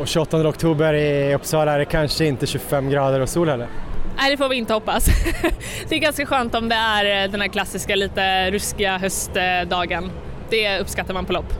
Och 0.00 0.06
28 0.06 0.48
oktober 0.48 0.94
i 0.94 1.34
Uppsala 1.34 1.72
är 1.72 1.78
det 1.78 1.84
kanske 1.84 2.24
inte 2.24 2.46
25 2.46 2.90
grader 2.90 3.20
och 3.20 3.28
sol 3.28 3.48
heller? 3.48 3.68
Nej, 4.16 4.30
det 4.30 4.36
får 4.36 4.48
vi 4.48 4.56
inte 4.56 4.72
hoppas. 4.72 5.06
det 5.88 5.94
är 5.94 5.98
ganska 5.98 6.26
skönt 6.26 6.54
om 6.54 6.68
det 6.68 6.74
är 6.74 7.24
eh, 7.24 7.30
den 7.30 7.40
här 7.40 7.48
klassiska 7.48 7.96
lite 7.96 8.50
ruskiga 8.50 8.98
höstdagen. 8.98 10.10
det 10.50 10.80
uppskattar 10.80 11.14
man 11.14 11.24
på 11.24 11.32
lopp. 11.32 11.52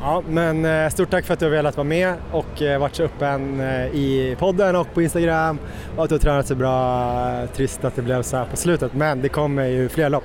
Ja, 0.00 0.22
men 0.28 0.64
eh, 0.64 0.88
stort 0.88 1.10
tack 1.10 1.24
för 1.24 1.34
att 1.34 1.40
du 1.40 1.46
har 1.46 1.50
velat 1.50 1.76
vara 1.76 1.84
med 1.84 2.14
och 2.32 2.62
eh, 2.62 2.78
varit 2.78 2.94
så 2.94 3.02
öppen 3.02 3.60
i 3.92 4.36
podden 4.38 4.76
och 4.76 4.94
på 4.94 5.02
Instagram 5.02 5.58
och 5.96 6.04
att 6.04 6.08
du 6.08 6.14
har 6.14 6.20
tränat 6.20 6.46
så 6.46 6.54
bra. 6.54 7.46
Trist 7.46 7.84
att 7.84 7.96
det 7.96 8.02
blev 8.02 8.22
så 8.22 8.36
här 8.36 8.44
på 8.44 8.56
slutet, 8.56 8.94
men 8.94 9.22
det 9.22 9.28
kommer 9.28 9.64
ju 9.64 9.88
fler 9.88 10.10
lopp. 10.10 10.24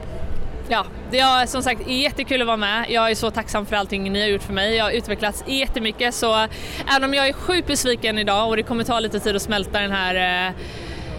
Ja, 0.68 0.86
det 1.12 1.20
är 1.20 1.46
som 1.46 1.64
sagt 1.64 1.88
jättekul 1.88 2.42
att 2.42 2.48
vara 2.48 2.58
med. 2.58 2.86
Jag 2.90 3.12
är 3.12 3.16
så 3.16 3.32
tacksam 3.32 3.66
för 3.66 3.76
allting 3.76 4.12
ni 4.14 4.22
har 4.22 4.28
gjort 4.28 4.44
för 4.44 4.54
mig. 4.54 4.76
Jag 4.76 4.84
har 4.84 4.92
utvecklats 4.92 5.44
jättemycket 5.48 6.16
så 6.16 6.48
även 6.96 7.04
om 7.04 7.14
jag 7.14 7.28
är 7.28 7.34
sjukt 7.34 7.68
besviken 7.68 8.18
idag 8.18 8.50
och 8.50 8.56
det 8.56 8.64
kommer 8.64 8.84
ta 8.84 9.00
lite 9.00 9.20
tid 9.20 9.36
att 9.36 9.42
smälta 9.42 9.80
den 9.80 9.92
här 9.92 10.54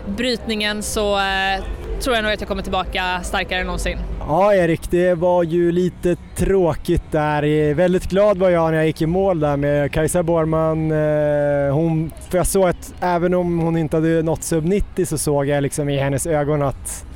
brytningen 0.07 0.83
så 0.83 1.17
eh, 1.17 1.65
tror 2.01 2.17
jag 2.17 2.23
nog 2.23 2.33
att 2.33 2.41
jag 2.41 2.49
kommer 2.49 2.63
tillbaka 2.63 3.21
starkare 3.23 3.61
än 3.61 3.67
någonsin. 3.67 3.99
Ja 4.21 4.55
Erik, 4.55 4.91
det 4.91 5.15
var 5.15 5.43
ju 5.43 5.73
lite 5.73 6.17
tråkigt 6.37 7.03
där. 7.11 7.75
Väldigt 7.75 8.11
glad 8.11 8.39
var 8.39 8.51
jag 8.51 8.71
när 8.71 8.79
jag 8.79 8.87
gick 8.87 9.03
i 9.03 9.07
mål 9.07 9.41
där 9.41 9.57
med 9.57 9.93
Kajsa 9.93 10.23
Borman. 10.23 10.91
Eh, 10.91 11.75
hon, 11.75 12.13
för 12.29 12.39
jag 12.39 12.47
såg 12.47 12.69
att 12.69 12.95
även 13.01 13.35
om 13.35 13.59
hon 13.59 13.77
inte 13.77 13.97
hade 13.97 14.23
nått 14.23 14.43
sub 14.43 14.65
90 14.65 15.07
så 15.07 15.19
såg 15.19 15.47
jag 15.47 15.63
liksom 15.63 15.89
i 15.89 15.97
hennes 15.99 16.27
ögon 16.27 16.63
att 16.63 17.07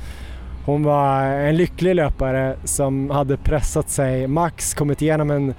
hon 0.65 0.83
var 0.83 1.23
en 1.23 1.57
lycklig 1.57 1.95
löpare 1.95 2.55
som 2.63 3.09
hade 3.09 3.37
pressat 3.37 3.89
sig 3.89 4.27
max, 4.27 4.73
kommit 4.73 5.01
igenom 5.01 5.31
en 5.31 5.53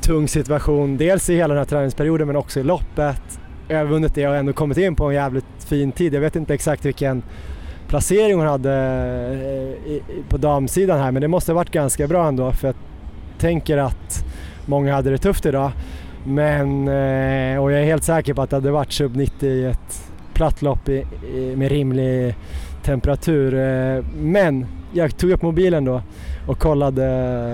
tung 0.00 0.28
situation, 0.28 0.96
dels 0.96 1.30
i 1.30 1.34
hela 1.34 1.54
den 1.54 1.58
här 1.58 1.64
träningsperioden 1.64 2.26
men 2.26 2.36
också 2.36 2.60
i 2.60 2.62
loppet. 2.62 3.40
Övervunnit 3.72 4.14
det 4.14 4.28
och 4.28 4.36
ändå 4.36 4.52
kommit 4.52 4.78
in 4.78 4.96
på 4.96 5.04
en 5.04 5.14
jävligt 5.14 5.44
fin 5.58 5.92
tid. 5.92 6.14
Jag 6.14 6.20
vet 6.20 6.36
inte 6.36 6.54
exakt 6.54 6.84
vilken 6.84 7.22
placering 7.88 8.36
hon 8.36 8.46
hade 8.46 8.72
eh, 9.86 10.02
på 10.28 10.36
damsidan 10.36 11.00
här 11.00 11.12
men 11.12 11.22
det 11.22 11.28
måste 11.28 11.52
ha 11.52 11.56
varit 11.56 11.70
ganska 11.70 12.06
bra 12.06 12.28
ändå 12.28 12.52
för 12.52 12.68
jag 12.68 12.76
tänker 13.38 13.78
att 13.78 14.24
många 14.66 14.94
hade 14.94 15.10
det 15.10 15.18
tufft 15.18 15.46
idag. 15.46 15.72
Men, 16.24 16.88
eh, 16.88 17.62
och 17.62 17.72
jag 17.72 17.80
är 17.80 17.84
helt 17.84 18.04
säker 18.04 18.34
på 18.34 18.42
att 18.42 18.50
det 18.50 18.56
hade 18.56 18.70
varit 18.70 18.92
sub 18.92 19.16
90 19.16 19.48
i 19.48 19.64
ett 19.64 20.12
platt 20.34 20.62
lopp 20.62 20.88
med 21.56 21.70
rimlig 21.70 22.34
temperatur. 22.82 23.54
Eh, 23.54 24.04
men 24.14 24.66
jag 24.92 25.18
tog 25.18 25.30
upp 25.30 25.42
mobilen 25.42 25.84
då 25.84 26.02
och 26.46 26.58
kollade, 26.58 27.04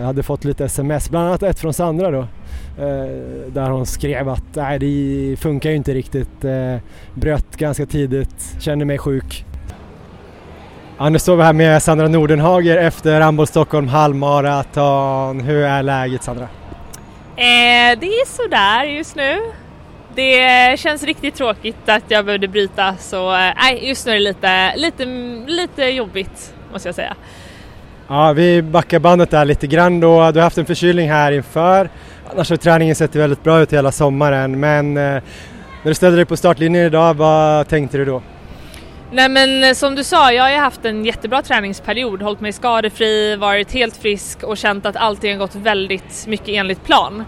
hade 0.04 0.22
fått 0.22 0.44
lite 0.44 0.64
sms, 0.64 1.10
bland 1.10 1.26
annat 1.26 1.42
ett 1.42 1.58
från 1.58 1.74
Sandra 1.74 2.10
då. 2.10 2.26
Där 3.48 3.70
hon 3.70 3.86
skrev 3.86 4.28
att 4.28 4.54
nej, 4.54 4.78
det 4.78 5.36
funkar 5.40 5.70
ju 5.70 5.76
inte 5.76 5.94
riktigt, 5.94 6.44
bröt 7.14 7.56
ganska 7.56 7.86
tidigt, 7.86 8.56
känner 8.60 8.84
mig 8.84 8.98
sjuk. 8.98 9.44
Ja, 10.98 11.08
nu 11.08 11.18
står 11.18 11.36
vi 11.36 11.42
här 11.42 11.52
med 11.52 11.82
Sandra 11.82 12.08
Nordenhager 12.08 12.76
efter 12.76 13.20
Ramboll 13.20 13.46
Stockholm 13.46 13.88
halvmaraton. 13.88 15.40
Hur 15.40 15.64
är 15.64 15.82
läget 15.82 16.22
Sandra? 16.22 16.48
Eh, 17.36 17.98
det 18.00 18.06
är 18.06 18.26
sådär 18.26 18.84
just 18.84 19.16
nu. 19.16 19.38
Det 20.14 20.80
känns 20.80 21.02
riktigt 21.02 21.34
tråkigt 21.34 21.88
att 21.88 22.02
jag 22.08 22.24
behövde 22.24 22.48
bryta 22.48 22.96
så 22.96 23.32
eh, 23.32 23.38
nej, 23.38 23.78
eh, 23.82 23.88
just 23.88 24.06
nu 24.06 24.12
är 24.12 24.16
det 24.16 24.20
lite, 24.20 24.76
lite, 24.76 25.04
lite 25.46 25.84
jobbigt 25.84 26.54
måste 26.72 26.88
jag 26.88 26.94
säga. 26.94 27.16
Ja, 28.08 28.32
vi 28.32 28.62
backar 28.62 28.98
bandet 28.98 29.30
där 29.30 29.44
lite 29.44 29.66
grann 29.66 30.00
då. 30.00 30.30
Du 30.30 30.38
har 30.38 30.44
haft 30.44 30.58
en 30.58 30.66
förkylning 30.66 31.10
här 31.10 31.32
inför. 31.32 31.90
Annars 32.32 32.50
har 32.50 32.56
träningen 32.56 32.94
sett 32.94 33.16
väldigt 33.16 33.42
bra 33.42 33.60
ut 33.60 33.72
hela 33.72 33.92
sommaren 33.92 34.60
men 34.60 34.96
eh, 34.96 35.02
när 35.82 35.84
du 35.84 35.94
ställde 35.94 36.16
dig 36.16 36.24
på 36.24 36.36
startlinjen 36.36 36.86
idag, 36.86 37.14
vad 37.14 37.68
tänkte 37.68 37.98
du 37.98 38.04
då? 38.04 38.22
Nej 39.12 39.28
men 39.28 39.64
eh, 39.64 39.72
som 39.72 39.94
du 39.94 40.04
sa, 40.04 40.32
jag 40.32 40.42
har 40.42 40.50
ju 40.50 40.56
haft 40.56 40.84
en 40.84 41.04
jättebra 41.04 41.42
träningsperiod, 41.42 42.22
hållit 42.22 42.40
mig 42.40 42.52
skadefri, 42.52 43.36
varit 43.36 43.72
helt 43.72 43.96
frisk 43.96 44.42
och 44.42 44.56
känt 44.56 44.86
att 44.86 44.96
allting 44.96 45.32
har 45.32 45.38
gått 45.38 45.54
väldigt 45.54 46.26
mycket 46.26 46.48
enligt 46.48 46.84
plan. 46.84 47.24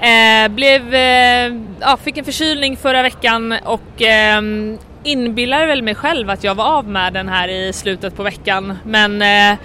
Eh, 0.00 0.48
blev, 0.48 0.94
eh, 0.94 1.54
ja, 1.80 1.96
fick 2.04 2.16
en 2.16 2.24
förkylning 2.24 2.76
förra 2.76 3.02
veckan 3.02 3.54
och 3.64 4.02
eh, 4.02 4.42
inbillade 5.02 5.66
väl 5.66 5.82
mig 5.82 5.94
själv 5.94 6.30
att 6.30 6.44
jag 6.44 6.54
var 6.54 6.64
av 6.64 6.88
med 6.88 7.12
den 7.12 7.28
här 7.28 7.48
i 7.48 7.72
slutet 7.72 8.16
på 8.16 8.22
veckan 8.22 8.78
men 8.84 9.22
eh, 9.22 9.58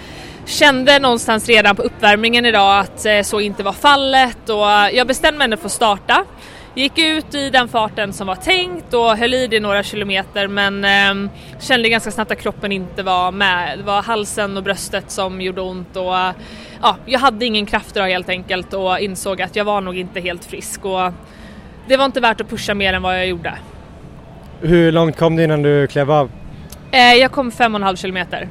kände 0.46 1.00
någonstans 1.00 1.48
redan 1.48 1.76
på 1.76 1.82
uppvärmningen 1.82 2.46
idag 2.46 2.80
att 2.80 3.06
eh, 3.06 3.22
så 3.22 3.40
inte 3.40 3.64
var 3.64 3.74
fallet 3.74 4.50
och 4.50 4.98
jag 4.98 5.08
bestämde 5.08 5.48
mig 5.48 5.58
för 5.58 5.66
att 5.66 5.72
starta. 5.72 6.26
Gick 6.76 7.00
ut 7.00 7.36
i 7.36 7.50
den 7.50 7.68
farten 7.68 8.14
som 8.14 8.28
var 8.28 8.36
tänkt 8.36 8.94
och 8.94 9.18
höll 9.18 9.34
i 9.34 9.48
det 9.48 9.60
några 9.60 9.84
kilometer 9.84 10.48
men 10.48 10.86
eh, 10.86 11.32
kände 11.60 11.90
ganska 11.90 12.12
snabbt 12.12 12.32
att 12.32 12.42
kroppen 12.42 12.72
inte 12.72 13.04
var 13.04 13.32
med. 13.32 13.78
Det 13.78 13.84
var 13.84 14.02
halsen 14.02 14.58
och 14.58 14.64
bröstet 14.64 15.12
som 15.12 15.42
gjorde 15.42 15.62
ont 15.62 15.96
och 15.96 16.14
ja, 16.82 16.96
jag 17.06 17.20
hade 17.20 17.46
ingen 17.46 17.66
kraft 17.66 17.96
idag 17.96 18.08
helt 18.08 18.30
enkelt 18.30 18.74
och 18.74 19.00
insåg 19.00 19.42
att 19.42 19.56
jag 19.56 19.66
var 19.66 19.82
nog 19.82 19.98
inte 19.98 20.20
helt 20.20 20.46
frisk 20.46 20.86
och 20.86 21.12
det 21.88 21.98
var 21.98 22.06
inte 22.06 22.20
värt 22.20 22.42
att 22.42 22.50
pusha 22.50 22.74
mer 22.74 22.94
än 22.94 23.02
vad 23.02 23.18
jag 23.18 23.28
gjorde. 23.28 23.54
Hur 24.62 24.92
långt 24.92 25.18
kom 25.18 25.36
du 25.36 25.44
innan 25.44 25.62
du 25.62 25.88
klev 25.88 26.12
av? 26.12 26.32
Eh, 26.92 27.14
jag 27.14 27.32
kom 27.32 27.52
fem 27.52 27.76
och 27.76 27.80
en 27.80 27.84
halv 27.84 27.96
kilometer. 27.96 28.48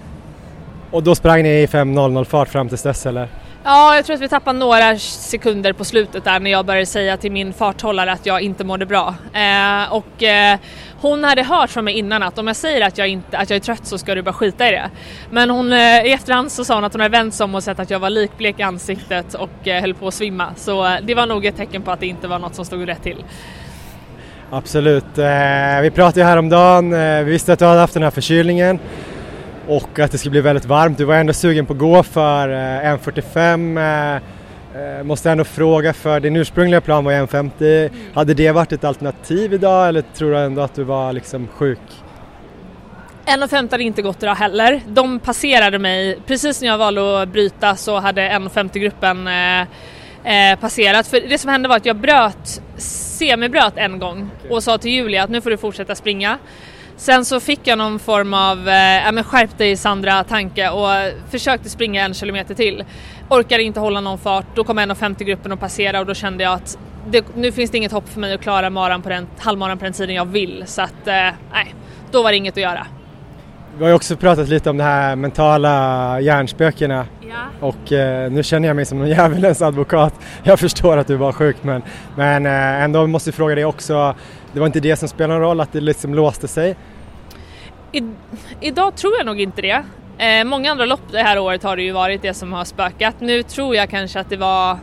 Och 0.93 1.03
då 1.03 1.14
sprang 1.14 1.43
ni 1.43 1.49
i 1.49 1.66
5.00 1.66 2.24
fart 2.24 2.49
fram 2.49 2.68
till 2.68 2.78
dess 2.78 3.07
eller? 3.07 3.28
Ja, 3.64 3.97
jag 3.97 4.05
tror 4.05 4.16
att 4.16 4.22
vi 4.22 4.28
tappade 4.28 4.59
några 4.59 4.99
sekunder 4.99 5.72
på 5.72 5.84
slutet 5.84 6.24
där 6.24 6.40
när 6.40 6.51
jag 6.51 6.66
började 6.66 6.86
säga 6.86 7.16
till 7.16 7.32
min 7.32 7.53
farthållare 7.53 8.12
att 8.12 8.26
jag 8.26 8.40
inte 8.40 8.64
mådde 8.64 8.86
bra. 8.86 9.14
Eh, 9.32 9.93
och 9.93 10.22
eh, 10.22 10.59
hon 11.01 11.24
hade 11.24 11.43
hört 11.43 11.70
från 11.70 11.84
mig 11.84 11.95
innan 11.95 12.22
att 12.22 12.38
om 12.38 12.47
jag 12.47 12.57
säger 12.57 12.86
att 12.86 12.99
jag, 12.99 13.09
inte, 13.09 13.38
att 13.38 13.51
jag 13.51 13.57
är 13.57 13.61
trött 13.61 13.86
så 13.86 13.99
ska 13.99 14.14
du 14.14 14.22
bara 14.22 14.32
skita 14.32 14.68
i 14.68 14.70
det. 14.70 14.90
Men 15.30 15.51
hon, 15.51 15.72
eh, 15.72 16.05
i 16.05 16.12
efterhand 16.12 16.53
så 16.53 16.64
sa 16.64 16.74
hon 16.74 16.84
att 16.84 16.93
hon 16.93 17.01
hade 17.01 17.18
vänt 17.18 17.34
sig 17.34 17.45
om 17.45 17.55
och 17.55 17.62
sett 17.62 17.80
att 17.80 17.90
jag 17.90 17.99
var 17.99 18.11
likblek 18.11 18.61
i 18.61 18.62
ansiktet 18.62 19.34
och 19.34 19.68
eh, 19.68 19.80
höll 19.80 19.95
på 19.95 20.09
att 20.09 20.14
svimma. 20.14 20.49
Så 20.57 20.86
eh, 20.86 20.95
det 21.03 21.14
var 21.14 21.26
nog 21.26 21.47
ett 21.47 21.57
tecken 21.57 21.82
på 21.82 21.90
att 21.90 22.01
det 22.01 22.07
inte 22.07 22.28
var 22.28 22.38
något 22.38 22.55
som 22.55 22.64
stod 22.64 22.88
rätt 22.88 23.03
till. 23.03 23.24
Absolut. 24.51 25.18
Eh, 25.18 25.80
vi 25.82 25.90
pratade 25.95 26.20
ju 26.20 26.26
häromdagen, 26.26 26.90
vi 27.24 27.30
visste 27.30 27.53
att 27.53 27.59
du 27.59 27.64
hade 27.64 27.80
haft 27.80 27.95
den 27.95 28.03
här 28.03 28.11
förkylningen 28.11 28.78
och 29.76 29.98
att 29.98 30.12
det 30.12 30.18
skulle 30.18 30.30
bli 30.30 30.40
väldigt 30.40 30.64
varmt. 30.64 30.98
Du 30.98 31.04
var 31.04 31.14
ändå 31.14 31.32
sugen 31.32 31.66
på 31.66 31.72
att 31.72 31.78
gå 31.78 32.02
för 32.02 32.48
1.45. 32.48 33.78
Eh, 33.78 34.22
eh, 34.82 34.98
eh, 34.98 35.02
måste 35.04 35.30
ändå 35.30 35.44
fråga 35.44 35.92
för 35.92 36.20
din 36.20 36.36
ursprungliga 36.36 36.80
plan 36.80 37.04
var 37.04 37.12
1.50. 37.12 37.90
Hade 38.14 38.34
det 38.34 38.52
varit 38.52 38.72
ett 38.72 38.84
alternativ 38.84 39.54
idag 39.54 39.88
eller 39.88 40.02
tror 40.02 40.30
du 40.30 40.38
ändå 40.38 40.62
att 40.62 40.74
du 40.74 40.84
var 40.84 41.12
liksom 41.12 41.48
sjuk? 41.48 41.78
1.50 43.26 43.70
hade 43.70 43.82
inte 43.82 44.02
gått 44.02 44.22
idag 44.22 44.34
heller. 44.34 44.80
De 44.86 45.18
passerade 45.18 45.78
mig, 45.78 46.18
precis 46.26 46.60
när 46.60 46.68
jag 46.68 46.78
valde 46.78 47.22
att 47.22 47.28
bryta 47.28 47.76
så 47.76 48.00
hade 48.00 48.28
1.50-gruppen 48.28 49.28
eh, 50.24 50.58
passerat. 50.60 51.06
För 51.06 51.20
det 51.20 51.38
som 51.38 51.50
hände 51.50 51.68
var 51.68 51.76
att 51.76 51.86
jag 51.86 51.96
bröt, 51.96 52.62
semibröt 52.76 53.76
en 53.76 53.98
gång 53.98 54.30
och 54.50 54.62
sa 54.62 54.78
till 54.78 54.90
Julia 54.90 55.22
att 55.22 55.30
nu 55.30 55.40
får 55.40 55.50
du 55.50 55.56
fortsätta 55.56 55.94
springa. 55.94 56.38
Sen 56.97 57.24
så 57.24 57.40
fick 57.40 57.61
jag 57.64 57.78
någon 57.78 57.99
form 57.99 58.34
av 58.34 58.59
eh, 58.59 59.12
men 59.12 59.24
skärp 59.24 59.59
dig 59.59 59.76
Sandra 59.76 60.24
tanke 60.24 60.70
och 60.70 60.88
försökte 61.30 61.68
springa 61.68 62.05
en 62.05 62.14
kilometer 62.14 62.55
till. 62.55 62.84
Orkade 63.28 63.62
inte 63.62 63.80
hålla 63.80 64.01
någon 64.01 64.18
fart, 64.18 64.47
då 64.55 64.64
kom 64.64 64.78
1.50-gruppen 64.78 65.53
och 65.53 65.61
passerade 65.61 65.99
och 65.99 66.07
då 66.07 66.14
kände 66.14 66.45
jag 66.45 66.53
att 66.53 66.78
det, 67.11 67.24
nu 67.36 67.53
finns 67.53 67.70
det 67.70 67.78
inget 67.78 67.93
hopp 67.93 68.09
för 68.09 68.20
mig 68.20 68.34
att 68.34 68.40
klara 68.40 68.70
maran 68.70 69.03
på 69.03 69.09
den, 69.09 69.26
halvmaran 69.38 69.78
på 69.78 69.84
den 69.84 69.93
tiden 69.93 70.14
jag 70.14 70.24
vill 70.24 70.62
så 70.66 70.82
att 70.82 71.07
eh, 71.07 71.14
nej, 71.53 71.74
då 72.11 72.22
var 72.22 72.30
det 72.30 72.36
inget 72.36 72.55
att 72.55 72.62
göra. 72.62 72.86
Vi 73.76 73.82
har 73.82 73.88
ju 73.88 73.95
också 73.95 74.16
pratat 74.16 74.49
lite 74.49 74.70
om 74.70 74.76
de 74.76 74.84
här 74.84 75.16
mentala 75.16 76.20
hjärnspökena 76.20 77.07
ja. 77.20 77.66
och 77.66 77.93
eh, 77.93 78.30
nu 78.30 78.43
känner 78.43 78.68
jag 78.68 78.76
mig 78.76 78.84
som 78.84 79.03
en 79.03 79.09
djävulens 79.09 79.62
advokat. 79.62 80.14
Jag 80.43 80.61
förstår 80.61 80.97
att 80.97 81.07
du 81.07 81.16
var 81.16 81.32
sjuk 81.32 81.57
men, 81.62 81.82
men 82.16 82.47
eh, 82.47 82.82
ändå 82.82 83.07
måste 83.07 83.28
jag 83.28 83.34
fråga 83.34 83.55
dig 83.55 83.64
också, 83.64 84.14
det 84.53 84.61
var 84.61 84.66
inte 84.66 84.80
det 84.80 84.96
som 84.96 85.09
spelade 85.09 85.32
någon 85.34 85.42
roll 85.42 85.61
att 85.61 85.72
det 85.72 85.80
liksom 85.80 86.14
låste 86.14 86.48
sig? 86.48 86.76
I, 87.92 88.03
idag 88.61 88.96
tror 88.96 89.12
jag 89.16 89.26
nog 89.26 89.40
inte 89.40 89.62
det. 89.62 89.84
Eh, 90.18 90.44
många 90.44 90.70
andra 90.70 90.84
lopp 90.84 91.12
det 91.12 91.22
här 91.22 91.38
året 91.38 91.62
har 91.62 91.76
det 91.76 91.82
ju 91.82 91.92
varit 91.92 92.22
det 92.22 92.34
som 92.34 92.53
har 92.53 92.64
spökat. 92.64 93.20
Nu 93.20 93.42
tror 93.42 93.76
jag 93.76 93.90
kanske 93.90 94.20
att 94.20 94.30
det 94.30 94.36
var 94.36 94.78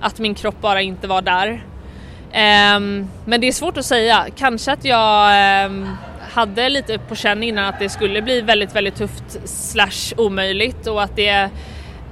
att 0.00 0.18
min 0.18 0.34
kropp 0.34 0.60
bara 0.60 0.82
inte 0.82 1.06
var 1.06 1.22
där. 1.22 1.48
Eh, 2.32 2.80
men 3.24 3.40
det 3.40 3.46
är 3.46 3.52
svårt 3.52 3.76
att 3.76 3.84
säga. 3.84 4.26
Kanske 4.36 4.72
att 4.72 4.84
jag 4.84 5.30
eh, 5.64 5.70
hade 6.32 6.68
lite 6.68 6.98
på 6.98 7.14
känn 7.14 7.42
innan 7.42 7.64
att 7.64 7.78
det 7.78 7.88
skulle 7.88 8.22
bli 8.22 8.40
väldigt, 8.40 8.76
väldigt 8.76 8.96
tufft 8.96 9.48
slash 9.48 10.14
omöjligt 10.16 10.86
och 10.86 11.02
att 11.02 11.16
det 11.16 11.50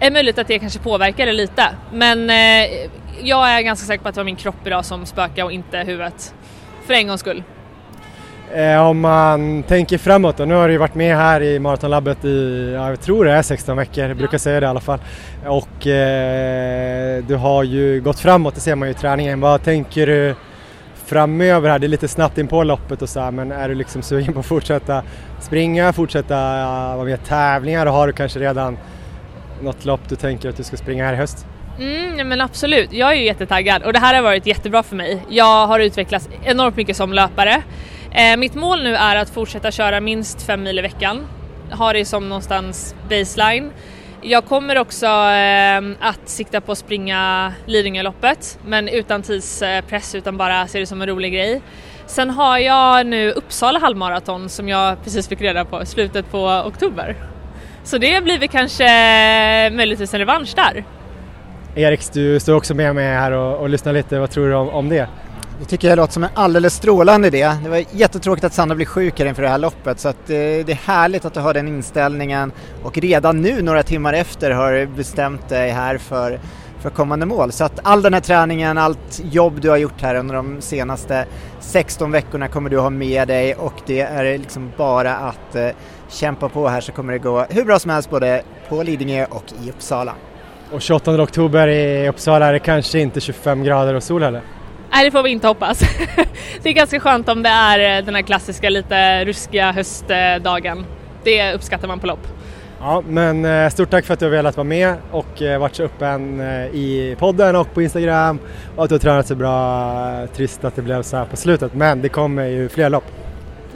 är 0.01 0.11
möjligt 0.11 0.39
att 0.39 0.49
det 0.49 0.59
kanske 0.59 0.79
påverkade 0.79 1.33
lite. 1.33 1.65
Men 1.93 2.31
eh, 2.31 2.89
jag 3.23 3.51
är 3.51 3.61
ganska 3.61 3.87
säker 3.87 4.03
på 4.03 4.09
att 4.09 4.15
det 4.15 4.19
var 4.21 4.25
min 4.25 4.37
kropp 4.37 4.67
idag 4.67 4.85
som 4.85 5.07
spökade 5.07 5.43
och 5.43 5.53
inte 5.53 5.79
huvudet. 5.79 6.35
För 6.87 6.95
en 6.95 7.09
gångs 7.09 7.21
skull. 7.21 7.43
Eh, 8.55 8.87
om 8.87 9.01
man 9.01 9.63
tänker 9.63 9.99
framåt 9.99 10.37
då, 10.37 10.45
nu 10.45 10.55
har 10.55 10.67
du 10.69 10.73
ju 10.73 10.79
varit 10.79 10.95
med 10.95 11.17
här 11.17 11.43
i 11.43 11.59
Maratonlabbet 11.59 12.25
i, 12.25 12.73
ja, 12.75 12.91
jag 12.91 13.01
tror 13.01 13.25
det 13.25 13.33
är 13.33 13.43
16 13.43 13.77
veckor, 13.77 14.05
jag 14.05 14.17
brukar 14.17 14.39
säga 14.39 14.61
det 14.61 14.65
i 14.67 14.69
alla 14.69 14.81
fall. 14.81 14.99
Och 15.47 15.87
eh, 15.87 17.25
du 17.25 17.35
har 17.35 17.63
ju 17.63 18.01
gått 18.01 18.21
framåt, 18.21 18.55
det 18.55 18.61
ser 18.61 18.75
man 18.75 18.89
ju 18.89 18.95
i 18.95 18.97
träningen. 18.99 19.41
Vad 19.41 19.63
tänker 19.63 20.07
du 20.07 20.35
framöver 21.05 21.71
här? 21.71 21.79
Det 21.79 21.87
är 21.87 21.89
lite 21.89 22.09
snabbt 22.09 22.39
in 22.39 22.49
på 22.49 22.65
loppet 22.65 23.03
och 23.03 23.09
så 23.09 23.21
här, 23.21 23.31
men 23.31 23.53
är 23.53 23.69
du 23.69 23.75
liksom 23.75 24.03
sugen 24.03 24.33
på 24.33 24.41
att 24.41 24.47
fortsätta 24.47 25.03
springa, 25.41 25.93
fortsätta 25.93 26.37
vara 26.97 27.05
med 27.05 27.25
tävlingar 27.25 27.87
och 27.87 27.93
har 27.93 28.07
du 28.07 28.13
kanske 28.13 28.39
redan 28.39 28.79
något 29.63 29.85
lopp 29.85 30.01
du 30.09 30.17
tänker 30.17 30.49
att 30.49 30.57
du 30.57 30.63
ska 30.63 30.77
springa 30.77 31.05
här 31.05 31.13
i 31.13 31.17
höst? 31.17 31.47
Mm, 31.79 32.29
men 32.29 32.41
absolut, 32.41 32.93
jag 32.93 33.11
är 33.11 33.15
ju 33.15 33.25
jättetaggad 33.25 33.83
och 33.83 33.93
det 33.93 33.99
här 33.99 34.15
har 34.15 34.23
varit 34.23 34.47
jättebra 34.47 34.83
för 34.83 34.97
mig. 34.97 35.23
Jag 35.29 35.67
har 35.67 35.81
utvecklats 35.81 36.29
enormt 36.45 36.77
mycket 36.77 36.97
som 36.97 37.13
löpare. 37.13 37.63
Eh, 38.13 38.37
mitt 38.37 38.55
mål 38.55 38.83
nu 38.83 38.95
är 38.95 39.17
att 39.17 39.31
fortsätta 39.31 39.71
köra 39.71 40.01
minst 40.01 40.43
fem 40.43 40.63
mil 40.63 40.79
i 40.79 40.83
veckan. 40.83 41.27
Ha 41.71 41.93
det 41.93 42.05
som 42.05 42.29
någonstans 42.29 42.95
baseline. 43.09 43.71
Jag 44.23 44.45
kommer 44.45 44.79
också 44.79 45.07
eh, 45.07 46.09
att 46.09 46.29
sikta 46.29 46.61
på 46.61 46.73
att 46.73 46.79
springa 46.79 47.53
Lidingöloppet 47.67 48.59
men 48.67 48.89
utan 48.89 49.23
tidspress 49.23 50.15
utan 50.15 50.37
bara 50.37 50.67
se 50.67 50.79
det 50.79 50.87
som 50.87 51.03
en 51.03 51.09
rolig 51.09 51.33
grej. 51.33 51.63
Sen 52.07 52.31
har 52.31 52.59
jag 52.59 53.07
nu 53.07 53.31
Uppsala 53.31 53.79
halvmaraton 53.79 54.49
som 54.49 54.69
jag 54.69 55.05
precis 55.05 55.29
fick 55.29 55.41
reda 55.41 55.65
på 55.65 55.83
i 55.83 55.87
slutet 55.87 56.31
på 56.31 56.47
oktober. 56.67 57.17
Så 57.85 57.99
det 57.99 58.25
blir 58.25 58.39
väl 58.39 58.49
kanske 58.49 58.85
möjligtvis 59.71 60.15
en 60.15 60.21
revansch 60.21 60.55
där. 60.57 60.85
Erik, 61.77 62.13
du 62.13 62.41
står 62.41 62.55
också 62.55 62.75
med 62.75 62.95
mig 62.95 63.07
här 63.07 63.33
och, 63.33 63.61
och 63.61 63.69
lyssnar 63.69 63.93
lite. 63.93 64.19
Vad 64.19 64.31
tror 64.31 64.49
du 64.49 64.55
om, 64.55 64.69
om 64.69 64.89
det? 64.89 65.09
Det 65.59 65.65
tycker 65.65 65.89
jag 65.89 65.97
låter 65.97 66.13
som 66.13 66.25
en 66.25 66.31
alldeles 66.35 66.75
strålande 66.75 67.29
idé. 67.29 67.53
Det 67.63 67.69
var 67.69 67.85
jättetråkigt 67.91 68.45
att 68.45 68.55
Sandra 68.55 68.77
blev 68.77 68.87
sjuk 68.87 69.19
här 69.19 69.27
inför 69.27 69.43
det 69.43 69.49
här 69.49 69.59
loppet 69.59 70.01
så 70.01 70.09
att 70.09 70.31
eh, 70.31 70.37
det 70.37 70.71
är 70.71 70.87
härligt 70.87 71.25
att 71.25 71.35
du 71.35 71.41
har 71.41 71.55
den 71.55 71.69
inställningen 71.69 72.53
och 72.83 72.99
redan 72.99 73.43
nu 73.43 73.63
några 73.63 73.83
timmar 73.83 74.13
efter 74.13 74.51
har 74.51 74.87
bestämt 74.97 75.49
dig 75.49 75.71
här 75.71 75.99
för, 75.99 76.41
för 76.79 76.91
kommande 76.91 77.27
mål. 77.27 77.53
Så 77.53 77.65
att 77.65 77.81
all 77.83 78.03
den 78.03 78.15
här 78.15 78.21
träningen, 78.21 78.79
allt 78.79 79.23
jobb 79.31 79.61
du 79.61 79.71
har 79.71 79.77
gjort 79.77 80.03
här 80.03 80.15
under 80.15 80.35
de 80.35 80.61
senaste 80.61 81.27
16 81.61 82.11
veckorna 82.11 82.49
kommer 82.49 82.71
du 82.71 82.79
ha 82.79 82.91
med 82.91 83.29
dig 83.29 83.55
och 83.55 83.75
det 83.87 84.01
är 84.01 84.39
liksom 84.39 84.73
bara 84.77 85.17
att 85.17 85.55
eh, 85.55 85.69
kämpa 86.09 86.49
på 86.49 86.69
här 86.69 86.81
så 86.81 86.93
kommer 86.93 87.13
det 87.13 87.19
gå 87.19 87.47
hur 87.51 87.65
bra 87.65 87.79
som 87.79 87.91
helst 87.91 88.11
både 88.11 88.43
på 88.69 88.83
Lidingö 88.83 89.27
och 89.31 89.45
i 89.65 89.71
Uppsala. 89.71 90.15
Och 90.75 90.83
28 90.83 91.23
oktober 91.23 91.69
i 91.69 92.09
Uppsala 92.09 92.47
är 92.47 92.53
det 92.53 92.59
kanske 92.59 92.99
inte 92.99 93.21
25 93.21 93.65
grader 93.65 93.95
och 93.95 94.03
sol 94.03 94.23
heller? 94.23 94.43
Nej, 94.91 95.05
det 95.05 95.11
får 95.11 95.23
vi 95.23 95.31
inte 95.31 95.47
hoppas. 95.47 95.79
det 96.63 96.69
är 96.69 96.73
ganska 96.73 97.01
skönt 97.01 97.29
om 97.29 97.43
det 97.43 97.49
är 97.49 98.03
den 98.03 98.15
här 98.15 98.23
klassiska 98.23 98.71
lite 98.71 99.25
ruskiga 99.25 99.73
höstdagen. 99.73 100.87
Det 101.25 101.55
uppskattar 101.55 101.89
man 101.89 102.01
på 102.01 102.07
lopp. 102.07 102.27
Ja, 102.81 103.03
men 103.09 103.45
eh, 103.45 103.71
stort 103.71 103.91
tack 103.91 104.05
för 104.05 104.15
att 104.15 104.21
du 104.21 104.27
har 104.27 104.31
velat 104.31 104.57
vara 104.57 104.65
med 104.65 104.97
och 105.11 105.43
eh, 105.43 105.61
varit 105.61 105.75
så 105.75 105.83
öppen 105.83 106.41
eh, 106.41 106.67
i 106.67 107.17
podden 107.19 107.57
och 107.57 107.75
på 107.75 107.83
Instagram 107.83 108.39
och 108.77 108.85
att 108.85 108.89
du 108.89 108.95
har 108.95 109.01
tränat 109.01 109.27
så 109.27 109.35
bra. 109.35 110.27
Trist 110.27 110.65
att 110.65 110.77
det 110.77 110.83
blev 110.83 111.03
så 111.03 111.17
här 111.17 111.25
på 111.25 111.37
slutet, 111.37 111.75
men 111.75 112.03
det 112.03 112.09
kommer 112.09 112.47
ju 112.47 112.69
fler 112.69 112.91
lopp. 112.91 113.24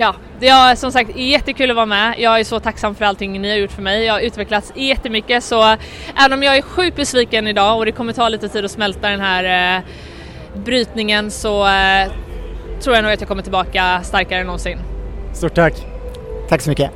Ja, 0.01 0.15
det 0.41 0.49
är 0.49 0.75
som 0.75 0.93
sagt 0.93 1.17
jättekul 1.17 1.71
att 1.71 1.77
vara 1.77 1.87
med. 1.87 2.15
Jag 2.19 2.41
är 2.41 2.45
så 2.45 2.61
tacksam 2.61 2.95
för 2.95 3.05
allting 3.05 3.43
ni 3.43 3.51
har 3.51 3.57
gjort 3.57 3.73
för 3.73 3.83
mig. 3.83 4.05
Jag 4.05 4.13
har 4.13 4.21
utvecklats 4.21 4.73
jättemycket 4.77 5.45
så 5.45 5.77
även 6.17 6.33
om 6.33 6.43
jag 6.43 6.57
är 6.57 6.63
sjukt 6.63 6.97
besviken 6.97 7.47
idag 7.47 7.79
och 7.79 7.85
det 7.85 7.93
kommer 7.93 8.13
ta 8.13 8.29
lite 8.29 8.49
tid 8.49 8.65
att 8.65 8.71
smälta 8.71 9.09
den 9.09 9.21
här 9.21 9.77
eh, 9.77 9.83
brytningen 10.65 11.31
så 11.31 11.67
eh, 11.67 12.13
tror 12.81 12.97
jag 12.97 13.03
nog 13.03 13.13
att 13.13 13.21
jag 13.21 13.29
kommer 13.29 13.43
tillbaka 13.43 14.01
starkare 14.03 14.41
än 14.41 14.47
någonsin. 14.47 14.79
Stort 15.33 15.55
tack! 15.55 15.75
Tack 16.49 16.61
så 16.61 16.71
mycket! 16.71 16.91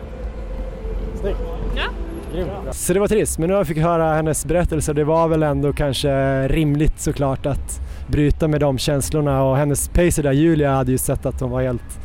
Snyggt! 1.20 1.38
Ja. 1.76 2.72
Så 2.72 2.92
det 2.92 3.00
var 3.00 3.08
trist, 3.08 3.38
men 3.38 3.48
nu 3.48 3.54
har 3.54 3.60
jag 3.60 3.66
fick 3.66 3.78
höra 3.78 4.14
hennes 4.14 4.46
berättelse 4.46 4.92
det 4.92 5.04
var 5.04 5.28
väl 5.28 5.42
ändå 5.42 5.72
kanske 5.72 6.48
rimligt 6.48 7.00
såklart 7.00 7.46
att 7.46 7.80
bryta 8.06 8.48
med 8.48 8.60
de 8.60 8.78
känslorna 8.78 9.42
och 9.42 9.56
hennes 9.56 9.88
pacer 9.88 10.22
där, 10.22 10.32
Julia, 10.32 10.74
hade 10.74 10.92
ju 10.92 10.98
sett 10.98 11.26
att 11.26 11.40
hon 11.40 11.50
var 11.50 11.62
helt 11.62 11.98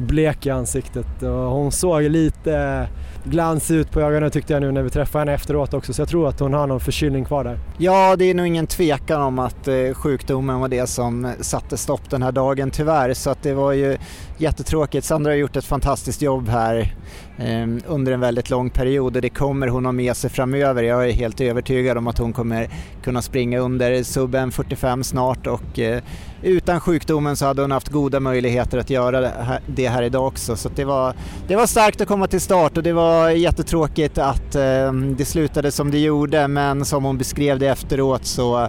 blek 0.00 0.46
i 0.46 0.50
ansiktet 0.50 1.22
och 1.22 1.28
hon 1.28 1.72
såg 1.72 2.02
lite 2.02 2.88
glans 3.24 3.70
ut 3.70 3.90
på 3.90 4.00
ögonen 4.00 4.30
tyckte 4.30 4.52
jag 4.52 4.62
nu 4.62 4.72
när 4.72 4.82
vi 4.82 4.90
träffade 4.90 5.20
henne 5.20 5.32
efteråt 5.34 5.74
också 5.74 5.92
så 5.92 6.00
jag 6.02 6.08
tror 6.08 6.28
att 6.28 6.40
hon 6.40 6.54
har 6.54 6.66
någon 6.66 6.80
förkylning 6.80 7.24
kvar 7.24 7.44
där. 7.44 7.58
Ja, 7.78 8.16
det 8.16 8.24
är 8.24 8.34
nog 8.34 8.46
ingen 8.46 8.66
tvekan 8.66 9.22
om 9.22 9.38
att 9.38 9.68
eh, 9.68 9.94
sjukdomen 9.94 10.60
var 10.60 10.68
det 10.68 10.86
som 10.86 11.32
satte 11.40 11.76
stopp 11.76 12.10
den 12.10 12.22
här 12.22 12.32
dagen 12.32 12.70
tyvärr 12.70 13.14
så 13.14 13.30
att 13.30 13.42
det 13.42 13.54
var 13.54 13.72
ju 13.72 13.98
jättetråkigt. 14.40 15.06
Sandra 15.06 15.30
har 15.30 15.36
gjort 15.36 15.56
ett 15.56 15.64
fantastiskt 15.64 16.22
jobb 16.22 16.48
här 16.48 16.94
eh, 17.38 17.66
under 17.86 18.12
en 18.12 18.20
väldigt 18.20 18.50
lång 18.50 18.70
period 18.70 19.16
och 19.16 19.22
det 19.22 19.28
kommer 19.28 19.68
hon 19.68 19.84
ha 19.84 19.92
med 19.92 20.16
sig 20.16 20.30
framöver. 20.30 20.82
Jag 20.82 21.08
är 21.08 21.12
helt 21.12 21.40
övertygad 21.40 21.98
om 21.98 22.06
att 22.06 22.18
hon 22.18 22.32
kommer 22.32 22.68
kunna 23.02 23.22
springa 23.22 23.58
under 23.58 24.02
subben 24.02 24.52
45 24.52 25.04
snart 25.04 25.46
och 25.46 25.78
eh, 25.78 26.02
utan 26.42 26.80
sjukdomen 26.80 27.36
så 27.36 27.46
hade 27.46 27.62
hon 27.62 27.70
haft 27.70 27.88
goda 27.88 28.20
möjligheter 28.20 28.78
att 28.78 28.90
göra 28.90 29.20
det 29.20 29.32
här, 29.38 29.60
det 29.66 29.88
här 29.88 30.02
idag 30.02 30.26
också. 30.26 30.56
Så 30.56 30.68
det, 30.68 30.84
var, 30.84 31.14
det 31.48 31.56
var 31.56 31.66
starkt 31.66 32.00
att 32.00 32.08
komma 32.08 32.26
till 32.26 32.40
start 32.40 32.76
och 32.76 32.82
det 32.82 32.92
var 32.92 33.30
jättetråkigt 33.30 34.18
att 34.18 34.54
eh, 34.54 34.92
det 34.92 35.24
slutade 35.24 35.72
som 35.72 35.90
det 35.90 35.98
gjorde 35.98 36.48
men 36.48 36.84
som 36.84 37.04
hon 37.04 37.18
beskrev 37.18 37.58
det 37.58 37.68
efteråt 37.68 38.24
så 38.24 38.68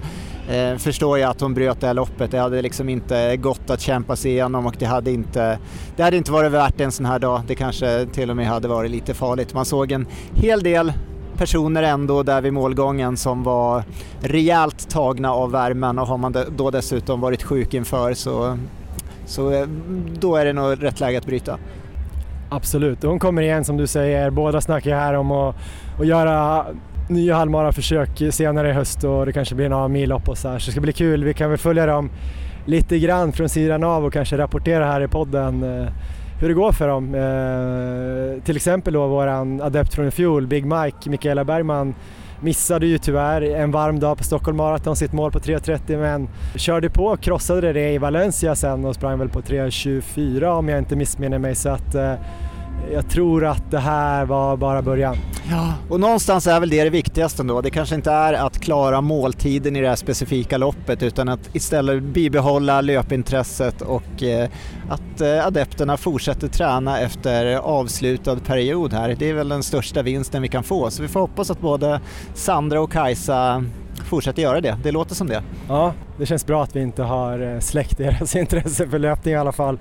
eh, 0.50 0.78
förstår 0.78 1.20
jag 1.20 1.30
att 1.30 1.42
hon 1.42 1.54
bröt 1.54 1.82
det 1.82 1.88
här 1.88 1.94
loppet. 1.94 2.32
Det 2.32 2.40
hade 2.40 2.62
liksom 2.62 2.90
inte 2.90 3.38
gått 3.38 3.70
att 3.70 3.82
kämpa 3.82 4.16
sig 4.16 4.32
igenom 4.32 4.66
och 4.66 4.76
det 4.80 4.86
hade 4.86 5.12
inte, 5.12 5.60
det 5.96 6.04
hade 6.04 6.18
inte 6.18 6.32
varit 6.32 6.52
värt 6.52 6.82
en 6.82 6.92
sån 6.92 7.06
här 7.06 7.20
dag. 7.20 7.42
Det 7.48 7.56
kanske 7.56 8.06
till 8.14 8.30
och 8.30 8.36
med 8.36 8.48
hade 8.48 8.68
varit 8.68 8.92
lite 8.92 9.14
farligt. 9.14 9.54
Man 9.54 9.66
såg 9.66 9.92
en 9.92 10.08
hel 10.34 10.64
del 10.64 10.94
personer 11.38 11.84
ändå 11.84 12.24
där 12.24 12.42
vid 12.42 12.54
målgången 12.54 13.18
som 13.18 13.44
var 13.44 13.84
rejält 14.20 14.90
tagna 14.90 15.34
av 15.34 15.52
värmen 15.52 16.00
och 16.00 16.08
har 16.08 16.18
man 16.18 16.36
då 16.56 16.72
dessutom 16.72 17.22
varit 17.22 17.44
sjuk 17.44 17.74
inför 17.74 18.14
så, 18.14 18.58
så 19.26 19.52
eh, 19.52 19.68
då 20.20 20.36
är 20.36 20.46
det 20.46 20.54
nog 20.54 20.84
rätt 20.84 21.00
läge 21.00 21.18
att 21.18 21.26
bryta. 21.26 21.58
Absolut, 22.50 23.04
hon 23.04 23.20
kommer 23.20 23.42
igen 23.42 23.66
som 23.66 23.78
du 23.78 23.88
säger. 23.88 24.30
Båda 24.30 24.62
snackar 24.62 24.96
här 24.96 25.14
om 25.14 25.32
att, 25.32 25.56
att 26.00 26.08
göra 26.08 26.66
nya 27.12 27.36
halvmaraförsök 27.36 28.22
senare 28.32 28.70
i 28.70 28.74
höst 28.74 29.04
och 29.04 29.26
det 29.26 29.34
kanske 29.34 29.56
blir 29.56 29.70
några 29.70 29.88
millopp 29.88 30.30
och 30.30 30.38
så 30.38 30.50
här. 30.50 30.60
Så 30.60 30.66
det 30.66 30.72
ska 30.72 30.82
bli 30.82 30.94
kul. 30.94 31.24
Vi 31.24 31.34
kan 31.34 31.50
väl 31.50 31.60
följa 31.60 31.86
dem 31.86 32.10
lite 32.66 33.00
grann 33.00 33.32
från 33.32 33.50
sidan 33.50 33.84
av 33.84 34.06
och 34.06 34.14
kanske 34.14 34.38
rapportera 34.38 34.86
här 34.86 35.02
i 35.02 35.08
podden 35.08 35.64
eh, 35.64 35.88
hur 36.40 36.48
det 36.48 36.54
går 36.54 36.72
för 36.72 36.88
dem. 36.88 37.16
Eh, 37.16 38.44
till 38.44 38.56
exempel 38.56 38.94
då 38.94 39.08
våran 39.08 39.62
adept 39.62 39.94
från 39.94 40.08
i 40.08 40.12
fjol, 40.12 40.48
Big 40.48 40.66
Mike, 40.66 41.10
Mikaela 41.10 41.44
Bergman, 41.44 41.96
missade 42.42 42.88
ju 42.88 42.98
tyvärr 42.98 43.42
en 43.42 43.72
varm 43.72 44.00
dag 44.00 44.18
på 44.18 44.24
Stockholm 44.24 44.58
Marathon 44.58 44.96
sitt 44.96 45.14
mål 45.14 45.32
på 45.32 45.40
3.30 45.40 45.98
men 45.98 46.30
körde 46.56 46.90
på 46.90 47.06
och 47.06 47.22
krossade 47.22 47.74
det 47.74 47.94
i 47.94 47.98
Valencia 47.98 48.56
sen 48.56 48.86
och 48.86 48.96
sprang 48.96 49.20
väl 49.20 49.30
på 49.30 49.42
3.24 49.42 50.44
om 50.44 50.70
jag 50.70 50.80
inte 50.80 50.96
missminner 50.96 51.40
mig 51.40 51.56
så 51.56 51.70
att 51.70 51.96
eh, 51.96 52.14
jag 52.94 53.10
tror 53.10 53.46
att 53.46 53.72
det 53.72 53.80
här 53.80 54.26
var 54.26 54.58
bara 54.58 54.82
början. 54.82 55.18
Ja, 55.50 55.74
och 55.90 56.00
någonstans 56.00 56.48
är 56.48 56.60
väl 56.60 56.70
det 56.70 56.84
det 56.84 56.90
viktigaste 56.90 57.42
ändå. 57.42 57.62
Det 57.62 57.70
kanske 57.70 57.96
inte 57.96 58.12
är 58.12 58.34
att 58.34 58.60
klara 58.60 59.02
måltiden 59.02 59.76
i 59.76 59.82
det 59.82 59.88
här 59.88 59.96
specifika 59.96 60.58
loppet 60.58 61.04
utan 61.04 61.30
att 61.30 61.56
istället 61.56 62.04
bibehålla 62.04 62.82
löpintresset 62.82 63.82
och 63.82 64.24
eh, 64.24 64.50
att 64.90 65.22
eh, 65.22 65.48
adepterna 65.48 65.98
fortsätter 65.98 66.48
träna 66.48 67.00
efter 67.00 67.56
avslutad 67.56 68.36
period 68.36 68.94
här. 68.94 69.16
Det 69.20 69.30
är 69.30 69.34
väl 69.34 69.50
den 69.50 69.64
största 69.64 70.02
vinsten 70.02 70.42
vi 70.42 70.48
kan 70.48 70.64
få 70.64 70.90
så 70.90 71.02
vi 71.02 71.08
får 71.08 71.20
hoppas 71.20 71.52
att 71.52 71.62
både 71.62 72.00
Sandra 72.34 72.82
och 72.82 72.92
Kajsa 72.92 73.64
fortsätter 74.12 74.42
göra 74.42 74.62
det. 74.62 74.78
Det 74.84 74.92
låter 74.92 75.16
som 75.16 75.28
det. 75.28 75.44
Ja, 75.68 75.94
det 76.18 76.26
känns 76.26 76.46
bra 76.46 76.64
att 76.64 76.76
vi 76.76 76.82
inte 76.82 77.04
har 77.04 77.40
eh, 77.40 77.60
släckt 77.60 77.98
deras 77.98 78.36
intresse 78.44 78.88
för 78.88 79.00
löpning 79.00 79.34
i 79.34 79.38
alla 79.38 79.52
fall. 79.52 79.80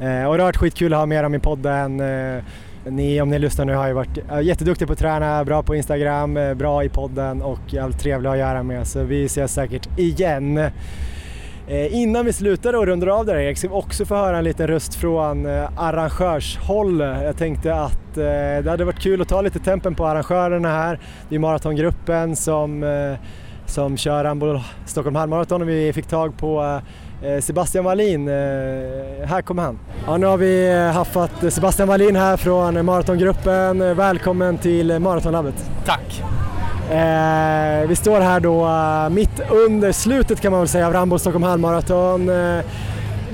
Eh, 0.00 0.24
och 0.24 0.36
det 0.36 0.42
har 0.42 0.48
varit 0.48 0.56
skitkul 0.56 0.92
att 0.92 0.98
ha 0.98 1.06
med 1.06 1.24
dem 1.24 1.34
i 1.34 1.38
podden. 1.38 2.00
Eh, 2.00 2.42
ni, 2.86 3.20
om 3.20 3.30
ni 3.30 3.38
lyssnar 3.38 3.64
nu, 3.64 3.74
har 3.74 3.86
ju 3.86 3.92
varit 3.92 4.18
eh, 4.30 4.40
jätteduktiga 4.40 4.86
på 4.86 4.92
att 4.92 4.98
träna, 4.98 5.44
bra 5.44 5.62
på 5.62 5.74
Instagram, 5.74 6.36
eh, 6.36 6.54
bra 6.54 6.84
i 6.84 6.88
podden 6.88 7.42
och 7.42 7.60
jävligt 7.66 7.98
trevliga 7.98 8.32
att 8.32 8.38
göra 8.38 8.62
med. 8.62 8.86
Så 8.86 9.02
vi 9.02 9.24
ses 9.24 9.54
säkert 9.54 9.98
igen. 9.98 10.70
Eh, 11.66 11.94
innan 11.94 12.24
vi 12.24 12.32
slutar 12.32 12.72
och 12.72 12.86
rundar 12.86 13.06
av 13.06 13.26
det 13.26 13.32
här 13.32 13.38
Erik, 13.38 13.58
ska 13.58 13.68
vi 13.68 13.74
också 13.74 14.04
få 14.04 14.14
höra 14.14 14.38
en 14.38 14.44
liten 14.44 14.66
röst 14.66 14.94
från 14.94 15.46
eh, 15.46 15.68
arrangörshåll. 15.76 17.00
Jag 17.00 17.36
tänkte 17.36 17.74
att 17.74 18.16
eh, 18.16 18.62
det 18.64 18.70
hade 18.70 18.84
varit 18.84 19.00
kul 19.00 19.22
att 19.22 19.28
ta 19.28 19.40
lite 19.40 19.58
tempen 19.58 19.94
på 19.94 20.06
arrangörerna 20.06 20.68
här. 20.68 21.00
Det 21.28 21.34
är 21.34 21.38
maratongruppen 21.38 22.36
som, 22.36 22.84
som 23.72 23.96
kör 23.96 24.24
Rambo 24.24 24.60
Stockholm 24.86 25.16
halvmaraton 25.16 25.62
och 25.62 25.68
vi 25.68 25.92
fick 25.92 26.06
tag 26.06 26.36
på 26.36 26.80
Eh, 27.24 27.40
Sebastian 27.40 27.84
Wallin, 27.84 28.28
eh, 28.28 28.34
här 29.26 29.42
kommer 29.42 29.62
han. 29.62 29.78
Ja, 30.06 30.16
nu 30.16 30.26
har 30.26 30.36
vi 30.36 30.70
eh, 30.72 30.92
haffat 30.92 31.30
Sebastian 31.52 31.88
Wallin 31.88 32.16
här 32.16 32.36
från 32.36 32.84
Maratongruppen. 32.84 33.96
Välkommen 33.96 34.58
till 34.58 34.98
Maratonlabbet. 34.98 35.70
Tack! 35.84 36.22
Vi 37.88 37.96
står 37.96 38.20
här 38.20 38.40
då 38.40 38.68
mitt 39.14 39.40
under 39.50 39.92
slutet 39.92 40.40
kan 40.40 40.52
man 40.52 40.60
väl 40.60 40.68
säga 40.68 40.86
av 40.86 40.92
Rambo 40.92 41.18
Stockholm 41.18 41.44
halvmaraton. 41.44 42.30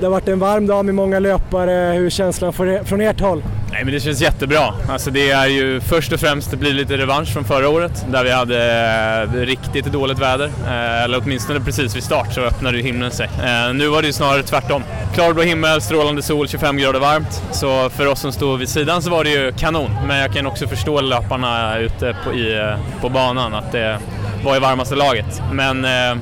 Det 0.00 0.06
har 0.06 0.10
varit 0.10 0.28
en 0.28 0.38
varm 0.38 0.66
dag 0.66 0.84
med 0.84 0.94
många 0.94 1.18
löpare. 1.18 1.92
Hur 1.94 2.06
är 2.06 2.10
känslan 2.10 2.52
från 2.84 3.00
ert 3.00 3.20
håll? 3.20 3.42
Nej, 3.72 3.84
men 3.84 3.94
det 3.94 4.00
känns 4.00 4.20
jättebra. 4.20 4.74
Alltså 4.88 5.10
det 5.10 5.30
är 5.30 5.46
ju 5.46 5.80
först 5.80 6.12
och 6.12 6.20
främst 6.20 6.50
det 6.50 6.56
blir 6.56 6.72
lite 6.72 6.96
revansch 6.96 7.32
från 7.32 7.44
förra 7.44 7.68
året 7.68 8.06
där 8.12 8.24
vi 8.24 8.30
hade 8.30 9.28
eh, 9.32 9.40
riktigt 9.40 9.84
dåligt 9.86 10.18
väder. 10.18 10.50
Eh, 10.66 11.04
eller 11.04 11.20
åtminstone 11.24 11.60
precis 11.60 11.96
vid 11.96 12.02
start 12.02 12.32
så 12.34 12.40
öppnade 12.40 12.76
ju 12.76 12.82
himlen 12.82 13.10
sig. 13.10 13.26
Eh, 13.26 13.74
nu 13.74 13.88
var 13.88 14.02
det 14.02 14.06
ju 14.06 14.12
snarare 14.12 14.42
tvärtom. 14.42 14.82
Klarblå 15.14 15.42
himmel, 15.42 15.80
strålande 15.80 16.22
sol, 16.22 16.48
25 16.48 16.76
grader 16.76 17.00
varmt. 17.00 17.42
Så 17.52 17.90
för 17.90 18.06
oss 18.06 18.20
som 18.20 18.32
stod 18.32 18.58
vid 18.58 18.68
sidan 18.68 19.02
så 19.02 19.10
var 19.10 19.24
det 19.24 19.30
ju 19.30 19.52
kanon. 19.52 19.90
Men 20.06 20.18
jag 20.18 20.32
kan 20.32 20.46
också 20.46 20.68
förstå 20.68 21.00
löparna 21.00 21.78
ute 21.78 22.16
på, 22.24 22.32
i, 22.32 22.58
eh, 22.58 23.00
på 23.00 23.08
banan 23.08 23.54
att 23.54 23.72
det 23.72 23.98
var 24.44 24.56
i 24.56 24.60
varmaste 24.60 24.94
laget. 24.94 25.42
Men 25.52 25.84
eh, 25.84 26.16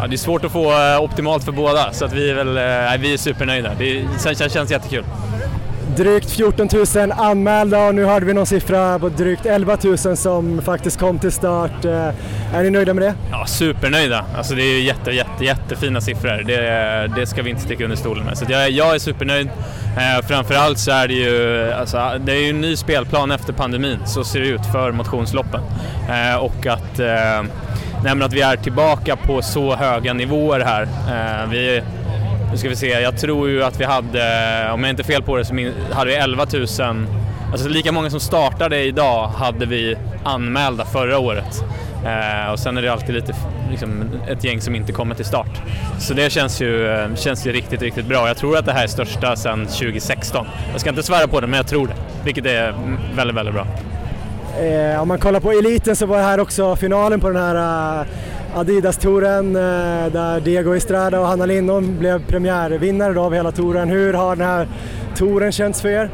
ja, 0.00 0.06
det 0.06 0.14
är 0.14 0.18
svårt 0.18 0.44
att 0.44 0.52
få 0.52 0.72
eh, 0.72 1.02
optimalt 1.02 1.44
för 1.44 1.52
båda 1.52 1.92
så 1.92 2.04
att 2.04 2.12
vi 2.12 2.30
är 2.30 2.34
väl 2.34 2.56
eh, 2.56 3.00
vi 3.00 3.12
är 3.12 3.16
supernöjda. 3.16 3.70
Det 3.78 4.04
känns, 4.24 4.52
känns 4.52 4.70
jättekul. 4.70 5.04
Drygt 5.96 6.30
14 6.30 6.68
000 6.96 7.12
anmälda 7.12 7.86
och 7.86 7.94
nu 7.94 8.04
hörde 8.04 8.26
vi 8.26 8.34
någon 8.34 8.46
siffra 8.46 8.98
på 8.98 9.08
drygt 9.08 9.46
11 9.46 9.78
000 9.84 10.16
som 10.16 10.62
faktiskt 10.62 10.98
kom 10.98 11.18
till 11.18 11.32
start. 11.32 11.84
Eh, 11.84 12.08
är 12.54 12.62
ni 12.62 12.70
nöjda 12.70 12.94
med 12.94 13.02
det? 13.02 13.14
Ja, 13.30 13.46
supernöjda. 13.46 14.24
Alltså 14.36 14.54
det 14.54 14.62
är 14.62 14.82
jätte, 14.82 15.10
jätte, 15.10 15.44
jättefina 15.44 16.00
siffror. 16.00 16.42
Det, 16.46 17.20
det 17.20 17.26
ska 17.26 17.42
vi 17.42 17.50
inte 17.50 17.62
sticka 17.62 17.84
under 17.84 17.96
stolen 17.96 18.24
med. 18.24 18.38
Så 18.38 18.44
jag, 18.48 18.70
jag 18.70 18.94
är 18.94 18.98
supernöjd. 18.98 19.48
Eh, 19.96 20.26
framförallt 20.26 20.78
så 20.78 20.90
är 20.90 21.08
det 21.08 21.14
ju, 21.14 21.72
alltså, 21.72 22.12
det 22.20 22.32
är 22.32 22.42
ju 22.42 22.50
en 22.50 22.60
ny 22.60 22.76
spelplan 22.76 23.30
efter 23.30 23.52
pandemin, 23.52 23.98
så 24.06 24.24
ser 24.24 24.40
det 24.40 24.46
ut 24.46 24.66
för 24.72 24.92
motionsloppen. 24.92 25.60
Eh, 26.08 26.36
och 26.36 26.66
att, 26.66 26.98
eh, 26.98 27.42
Nej 28.04 28.14
men 28.14 28.22
att 28.22 28.32
vi 28.32 28.40
är 28.40 28.56
tillbaka 28.56 29.16
på 29.16 29.42
så 29.42 29.76
höga 29.76 30.12
nivåer 30.12 30.60
här. 30.60 30.82
Eh, 30.82 31.50
vi 31.50 31.82
nu 32.50 32.56
ska 32.56 32.68
vi 32.68 32.76
se, 32.76 32.86
jag 32.86 33.18
tror 33.18 33.48
ju 33.48 33.64
att 33.64 33.80
vi 33.80 33.84
hade, 33.84 34.70
om 34.72 34.82
jag 34.82 34.90
inte 34.90 35.02
är 35.02 35.04
fel 35.04 35.22
på 35.22 35.36
det, 35.36 35.44
så 35.44 35.54
hade 35.92 36.10
vi 36.10 36.16
11 36.16 36.46
000, 36.52 36.62
alltså 37.52 37.68
lika 37.68 37.92
många 37.92 38.10
som 38.10 38.20
startade 38.20 38.82
idag 38.82 39.26
hade 39.28 39.66
vi 39.66 39.96
anmälda 40.24 40.84
förra 40.84 41.18
året. 41.18 41.64
Eh, 42.04 42.52
och 42.52 42.58
sen 42.58 42.76
är 42.76 42.82
det 42.82 42.92
alltid 42.92 43.14
lite 43.14 43.34
liksom, 43.70 44.04
ett 44.28 44.44
gäng 44.44 44.60
som 44.60 44.74
inte 44.74 44.92
kommer 44.92 45.14
till 45.14 45.24
start. 45.24 45.62
Så 45.98 46.14
det 46.14 46.32
känns 46.32 46.60
ju, 46.60 46.88
eh, 46.88 47.14
känns 47.14 47.46
ju 47.46 47.52
riktigt, 47.52 47.82
riktigt 47.82 48.06
bra. 48.06 48.28
Jag 48.28 48.36
tror 48.36 48.56
att 48.56 48.66
det 48.66 48.72
här 48.72 48.84
är 48.84 48.88
största 48.88 49.36
sedan 49.36 49.66
2016. 49.66 50.46
Jag 50.72 50.80
ska 50.80 50.90
inte 50.90 51.02
svära 51.02 51.28
på 51.28 51.40
det, 51.40 51.46
men 51.46 51.56
jag 51.56 51.66
tror 51.66 51.86
det. 51.86 51.94
Vilket 52.24 52.46
är 52.46 52.74
väldigt, 53.16 53.36
väldigt 53.36 53.54
bra. 53.54 53.66
Eh, 54.58 55.02
om 55.02 55.08
man 55.08 55.18
kollar 55.18 55.40
på 55.40 55.52
eliten 55.52 55.96
så 55.96 56.06
var 56.06 56.16
det 56.16 56.22
här 56.22 56.40
också 56.40 56.76
finalen 56.76 57.20
på 57.20 57.28
den 57.30 57.42
här 57.42 58.00
eh, 58.00 58.06
Adidas-touren 58.54 59.56
eh, 59.56 60.12
där 60.12 60.40
Diego 60.40 60.72
Estrada 60.72 61.20
och 61.20 61.26
Hanna 61.26 61.46
Lindholm 61.46 61.98
blev 61.98 62.26
premiärvinnare 62.26 63.20
av 63.20 63.34
hela 63.34 63.52
touren. 63.52 63.88
Hur 63.88 64.12
har 64.12 64.36
den 64.36 64.46
här 64.46 64.68
touren 65.16 65.52
känts 65.52 65.80
för 65.80 65.88
er? 65.88 66.10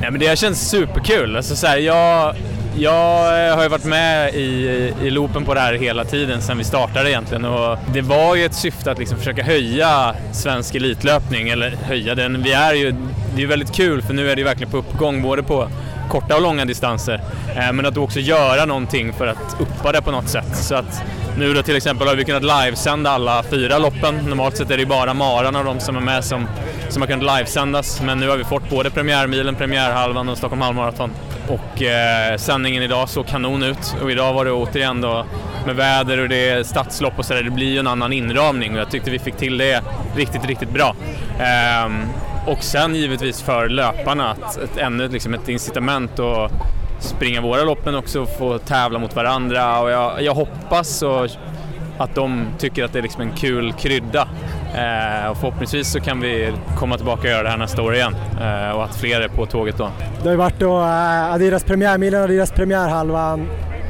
Nej, 0.00 0.10
men 0.10 0.20
det 0.20 0.26
har 0.26 0.36
känts 0.36 0.60
superkul. 0.60 1.36
Alltså, 1.36 1.56
så 1.56 1.66
här, 1.66 1.78
jag, 1.78 2.34
jag 2.76 3.48
eh, 3.48 3.56
har 3.56 3.62
ju 3.62 3.68
varit 3.68 3.84
med 3.84 4.34
i, 4.34 4.92
i 5.02 5.10
loopen 5.10 5.44
på 5.44 5.54
det 5.54 5.60
här 5.60 5.74
hela 5.74 6.04
tiden 6.04 6.42
sedan 6.42 6.58
vi 6.58 6.64
startade 6.64 7.10
egentligen 7.10 7.44
och 7.44 7.78
det 7.92 8.00
var 8.00 8.34
ju 8.34 8.44
ett 8.44 8.54
syfte 8.54 8.90
att 8.90 8.98
liksom 8.98 9.18
försöka 9.18 9.42
höja 9.42 10.14
svensk 10.32 10.74
elitlöpning, 10.74 11.48
eller 11.48 11.70
höja 11.70 12.14
den. 12.14 12.42
Vi 12.42 12.52
är 12.52 12.74
ju, 12.74 12.94
det 13.36 13.42
är 13.42 13.46
väldigt 13.46 13.72
kul 13.72 14.02
för 14.02 14.14
nu 14.14 14.30
är 14.30 14.36
det 14.36 14.40
ju 14.40 14.44
verkligen 14.44 14.70
på 14.70 14.76
uppgång 14.78 15.22
både 15.22 15.42
på 15.42 15.68
korta 16.14 16.36
och 16.36 16.42
långa 16.42 16.64
distanser. 16.64 17.20
Eh, 17.56 17.72
men 17.72 17.86
att 17.86 17.96
också 17.96 18.20
göra 18.20 18.64
någonting 18.64 19.12
för 19.12 19.26
att 19.26 19.56
uppa 19.58 19.92
det 19.92 20.02
på 20.02 20.10
något 20.10 20.28
sätt. 20.28 20.56
Så 20.56 20.74
att 20.74 21.02
nu 21.38 21.54
då 21.54 21.62
till 21.62 21.76
exempel 21.76 22.08
har 22.08 22.14
vi 22.14 22.24
kunnat 22.24 22.42
livesända 22.42 23.10
alla 23.10 23.42
fyra 23.42 23.78
loppen. 23.78 24.16
Normalt 24.16 24.56
sett 24.56 24.70
är 24.70 24.76
det 24.76 24.82
ju 24.82 24.88
bara 24.88 25.14
maran 25.14 25.56
av 25.56 25.64
de 25.64 25.80
som 25.80 25.96
är 25.96 26.00
med 26.00 26.24
som, 26.24 26.46
som 26.88 27.02
har 27.02 27.06
kunnat 27.06 27.36
livesändas. 27.36 28.02
Men 28.02 28.20
nu 28.20 28.28
har 28.28 28.36
vi 28.36 28.44
fått 28.44 28.70
både 28.70 28.90
premiärmilen, 28.90 29.54
premiärhalvan 29.54 30.28
och 30.28 30.38
Stockholm 30.38 30.62
halvmaraton. 30.62 31.10
Och 31.48 31.82
eh, 31.82 32.36
sändningen 32.36 32.82
idag 32.82 33.08
såg 33.08 33.26
kanon 33.26 33.62
ut 33.62 33.96
och 34.02 34.10
idag 34.10 34.32
var 34.32 34.44
det 34.44 34.52
återigen 34.52 35.00
då 35.00 35.26
med 35.66 35.76
väder 35.76 36.20
och 36.20 36.28
det 36.28 36.48
är 36.48 36.62
stadslopp 36.62 37.18
och 37.18 37.24
sådär, 37.24 37.42
det 37.42 37.50
blir 37.50 37.72
ju 37.72 37.78
en 37.78 37.86
annan 37.86 38.12
inramning 38.12 38.74
och 38.74 38.80
jag 38.80 38.90
tyckte 38.90 39.10
vi 39.10 39.18
fick 39.18 39.36
till 39.36 39.58
det 39.58 39.82
riktigt, 40.16 40.46
riktigt 40.46 40.70
bra. 40.70 40.96
Eh, 41.38 41.88
och 42.46 42.62
sen 42.62 42.94
givetvis 42.94 43.42
för 43.42 43.68
löparna 43.68 44.30
att 44.30 44.56
ett, 44.56 44.76
ännu 44.76 45.08
liksom 45.08 45.34
ett 45.34 45.48
incitament 45.48 46.18
att 46.18 46.52
springa 46.98 47.40
våra 47.40 47.62
lopp 47.62 47.84
men 47.84 47.94
också 47.94 48.26
få 48.26 48.58
tävla 48.58 48.98
mot 48.98 49.16
varandra 49.16 49.80
och 49.80 49.90
jag, 49.90 50.22
jag 50.22 50.34
hoppas 50.34 51.02
och 51.02 51.28
att 51.98 52.14
de 52.14 52.46
tycker 52.58 52.84
att 52.84 52.92
det 52.92 52.98
är 52.98 53.02
liksom 53.02 53.20
en 53.20 53.32
kul 53.32 53.72
krydda. 53.72 54.28
Eh, 54.74 55.30
och 55.30 55.36
förhoppningsvis 55.36 55.92
så 55.92 56.00
kan 56.00 56.20
vi 56.20 56.52
komma 56.78 56.96
tillbaka 56.96 57.20
och 57.20 57.28
göra 57.28 57.42
det 57.42 57.48
här 57.48 57.56
nästa 57.56 57.82
år 57.82 57.94
igen 57.94 58.16
eh, 58.40 58.76
och 58.76 58.84
att 58.84 58.96
fler 58.96 59.20
är 59.20 59.28
på 59.28 59.46
tåget 59.46 59.78
då. 59.78 59.90
Det 60.18 60.24
har 60.24 60.30
ju 60.30 60.36
varit 60.36 60.60
då 60.60 60.80
eh, 60.80 61.32
Adidas 61.32 61.64
premiärmilen 61.64 62.20
och 62.20 62.24
Adidas 62.24 62.52
premiärhalvan 62.52 63.48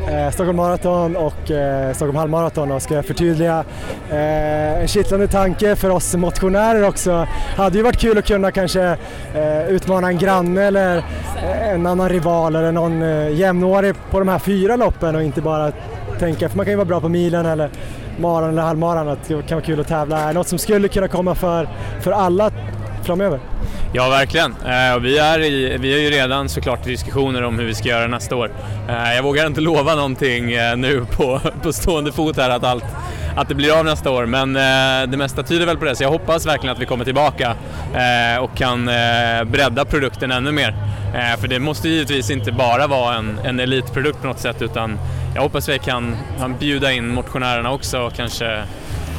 eh, 0.09 0.31
Stockholm 0.31 0.57
Marathon 0.57 1.17
och 1.17 1.51
eh, 1.51 1.93
Stockholm 1.93 2.17
halvmaraton 2.17 2.73
och 2.73 2.83
ska 2.83 2.95
jag 2.95 3.05
förtydliga. 3.05 3.65
Eh, 4.11 4.81
en 4.81 4.89
kittlande 4.89 5.29
tanke 5.29 5.77
för 5.77 5.91
oss 5.91 6.15
motionärer 6.15 6.89
också. 6.89 7.27
Hade 7.57 7.77
ju 7.77 7.83
varit 7.85 7.99
kul 7.99 8.19
att 8.19 8.27
kunna 8.27 8.51
kanske 8.51 8.97
eh, 9.35 9.69
utmana 9.69 10.09
en 10.09 10.19
granne 10.19 10.63
eller 10.63 10.97
eh, 10.97 11.69
en 11.69 11.87
annan 11.87 12.09
rival 12.09 12.57
eller 12.57 12.73
någon 12.73 13.03
eh, 13.03 13.29
jämnårig 13.35 13.95
på 14.11 14.19
de 14.19 14.29
här 14.29 14.39
fyra 14.39 14.77
loppen 14.77 15.17
och 15.17 15.23
inte 15.23 15.41
bara 15.41 15.73
tänka, 16.19 16.49
för 16.49 16.57
man 16.57 16.67
kan 16.67 16.73
ju 16.73 16.77
vara 16.77 16.85
bra 16.85 17.01
på 17.01 17.09
milen 17.09 17.47
eller 17.47 17.71
maran 18.19 18.49
eller 18.51 18.63
halvmaran, 18.63 19.09
att 19.09 19.29
det 19.29 19.43
kan 19.43 19.57
vara 19.57 19.67
kul 19.67 19.81
att 19.81 19.89
tävla. 19.89 20.33
Något 20.33 20.49
som 20.49 20.59
skulle 20.59 20.89
kunna 20.89 21.09
komma 21.09 21.35
för, 21.35 21.69
för 22.01 22.11
alla 22.11 22.51
framöver. 23.03 23.41
Ja, 23.97 24.09
verkligen. 24.09 24.51
Eh, 24.53 24.99
vi, 25.01 25.19
är 25.19 25.41
i, 25.41 25.77
vi 25.79 25.95
är 25.95 25.99
ju 25.99 26.11
redan 26.11 26.49
såklart 26.49 26.87
i 26.87 26.91
diskussioner 26.91 27.43
om 27.43 27.59
hur 27.59 27.67
vi 27.67 27.75
ska 27.75 27.89
göra 27.89 28.07
nästa 28.07 28.37
år. 28.37 28.51
Eh, 28.89 29.15
jag 29.15 29.23
vågar 29.23 29.47
inte 29.47 29.61
lova 29.61 29.95
någonting 29.95 30.53
eh, 30.53 30.77
nu 30.77 31.05
på, 31.11 31.41
på 31.63 31.73
stående 31.73 32.13
fot 32.13 32.37
här 32.37 32.51
att, 32.51 32.65
allt, 32.65 32.85
att 33.37 33.49
det 33.49 33.55
blir 33.55 33.79
av 33.79 33.85
nästa 33.85 34.11
år, 34.11 34.27
men 34.27 34.53
det 35.11 35.17
mesta 35.17 35.43
tyder 35.43 35.67
väl 35.67 35.77
på 35.77 35.85
det, 35.85 35.97
så 35.97 36.03
jag 36.03 36.11
hoppas 36.11 36.47
verkligen 36.47 36.73
att 36.77 36.83
vi 36.83 36.87
kommer 36.87 37.05
tillbaka 37.05 37.55
och 38.41 38.57
kan 38.57 38.91
bredda 39.47 39.85
produkten 39.85 40.31
ännu 40.31 40.53
mer. 40.53 40.75
För 41.41 41.49
det 41.49 41.59
måste 41.59 41.89
givetvis 41.89 42.31
inte 42.31 42.53
bara 42.53 42.87
vara 42.87 43.15
en, 43.15 43.39
en 43.45 43.61
elitprodukt 43.61 44.21
på 44.21 44.27
något 44.27 44.39
sätt, 44.39 44.63
utan 44.63 44.99
jag 45.35 45.43
hoppas 45.43 45.69
vi 45.69 45.79
kan, 45.79 46.17
kan 46.39 46.59
bjuda 46.59 46.93
in 46.93 47.09
motionärerna 47.09 47.73
också 47.73 48.01
och 48.01 48.15
kanske 48.15 48.65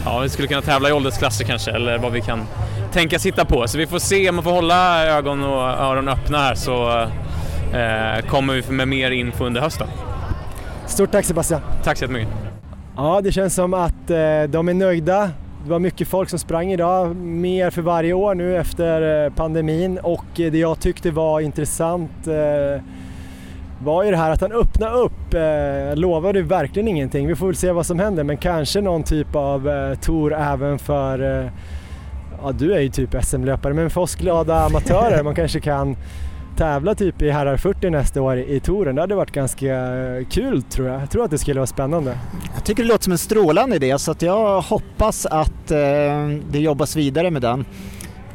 Ja, 0.06 0.20
vi 0.20 0.30
skulle 0.30 0.48
kunna 0.48 0.62
tävla 0.62 0.90
i 0.90 0.92
åldersklasser 0.92 1.46
kanske, 1.46 1.72
eller 1.72 1.98
vad 1.98 2.12
vi 2.12 2.22
kan 2.22 2.48
tänkas 2.94 3.26
hitta 3.26 3.46
på. 3.46 3.68
Så 3.68 3.78
vi 3.78 3.88
får 3.88 4.00
se, 4.00 4.32
man 4.32 4.44
får 4.44 4.52
hålla 4.52 5.06
ögon 5.06 5.44
och 5.44 5.62
öron 5.62 6.08
öppna 6.08 6.38
här 6.38 6.56
så 6.56 7.02
eh, 7.74 8.26
kommer 8.28 8.54
vi 8.54 8.72
med 8.72 8.88
mer 8.88 9.12
info 9.12 9.46
under 9.46 9.62
hösten. 9.62 9.88
Stort 10.88 11.12
tack 11.12 11.26
Sebastian! 11.26 11.62
Tack 11.84 11.98
så 11.98 12.04
jättemycket! 12.04 12.34
Ja, 12.98 13.22
det 13.24 13.32
känns 13.32 13.56
som 13.56 13.74
att 13.74 14.10
eh, 14.10 14.44
de 14.50 14.70
är 14.70 14.74
nöjda. 14.74 15.32
Det 15.64 15.72
var 15.72 15.80
mycket 15.80 16.08
folk 16.08 16.30
som 16.30 16.40
sprang 16.40 16.72
idag, 16.72 17.16
mer 17.16 17.70
för 17.70 17.82
varje 17.82 18.14
år 18.14 18.36
nu 18.36 18.58
efter 18.58 19.26
eh, 19.26 19.34
pandemin 19.34 20.00
och 20.04 20.26
det 20.36 20.58
jag 20.58 20.80
tyckte 20.80 21.12
var 21.12 21.40
intressant 21.40 22.28
eh, 22.28 22.82
var 23.80 24.04
ju 24.04 24.12
det 24.12 24.18
här 24.18 24.32
att 24.32 24.42
han 24.42 24.52
öppnade 24.52 24.96
upp. 24.96 25.34
Eh, 25.34 25.96
lovade 25.96 26.42
verkligen 26.42 26.88
ingenting. 26.88 27.28
Vi 27.28 27.36
får 27.36 27.46
väl 27.46 27.56
se 27.56 27.72
vad 27.72 27.86
som 27.86 28.00
händer 28.00 28.24
men 28.24 28.38
kanske 28.38 28.82
någon 28.82 29.04
typ 29.04 29.36
av 29.36 29.70
eh, 29.70 29.96
tour 29.96 30.34
även 30.34 30.80
för 30.80 31.44
eh, 31.44 31.52
ja 32.44 32.52
du 32.52 32.74
är 32.74 32.80
ju 32.80 32.90
typ 32.90 33.24
SM-löpare, 33.24 33.74
men 33.74 33.90
för 33.90 34.02
oss 34.02 34.16
glada 34.16 34.66
amatörer, 34.66 35.24
man 35.24 35.36
kanske 35.36 35.60
kan 35.60 35.96
tävla 36.58 36.96
typ 36.96 37.22
i 37.22 37.30
herrar 37.30 37.58
40 37.58 37.90
nästa 37.90 38.22
år 38.22 38.38
i 38.38 38.60
touren. 38.60 38.96
Det 38.96 39.02
hade 39.02 39.16
varit 39.16 39.32
ganska 39.32 39.76
eh, 39.76 40.26
kul 40.26 40.64
tror 40.64 40.88
jag. 40.88 41.02
Jag 41.02 41.10
tror 41.10 41.26
att 41.26 41.32
det 41.32 41.38
skulle 41.38 41.60
vara 41.60 41.68
spännande. 41.68 42.18
Jag 42.56 42.64
tycker 42.64 42.84
det 42.84 42.90
låter 42.90 43.04
som 43.04 43.12
en 43.12 43.18
strålande 43.18 43.76
idé 43.76 44.00
så 44.00 44.12
att 44.12 44.22
jag 44.22 44.62
hoppas 44.62 45.26
att 45.26 45.72
eh, 45.72 45.78
det 46.52 46.60
jobbas 46.60 46.96
vidare 46.96 47.32
med 47.32 47.42
den. 47.42 47.66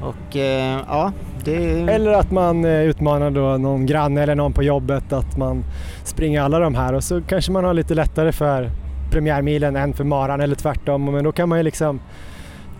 Och 0.01 0.36
eh, 0.36 0.80
ja, 0.88 1.12
det... 1.45 1.80
Eller 1.80 2.12
att 2.12 2.30
man 2.30 2.64
eh, 2.64 2.80
utmanar 2.82 3.30
då 3.30 3.57
någon 3.57 3.86
granne 3.86 4.22
eller 4.22 4.34
någon 4.34 4.53
på 4.53 4.62
jobbet 4.62 5.12
att 5.12 5.36
man 5.36 5.64
springer 6.05 6.43
alla 6.43 6.59
de 6.59 6.74
här 6.74 6.93
och 6.93 7.05
så 7.05 7.20
kanske 7.20 7.53
man 7.53 7.64
har 7.64 7.74
lite 7.74 7.95
lättare 7.95 8.32
för 8.32 8.70
premiärmilen 9.11 9.76
än 9.76 9.93
för 9.93 10.05
maran 10.05 10.41
eller 10.41 10.55
tvärtom 10.55 11.05
men 11.05 11.24
då 11.24 11.32
kan 11.32 11.49
man 11.49 11.59
ju 11.59 11.62
liksom 11.62 12.01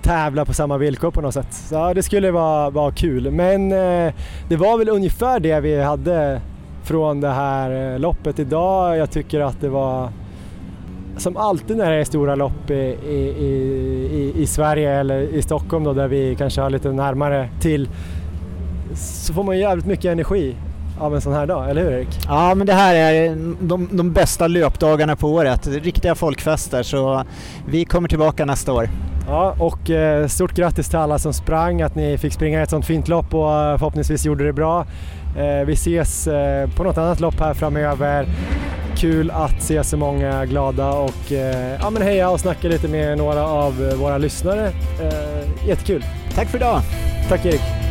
tävla 0.03 0.45
på 0.45 0.53
samma 0.53 0.79
villkor 0.79 1.11
på 1.11 1.21
något 1.21 1.35
sätt. 1.35 1.53
Så 1.53 1.75
ja, 1.75 1.95
det 1.95 2.03
skulle 2.03 2.31
vara, 2.31 2.71
vara 2.71 2.93
kul. 2.93 3.31
Men 3.31 3.73
eh, 3.73 4.15
det 4.49 4.57
var 4.57 4.79
väl 4.79 4.89
ungefär 4.89 5.41
det 5.41 5.61
vi 5.61 5.83
hade 5.83 6.41
från 6.83 7.21
det 7.21 7.31
här 7.31 7.93
eh, 7.93 7.99
loppet 7.99 8.39
idag. 8.39 8.97
Jag 8.97 9.11
tycker 9.11 9.41
att 9.41 9.61
det 9.61 9.69
var 9.69 10.09
som 11.17 11.37
alltid 11.37 11.77
när 11.77 11.91
det 11.91 11.97
är 11.97 12.05
stora 12.05 12.35
lopp 12.35 12.71
i, 12.71 12.75
i, 12.75 13.35
i, 13.41 14.33
i 14.37 14.47
Sverige 14.47 15.01
eller 15.01 15.21
i 15.21 15.43
Stockholm 15.43 15.85
då, 15.85 15.93
där 15.93 16.09
vi 16.09 16.37
kanske 16.39 16.61
har 16.61 16.71
lite 16.71 16.93
närmare 16.93 17.49
till 17.61 17.89
så 18.95 19.35
får 19.35 19.45
man 19.45 19.59
jävligt 19.59 19.87
mycket 19.87 20.05
energi 20.05 20.57
av 20.99 21.15
en 21.15 21.21
sån 21.21 21.33
här 21.33 21.47
dag, 21.47 21.71
eller 21.71 21.83
hur 21.83 21.93
Erik? 21.93 22.09
Ja, 22.27 22.55
men 22.55 22.67
det 22.67 22.73
här 22.73 22.95
är 22.95 23.37
de, 23.61 23.89
de 23.93 24.13
bästa 24.13 24.47
löpdagarna 24.47 25.17
på 25.17 25.29
året, 25.29 25.67
riktiga 25.67 26.15
folkfester, 26.15 26.83
så 26.83 27.25
vi 27.69 27.85
kommer 27.85 28.09
tillbaka 28.09 28.45
nästa 28.45 28.73
år. 28.73 28.89
Ja, 29.27 29.55
och 29.59 29.91
eh, 29.91 30.27
stort 30.27 30.55
grattis 30.55 30.89
till 30.89 30.99
alla 30.99 31.19
som 31.19 31.33
sprang, 31.33 31.83
att 31.83 31.95
ni 31.95 32.19
fick 32.19 32.33
springa 32.33 32.63
ett 32.63 32.71
sånt 32.71 32.87
fint 32.87 33.09
lopp 33.09 33.35
och 33.35 33.53
eh, 33.53 33.79
förhoppningsvis 33.79 34.27
gjorde 34.27 34.45
det 34.45 34.53
bra. 34.53 34.87
Eh, 35.39 35.67
vi 35.67 35.73
ses 35.73 36.29
på 36.77 36.85
något 36.85 36.99
annat 36.99 37.21
lopp 37.21 37.41
här 37.41 37.55
framöver. 37.55 38.27
Kul 38.97 39.31
att 39.31 39.63
se 39.63 39.85
så 39.85 39.97
många 39.97 40.45
glada 40.45 40.91
och 40.91 41.33
ja, 41.81 41.91
men 41.91 42.03
heja 42.03 42.31
och 42.31 42.41
snacka 42.41 42.69
lite 42.69 42.89
med 42.89 43.19
några 43.19 43.47
av 43.47 43.95
våra 44.01 44.19
lyssnare. 44.19 44.71
Jättekul! 45.67 46.05
Tack 46.35 46.49
för 46.49 46.59
idag! 46.59 46.81
Tack 47.29 47.47
Erik! 47.47 47.90